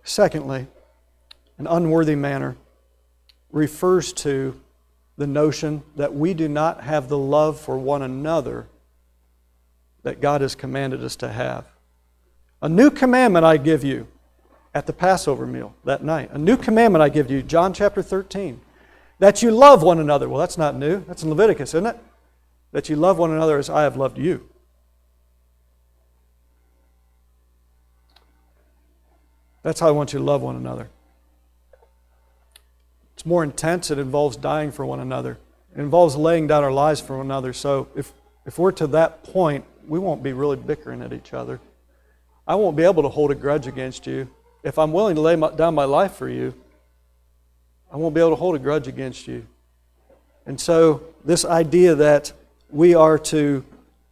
Secondly, 0.04 0.68
an 1.58 1.66
unworthy 1.66 2.16
manner 2.16 2.58
refers 3.54 4.12
to 4.12 4.60
the 5.16 5.28
notion 5.28 5.84
that 5.96 6.14
we 6.14 6.34
do 6.34 6.50
not 6.50 6.82
have 6.82 7.08
the 7.08 7.18
love 7.18 7.58
for 7.58 7.78
one 7.78 8.02
another 8.02 8.68
that 10.02 10.20
God 10.20 10.42
has 10.42 10.56
commanded 10.56 11.02
us 11.04 11.16
to 11.18 11.30
have. 11.30 11.66
A 12.62 12.68
new 12.68 12.90
commandment 12.90 13.46
I 13.46 13.58
give 13.58 13.84
you 13.84 14.08
at 14.74 14.88
the 14.88 14.94
Passover 14.94 15.46
meal 15.46 15.76
that 15.86 16.04
night. 16.04 16.32
A 16.32 16.38
new 16.38 16.58
commandment 16.58 17.02
I 17.02 17.10
give 17.10 17.30
you, 17.30 17.44
John 17.44 17.74
chapter 17.74 18.02
13, 18.02 18.60
that 19.20 19.44
you 19.44 19.52
love 19.52 19.84
one 19.84 20.00
another. 20.00 20.28
Well, 20.28 20.40
that's 20.40 20.58
not 20.58 20.76
new. 20.76 21.04
That's 21.06 21.24
in 21.24 21.30
Leviticus, 21.30 21.70
isn't 21.76 21.86
it? 21.86 21.98
That 22.72 22.90
you 22.90 22.96
love 22.96 23.20
one 23.20 23.32
another 23.32 23.60
as 23.60 23.70
I 23.70 23.84
have 23.84 23.96
loved 23.96 24.18
you. 24.18 24.50
That's 29.62 29.80
how 29.80 29.88
I 29.88 29.92
want 29.92 30.12
you 30.12 30.20
to 30.20 30.26
love 30.26 30.42
one 30.42 30.56
another. 30.56 30.90
It's 33.24 33.30
more 33.30 33.46
intense. 33.46 33.90
It 33.90 34.00
involves 34.00 34.36
dying 34.36 34.70
for 34.70 34.86
one 34.86 35.00
another. 35.00 35.38
It 35.74 35.80
involves 35.80 36.18
laying 36.18 36.46
down 36.48 36.62
our 36.62 36.74
lives 36.74 37.00
for 37.00 37.16
one 37.16 37.28
another. 37.28 37.54
So 37.54 37.88
if, 37.96 38.12
if 38.46 38.60
we're 38.60 38.74
to 38.74 38.88
that 38.88 39.24
point, 39.24 39.64
we 39.88 39.98
won't 39.98 40.22
be 40.22 40.34
really 40.34 40.58
bickering 40.58 41.02
at 41.02 41.14
each 41.14 41.34
other. 41.34 41.62
I 42.46 42.56
won't 42.56 42.76
be 42.76 42.84
able 42.84 43.02
to 43.04 43.08
hold 43.08 43.32
a 43.32 43.36
grudge 43.36 43.66
against 43.66 44.08
you. 44.08 44.30
If 44.62 44.78
I'm 44.78 44.92
willing 44.92 45.16
to 45.16 45.22
lay 45.22 45.38
my, 45.38 45.52
down 45.52 45.74
my 45.74 45.86
life 45.86 46.16
for 46.16 46.28
you, 46.28 46.54
I 47.90 47.96
won't 47.96 48.14
be 48.14 48.20
able 48.20 48.32
to 48.32 48.36
hold 48.36 48.56
a 48.56 48.60
grudge 48.60 48.90
against 48.90 49.26
you. 49.26 49.48
And 50.46 50.60
so, 50.60 51.02
this 51.24 51.46
idea 51.46 51.96
that 51.96 52.34
we 52.72 52.94
are 52.94 53.18
to 53.18 53.64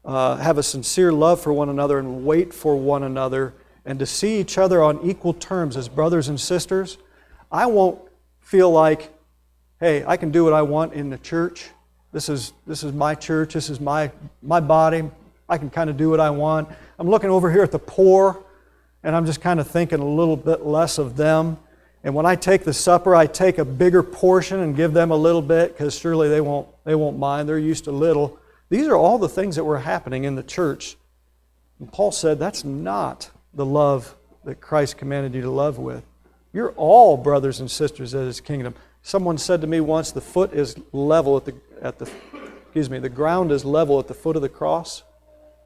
uh, 0.06 0.38
have 0.38 0.58
a 0.58 0.64
sincere 0.64 1.12
love 1.12 1.42
for 1.42 1.52
one 1.52 1.68
another 1.68 2.00
and 2.00 2.26
wait 2.26 2.54
for 2.54 2.78
one 2.78 3.04
another 3.04 3.56
and 3.86 4.00
to 4.00 4.06
see 4.06 4.40
each 4.40 4.58
other 4.58 4.82
on 4.82 5.02
equal 5.04 5.34
terms 5.34 5.76
as 5.76 5.90
brothers 5.90 6.30
and 6.30 6.40
sisters, 6.40 6.98
I 7.52 7.66
won't 7.66 8.00
feel 8.52 8.70
like, 8.70 9.10
hey, 9.80 10.04
I 10.06 10.18
can 10.18 10.30
do 10.30 10.44
what 10.44 10.52
I 10.52 10.62
want 10.62 10.92
in 10.92 11.10
the 11.10 11.18
church. 11.18 11.70
This 12.12 12.28
is, 12.28 12.52
this 12.68 12.84
is 12.84 12.92
my 12.92 13.16
church. 13.16 13.54
This 13.54 13.70
is 13.70 13.80
my, 13.80 14.12
my 14.42 14.60
body. 14.60 15.10
I 15.48 15.58
can 15.58 15.70
kind 15.70 15.90
of 15.90 15.96
do 15.96 16.10
what 16.10 16.20
I 16.20 16.32
want. 16.32 16.68
I'm 17.00 17.10
looking 17.10 17.30
over 17.30 17.50
here 17.50 17.64
at 17.64 17.72
the 17.72 17.80
poor, 17.80 18.44
and 19.04 19.16
I'm 19.16 19.26
just 19.26 19.40
kind 19.40 19.62
of 19.62 19.70
thinking 19.70 20.00
a 20.00 20.06
little 20.06 20.36
bit 20.36 20.66
less 20.66 20.98
of 20.98 21.16
them. 21.16 21.60
And 22.04 22.14
when 22.14 22.26
I 22.26 22.36
take 22.36 22.66
the 22.66 22.74
supper, 22.74 23.16
I 23.16 23.26
take 23.26 23.58
a 23.58 23.64
bigger 23.64 24.04
portion 24.04 24.60
and 24.60 24.76
give 24.76 24.92
them 24.92 25.12
a 25.12 25.16
little 25.16 25.42
bit 25.42 25.72
because 25.72 25.98
surely 25.98 26.28
they 26.28 26.42
won't, 26.42 26.68
they 26.84 26.96
won't 26.96 27.18
mind. 27.18 27.48
They're 27.48 27.58
used 27.58 27.86
to 27.86 27.94
little. 27.94 28.38
These 28.68 28.88
are 28.88 28.98
all 28.98 29.18
the 29.18 29.30
things 29.30 29.56
that 29.56 29.64
were 29.64 29.80
happening 29.80 30.26
in 30.26 30.36
the 30.36 30.44
church. 30.44 30.98
And 31.80 31.90
Paul 31.90 32.12
said 32.12 32.38
that's 32.38 32.66
not 32.66 33.32
the 33.54 33.66
love 33.66 34.14
that 34.44 34.60
Christ 34.60 34.98
commanded 34.98 35.36
you 35.36 35.42
to 35.44 35.50
love 35.50 35.78
with. 35.78 36.04
You're 36.54 36.72
all 36.72 37.18
brothers 37.18 37.60
and 37.60 37.72
sisters 37.72 38.14
at 38.14 38.26
his 38.26 38.42
kingdom. 38.42 38.76
Someone 39.04 39.38
said 39.38 39.62
to 39.62 39.68
me 39.68 39.80
once, 39.80 40.12
the 40.12 40.22
foot 40.22 40.54
is 40.54 40.76
level 40.92 41.38
at 41.38 41.46
the, 41.46 41.56
at 41.82 41.98
the 41.98 42.10
excuse 42.72 42.90
me, 42.90 43.00
the 43.00 43.10
ground 43.10 43.52
is 43.52 43.66
level 43.66 44.00
at 44.00 44.08
the 44.08 44.14
foot 44.14 44.36
of 44.36 44.42
the 44.42 44.50
cross. 44.50 45.04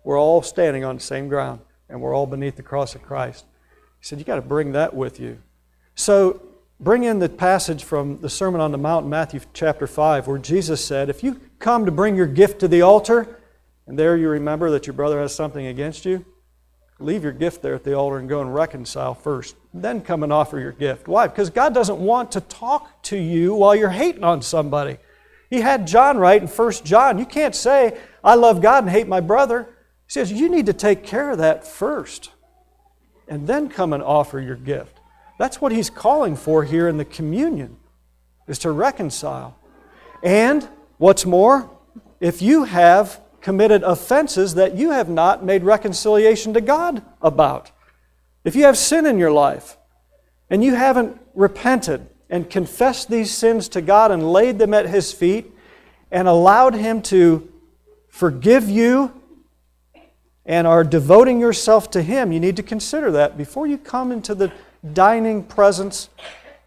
We're 0.03 0.19
all 0.19 0.41
standing 0.41 0.83
on 0.83 0.95
the 0.95 1.01
same 1.01 1.27
ground, 1.27 1.61
and 1.89 1.99
we're 1.99 2.15
all 2.15 2.27
beneath 2.27 2.55
the 2.55 2.63
cross 2.63 2.95
of 2.95 3.01
Christ. 3.01 3.45
He 3.99 4.05
said, 4.05 4.19
You 4.19 4.25
got 4.25 4.35
to 4.35 4.41
bring 4.41 4.71
that 4.73 4.95
with 4.95 5.19
you. 5.19 5.39
So 5.95 6.41
bring 6.79 7.03
in 7.03 7.19
the 7.19 7.29
passage 7.29 7.83
from 7.83 8.21
the 8.21 8.29
Sermon 8.29 8.61
on 8.61 8.71
the 8.71 8.77
Mount, 8.77 9.07
Matthew 9.07 9.39
chapter 9.53 9.87
5, 9.87 10.27
where 10.27 10.37
Jesus 10.37 10.83
said, 10.83 11.09
If 11.09 11.23
you 11.23 11.41
come 11.59 11.85
to 11.85 11.91
bring 11.91 12.15
your 12.15 12.27
gift 12.27 12.59
to 12.59 12.67
the 12.67 12.81
altar, 12.81 13.39
and 13.87 13.97
there 13.97 14.15
you 14.15 14.29
remember 14.29 14.69
that 14.71 14.87
your 14.87 14.93
brother 14.93 15.19
has 15.19 15.33
something 15.33 15.65
against 15.65 16.05
you, 16.05 16.25
leave 16.99 17.23
your 17.23 17.33
gift 17.33 17.61
there 17.61 17.75
at 17.75 17.83
the 17.83 17.93
altar 17.93 18.17
and 18.17 18.29
go 18.29 18.41
and 18.41 18.53
reconcile 18.53 19.13
first. 19.13 19.55
Then 19.77 19.99
come 19.99 20.23
and 20.23 20.31
offer 20.31 20.57
your 20.57 20.71
gift. 20.71 21.07
Why? 21.07 21.27
Because 21.27 21.49
God 21.49 21.73
doesn't 21.73 21.99
want 21.99 22.31
to 22.31 22.41
talk 22.41 23.03
to 23.03 23.17
you 23.17 23.53
while 23.53 23.75
you're 23.75 23.89
hating 23.89 24.23
on 24.23 24.41
somebody. 24.41 24.97
He 25.49 25.59
had 25.59 25.85
John 25.85 26.17
write 26.17 26.41
in 26.41 26.47
1 26.47 26.71
John. 26.85 27.19
You 27.19 27.25
can't 27.25 27.53
say, 27.53 27.99
I 28.23 28.35
love 28.35 28.61
God 28.61 28.85
and 28.85 28.91
hate 28.91 29.07
my 29.07 29.19
brother. 29.19 29.63
He 30.07 30.11
says, 30.11 30.31
You 30.31 30.47
need 30.47 30.67
to 30.67 30.73
take 30.73 31.03
care 31.03 31.29
of 31.29 31.39
that 31.39 31.67
first 31.67 32.31
and 33.27 33.47
then 33.47 33.67
come 33.67 33.91
and 33.91 34.01
offer 34.01 34.39
your 34.39 34.55
gift. 34.55 34.97
That's 35.37 35.59
what 35.59 35.73
he's 35.73 35.89
calling 35.89 36.37
for 36.37 36.63
here 36.63 36.87
in 36.87 36.95
the 36.95 37.05
communion, 37.05 37.75
is 38.47 38.59
to 38.59 38.71
reconcile. 38.71 39.57
And 40.23 40.67
what's 40.97 41.25
more, 41.25 41.69
if 42.21 42.41
you 42.41 42.63
have 42.63 43.19
committed 43.41 43.83
offenses 43.83 44.55
that 44.55 44.75
you 44.75 44.91
have 44.91 45.09
not 45.09 45.43
made 45.43 45.63
reconciliation 45.63 46.53
to 46.53 46.61
God 46.61 47.03
about. 47.21 47.69
If 48.45 48.55
you 48.55 48.65
have 48.65 48.77
sin 48.77 49.07
in 49.07 49.17
your 49.17 49.31
life 49.31 49.75
and 50.51 50.63
you 50.63 50.75
haven't 50.75 51.19
repented 51.33 52.07
and 52.29 52.47
confessed 52.47 53.09
these 53.09 53.31
sins 53.31 53.67
to 53.69 53.81
God 53.81 54.11
and 54.11 54.31
laid 54.31 54.59
them 54.59 54.73
at 54.73 54.87
His 54.87 55.11
feet 55.11 55.51
and 56.11 56.27
allowed 56.27 56.75
Him 56.75 57.01
to 57.03 57.51
forgive 58.07 58.69
you 58.69 59.11
and 60.45 60.67
are 60.67 60.83
devoting 60.83 61.39
yourself 61.39 61.89
to 61.91 62.03
Him, 62.03 62.31
you 62.31 62.39
need 62.39 62.55
to 62.57 62.63
consider 62.63 63.09
that 63.11 63.35
before 63.35 63.65
you 63.65 63.79
come 63.79 64.11
into 64.11 64.35
the 64.35 64.51
dining 64.93 65.43
presence 65.43 66.09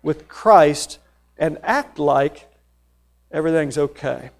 with 0.02 0.26
Christ 0.26 0.98
and 1.38 1.58
act 1.62 2.00
like 2.00 2.48
everything's 3.30 3.78
okay. 3.78 4.30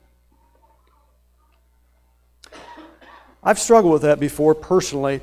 I've 3.45 3.61
struggled 3.61 3.93
with 3.93 4.03
that 4.03 4.19
before 4.19 4.57
personally 4.57 5.21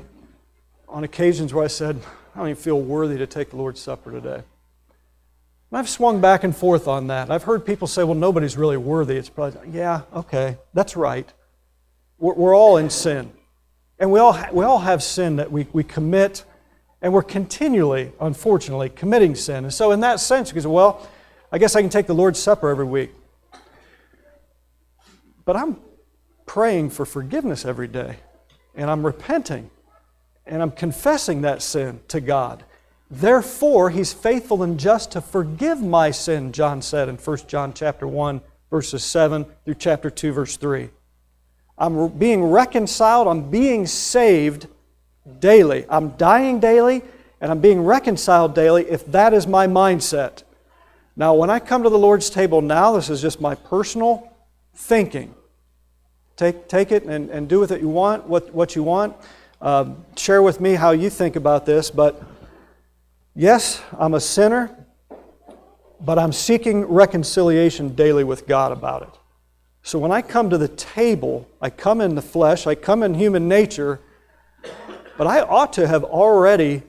on 0.96 1.04
occasions 1.04 1.52
where 1.52 1.62
I 1.62 1.66
said, 1.66 2.00
I 2.34 2.38
don't 2.38 2.48
even 2.48 2.62
feel 2.62 2.80
worthy 2.80 3.18
to 3.18 3.26
take 3.26 3.50
the 3.50 3.56
Lord's 3.56 3.82
Supper 3.82 4.10
today. 4.10 4.36
And 4.36 4.44
I've 5.78 5.90
swung 5.90 6.22
back 6.22 6.42
and 6.42 6.56
forth 6.56 6.88
on 6.88 7.08
that. 7.08 7.30
I've 7.30 7.42
heard 7.42 7.66
people 7.66 7.86
say, 7.86 8.02
well, 8.02 8.14
nobody's 8.14 8.56
really 8.56 8.78
worthy. 8.78 9.18
It's 9.18 9.28
probably, 9.28 9.72
yeah, 9.72 10.00
okay, 10.14 10.56
that's 10.72 10.96
right. 10.96 11.30
We're, 12.16 12.32
we're 12.32 12.56
all 12.56 12.78
in 12.78 12.88
sin. 12.88 13.30
And 13.98 14.10
we 14.10 14.20
all, 14.20 14.42
we 14.54 14.64
all 14.64 14.78
have 14.78 15.02
sin 15.02 15.36
that 15.36 15.52
we, 15.52 15.66
we 15.70 15.84
commit, 15.84 16.44
and 17.02 17.12
we're 17.12 17.22
continually, 17.22 18.12
unfortunately, 18.18 18.88
committing 18.88 19.34
sin. 19.34 19.64
And 19.64 19.74
so, 19.74 19.90
in 19.90 20.00
that 20.00 20.18
sense, 20.18 20.50
you 20.54 20.58
say, 20.62 20.66
well, 20.66 21.06
I 21.52 21.58
guess 21.58 21.76
I 21.76 21.82
can 21.82 21.90
take 21.90 22.06
the 22.06 22.14
Lord's 22.14 22.38
Supper 22.38 22.70
every 22.70 22.86
week. 22.86 23.10
But 25.44 25.56
I'm 25.56 25.76
praying 26.46 26.88
for 26.88 27.04
forgiveness 27.04 27.66
every 27.66 27.86
day, 27.86 28.16
and 28.74 28.90
I'm 28.90 29.04
repenting, 29.04 29.68
and 30.46 30.62
I'm 30.62 30.70
confessing 30.70 31.42
that 31.42 31.62
sin 31.62 32.00
to 32.08 32.20
God. 32.20 32.64
Therefore, 33.10 33.90
he's 33.90 34.12
faithful 34.12 34.62
and 34.62 34.78
just 34.78 35.12
to 35.12 35.20
forgive 35.20 35.80
my 35.80 36.10
sin, 36.10 36.52
John 36.52 36.82
said 36.82 37.08
in 37.08 37.16
1 37.16 37.36
John 37.46 37.72
chapter 37.72 38.06
1, 38.06 38.40
verses 38.70 39.04
7 39.04 39.46
through 39.64 39.74
chapter 39.74 40.10
2, 40.10 40.32
verse 40.32 40.56
3. 40.56 40.90
I'm 41.78 42.08
being 42.08 42.44
reconciled, 42.44 43.28
I'm 43.28 43.50
being 43.50 43.86
saved 43.86 44.66
daily. 45.40 45.84
I'm 45.88 46.10
dying 46.10 46.58
daily, 46.58 47.02
and 47.40 47.50
I'm 47.50 47.60
being 47.60 47.84
reconciled 47.84 48.54
daily 48.54 48.88
if 48.88 49.04
that 49.12 49.34
is 49.34 49.46
my 49.46 49.66
mindset. 49.66 50.42
Now, 51.16 51.34
when 51.34 51.50
I 51.50 51.58
come 51.58 51.82
to 51.82 51.88
the 51.88 51.98
Lord's 51.98 52.30
table 52.30 52.60
now, 52.60 52.92
this 52.92 53.08
is 53.08 53.22
just 53.22 53.40
my 53.40 53.54
personal 53.54 54.32
thinking. 54.74 55.34
Take, 56.36 56.68
take 56.68 56.92
it 56.92 57.04
and, 57.04 57.30
and 57.30 57.48
do 57.48 57.58
with 57.58 57.72
it 57.72 57.80
you 57.80 57.88
want, 57.88 58.26
what, 58.26 58.52
what 58.52 58.76
you 58.76 58.82
want. 58.82 59.16
Uh, 59.60 59.94
share 60.16 60.42
with 60.42 60.60
me 60.60 60.74
how 60.74 60.90
you 60.90 61.08
think 61.08 61.36
about 61.36 61.64
this. 61.64 61.90
But 61.90 62.22
yes, 63.34 63.82
I'm 63.98 64.14
a 64.14 64.20
sinner, 64.20 64.86
but 66.00 66.18
I'm 66.18 66.32
seeking 66.32 66.84
reconciliation 66.84 67.94
daily 67.94 68.24
with 68.24 68.46
God 68.46 68.72
about 68.72 69.02
it. 69.02 69.18
So 69.82 69.98
when 69.98 70.10
I 70.10 70.20
come 70.20 70.50
to 70.50 70.58
the 70.58 70.68
table, 70.68 71.48
I 71.60 71.70
come 71.70 72.00
in 72.00 72.16
the 72.16 72.22
flesh, 72.22 72.66
I 72.66 72.74
come 72.74 73.02
in 73.02 73.14
human 73.14 73.48
nature, 73.48 74.00
but 75.16 75.26
I 75.26 75.40
ought 75.40 75.72
to 75.74 75.86
have 75.86 76.04
already 76.04 76.82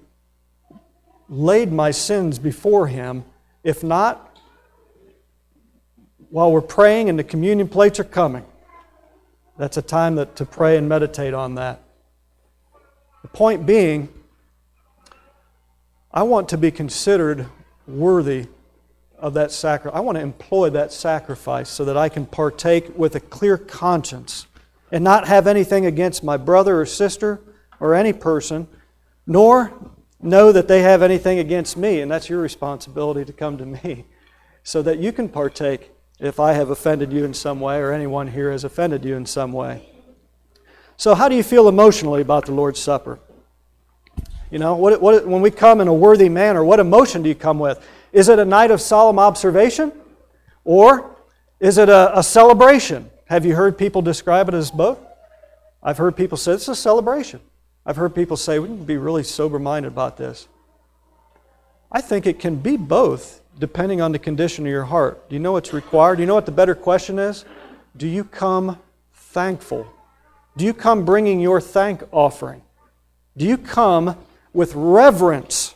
laid 1.30 1.72
my 1.72 1.92
sins 1.92 2.40
before 2.40 2.88
Him. 2.88 3.24
If 3.64 3.84
not, 3.84 4.40
while 6.30 6.52
we're 6.52 6.62
praying 6.62 7.10
and 7.10 7.18
the 7.18 7.24
communion 7.24 7.70
plates 7.70 8.00
are 8.00 8.04
coming, 8.04 8.46
that's 9.58 9.78
a 9.78 9.82
time 9.82 10.16
that, 10.16 10.36
to 10.38 10.46
pray 10.46 10.78
and 10.78 10.90
meditate 10.90 11.34
on 11.34 11.56
that. 11.56 11.82
The 13.22 13.28
point 13.30 13.66
being, 13.66 14.10
I 16.12 16.24
want 16.24 16.50
to 16.50 16.58
be 16.58 16.72
considered 16.72 17.48
worthy 17.88 18.48
of 19.18 19.34
that 19.34 19.52
sacrifice. 19.52 19.98
I 19.98 20.02
want 20.02 20.18
to 20.18 20.22
employ 20.22 20.70
that 20.72 20.92
sacrifice 20.92 21.70
so 21.70 21.86
that 21.86 21.98
I 21.98 22.10
can 22.10 22.26
partake 22.26 22.98
with 22.98 23.16
a 23.16 23.20
clear 23.20 23.58
conscience 23.58 24.48
and 24.92 25.04
not 25.04 25.28
have 25.28 25.48
anything 25.48 25.86
against 25.86 26.24
my 26.24 26.38
brother 26.38 26.80
or 26.80 26.86
sister 26.86 27.42
or 27.80 27.94
any 27.96 28.14
person, 28.14 28.68
nor 29.26 29.74
know 30.22 30.52
that 30.52 30.68
they 30.68 30.82
have 30.82 31.02
anything 31.02 31.40
against 31.40 31.78
me. 31.78 32.02
And 32.02 32.12
that's 32.12 32.30
your 32.30 32.42
responsibility 32.42 33.26
to 33.26 33.34
come 33.34 33.58
to 33.58 33.66
me 33.66 34.06
so 34.64 34.82
that 34.82 35.00
you 35.00 35.12
can 35.12 35.30
partake 35.30 35.92
if 36.20 36.40
I 36.40 36.54
have 36.54 36.70
offended 36.70 37.14
you 37.14 37.26
in 37.26 37.34
some 37.34 37.60
way 37.60 37.78
or 37.78 37.92
anyone 37.92 38.28
here 38.28 38.52
has 38.52 38.64
offended 38.64 39.06
you 39.06 39.16
in 39.16 39.26
some 39.26 39.52
way. 39.52 39.88
So, 40.98 41.14
how 41.14 41.30
do 41.30 41.36
you 41.36 41.44
feel 41.44 41.68
emotionally 41.68 42.22
about 42.22 42.48
the 42.48 42.52
Lord's 42.52 42.80
Supper? 42.80 43.20
You 44.50 44.60
know, 44.60 44.76
what, 44.76 45.00
what, 45.00 45.28
when 45.28 45.42
we 45.42 45.52
come 45.52 45.80
in 45.80 45.88
a 45.88 45.94
worthy 45.94 46.30
manner, 46.30 46.64
what 46.64 46.80
emotion 46.80 47.22
do 47.22 47.30
you 47.30 47.36
come 47.36 47.60
with? 47.60 47.86
Is 48.12 48.30
it 48.30 48.40
a 48.40 48.46
night 48.46 48.72
of 48.72 48.82
solemn 48.82 49.20
observation? 49.20 49.92
Or 50.64 51.16
Is 51.60 51.78
it 51.78 51.90
a, 51.90 52.18
a 52.18 52.24
celebration? 52.24 53.10
Have 53.26 53.46
you 53.46 53.56
heard 53.56 53.78
people 53.78 54.02
describe 54.02 54.48
it 54.48 54.54
as 54.54 54.72
both? 54.72 55.00
I've 55.82 55.98
heard 55.98 56.16
people 56.16 56.38
say 56.38 56.54
it's 56.54 56.68
a 56.68 56.76
celebration. 56.76 57.42
I've 57.86 57.96
heard 57.96 58.14
people 58.14 58.38
say 58.38 58.60
we 58.60 58.70
need 58.70 58.80
to 58.80 58.84
be 58.84 58.98
really 58.98 59.24
sober 59.24 59.60
minded 59.60 59.88
about 59.88 60.18
this. 60.18 60.48
I 61.92 62.02
think 62.02 62.26
it 62.26 62.40
can 62.40 62.58
be 62.58 62.78
both 62.78 63.42
depending 63.58 64.02
on 64.02 64.12
the 64.12 64.20
condition 64.20 64.66
of 64.66 64.72
your 64.72 64.84
heart. 64.84 65.30
Do 65.30 65.36
you 65.36 65.40
know 65.40 65.54
what's 65.54 65.74
required? 65.74 66.18
Do 66.18 66.22
you 66.22 66.28
know 66.28 66.36
what 66.36 66.46
the 66.46 66.52
better 66.52 66.76
question 66.76 67.18
is? 67.18 67.46
Do 67.96 68.08
you 68.08 68.24
come 68.24 68.78
thankful? 69.14 69.88
Do 70.58 70.66
you 70.66 70.74
come 70.74 71.06
bringing 71.06 71.40
your 71.40 71.62
thank 71.62 72.04
offering? 72.12 72.64
Do 73.38 73.46
you 73.46 73.58
come 73.60 74.18
with 74.54 74.74
reverence? 74.76 75.76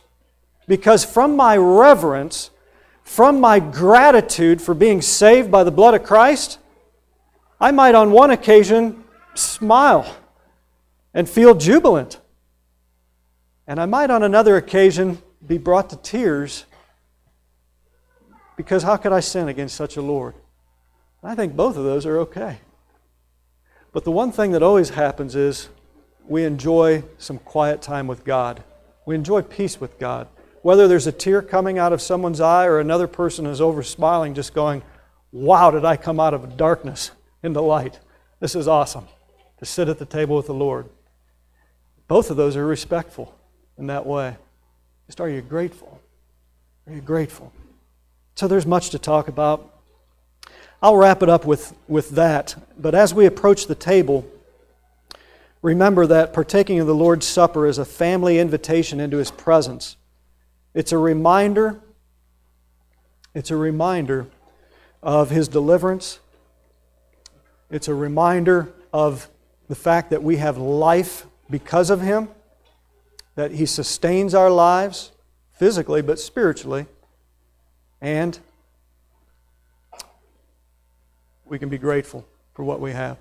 Because 0.66 1.04
from 1.04 1.36
my 1.36 1.56
reverence, 1.56 2.50
from 3.04 3.40
my 3.40 3.60
gratitude 3.60 4.60
for 4.60 4.74
being 4.74 5.00
saved 5.00 5.52
by 5.52 5.62
the 5.62 5.70
blood 5.70 5.94
of 5.94 6.02
Christ, 6.02 6.58
I 7.60 7.70
might 7.70 7.94
on 7.94 8.10
one 8.10 8.32
occasion 8.32 9.04
smile 9.34 10.16
and 11.14 11.28
feel 11.28 11.54
jubilant. 11.54 12.18
And 13.68 13.80
I 13.80 13.86
might 13.86 14.10
on 14.10 14.24
another 14.24 14.56
occasion 14.56 15.22
be 15.46 15.58
brought 15.58 15.90
to 15.90 15.96
tears 15.96 16.64
because 18.56 18.82
how 18.82 18.96
could 18.96 19.12
I 19.12 19.20
sin 19.20 19.46
against 19.46 19.76
such 19.76 19.96
a 19.96 20.02
Lord? 20.02 20.34
I 21.22 21.36
think 21.36 21.54
both 21.54 21.76
of 21.76 21.84
those 21.84 22.04
are 22.04 22.18
okay. 22.18 22.58
But 23.92 24.04
the 24.04 24.10
one 24.10 24.32
thing 24.32 24.52
that 24.52 24.62
always 24.62 24.90
happens 24.90 25.36
is 25.36 25.68
we 26.26 26.44
enjoy 26.44 27.04
some 27.18 27.38
quiet 27.38 27.82
time 27.82 28.06
with 28.06 28.24
God. 28.24 28.64
We 29.04 29.14
enjoy 29.14 29.42
peace 29.42 29.80
with 29.80 29.98
God. 29.98 30.28
Whether 30.62 30.88
there's 30.88 31.06
a 31.06 31.12
tear 31.12 31.42
coming 31.42 31.78
out 31.78 31.92
of 31.92 32.00
someone's 32.00 32.40
eye 32.40 32.66
or 32.66 32.78
another 32.78 33.06
person 33.06 33.46
is 33.46 33.60
over 33.60 33.82
smiling, 33.82 34.34
just 34.34 34.54
going, 34.54 34.82
Wow, 35.32 35.70
did 35.70 35.84
I 35.84 35.96
come 35.96 36.20
out 36.20 36.34
of 36.34 36.56
darkness 36.56 37.10
into 37.42 37.60
light? 37.60 37.98
This 38.38 38.54
is 38.54 38.68
awesome 38.68 39.08
to 39.58 39.64
sit 39.64 39.88
at 39.88 39.98
the 39.98 40.04
table 40.04 40.36
with 40.36 40.46
the 40.46 40.54
Lord. 40.54 40.88
Both 42.06 42.30
of 42.30 42.36
those 42.36 42.56
are 42.56 42.66
respectful 42.66 43.34
in 43.78 43.86
that 43.86 44.04
way. 44.04 44.36
Just 45.06 45.20
are 45.20 45.28
you 45.28 45.40
grateful? 45.40 46.00
Are 46.86 46.92
you 46.92 47.00
grateful? 47.00 47.52
So 48.34 48.46
there's 48.46 48.66
much 48.66 48.90
to 48.90 48.98
talk 48.98 49.28
about. 49.28 49.71
I'll 50.82 50.96
wrap 50.96 51.22
it 51.22 51.28
up 51.28 51.44
with, 51.44 51.76
with 51.86 52.10
that. 52.10 52.56
But 52.76 52.96
as 52.96 53.14
we 53.14 53.24
approach 53.24 53.68
the 53.68 53.76
table, 53.76 54.28
remember 55.62 56.08
that 56.08 56.32
partaking 56.32 56.80
of 56.80 56.88
the 56.88 56.94
Lord's 56.94 57.24
Supper 57.24 57.66
is 57.66 57.78
a 57.78 57.84
family 57.84 58.40
invitation 58.40 58.98
into 58.98 59.18
His 59.18 59.30
presence. 59.30 59.96
It's 60.74 60.90
a 60.90 60.98
reminder, 60.98 61.80
it's 63.32 63.52
a 63.52 63.56
reminder 63.56 64.26
of 65.04 65.30
His 65.30 65.46
deliverance. 65.46 66.18
It's 67.70 67.86
a 67.86 67.94
reminder 67.94 68.72
of 68.92 69.28
the 69.68 69.76
fact 69.76 70.10
that 70.10 70.24
we 70.24 70.38
have 70.38 70.58
life 70.58 71.26
because 71.48 71.90
of 71.90 72.00
Him, 72.00 72.28
that 73.36 73.52
He 73.52 73.66
sustains 73.66 74.34
our 74.34 74.50
lives 74.50 75.12
physically 75.52 76.02
but 76.02 76.18
spiritually, 76.18 76.86
and 78.00 78.40
we 81.52 81.58
can 81.58 81.68
be 81.68 81.76
grateful 81.76 82.24
for 82.54 82.64
what 82.64 82.80
we 82.80 82.92
have. 82.92 83.18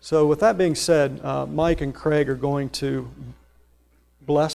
So, 0.00 0.26
with 0.26 0.40
that 0.40 0.56
being 0.56 0.74
said, 0.74 1.20
uh, 1.22 1.44
Mike 1.44 1.82
and 1.82 1.94
Craig 1.94 2.30
are 2.30 2.34
going 2.34 2.70
to 2.70 3.06
bless. 4.22 4.50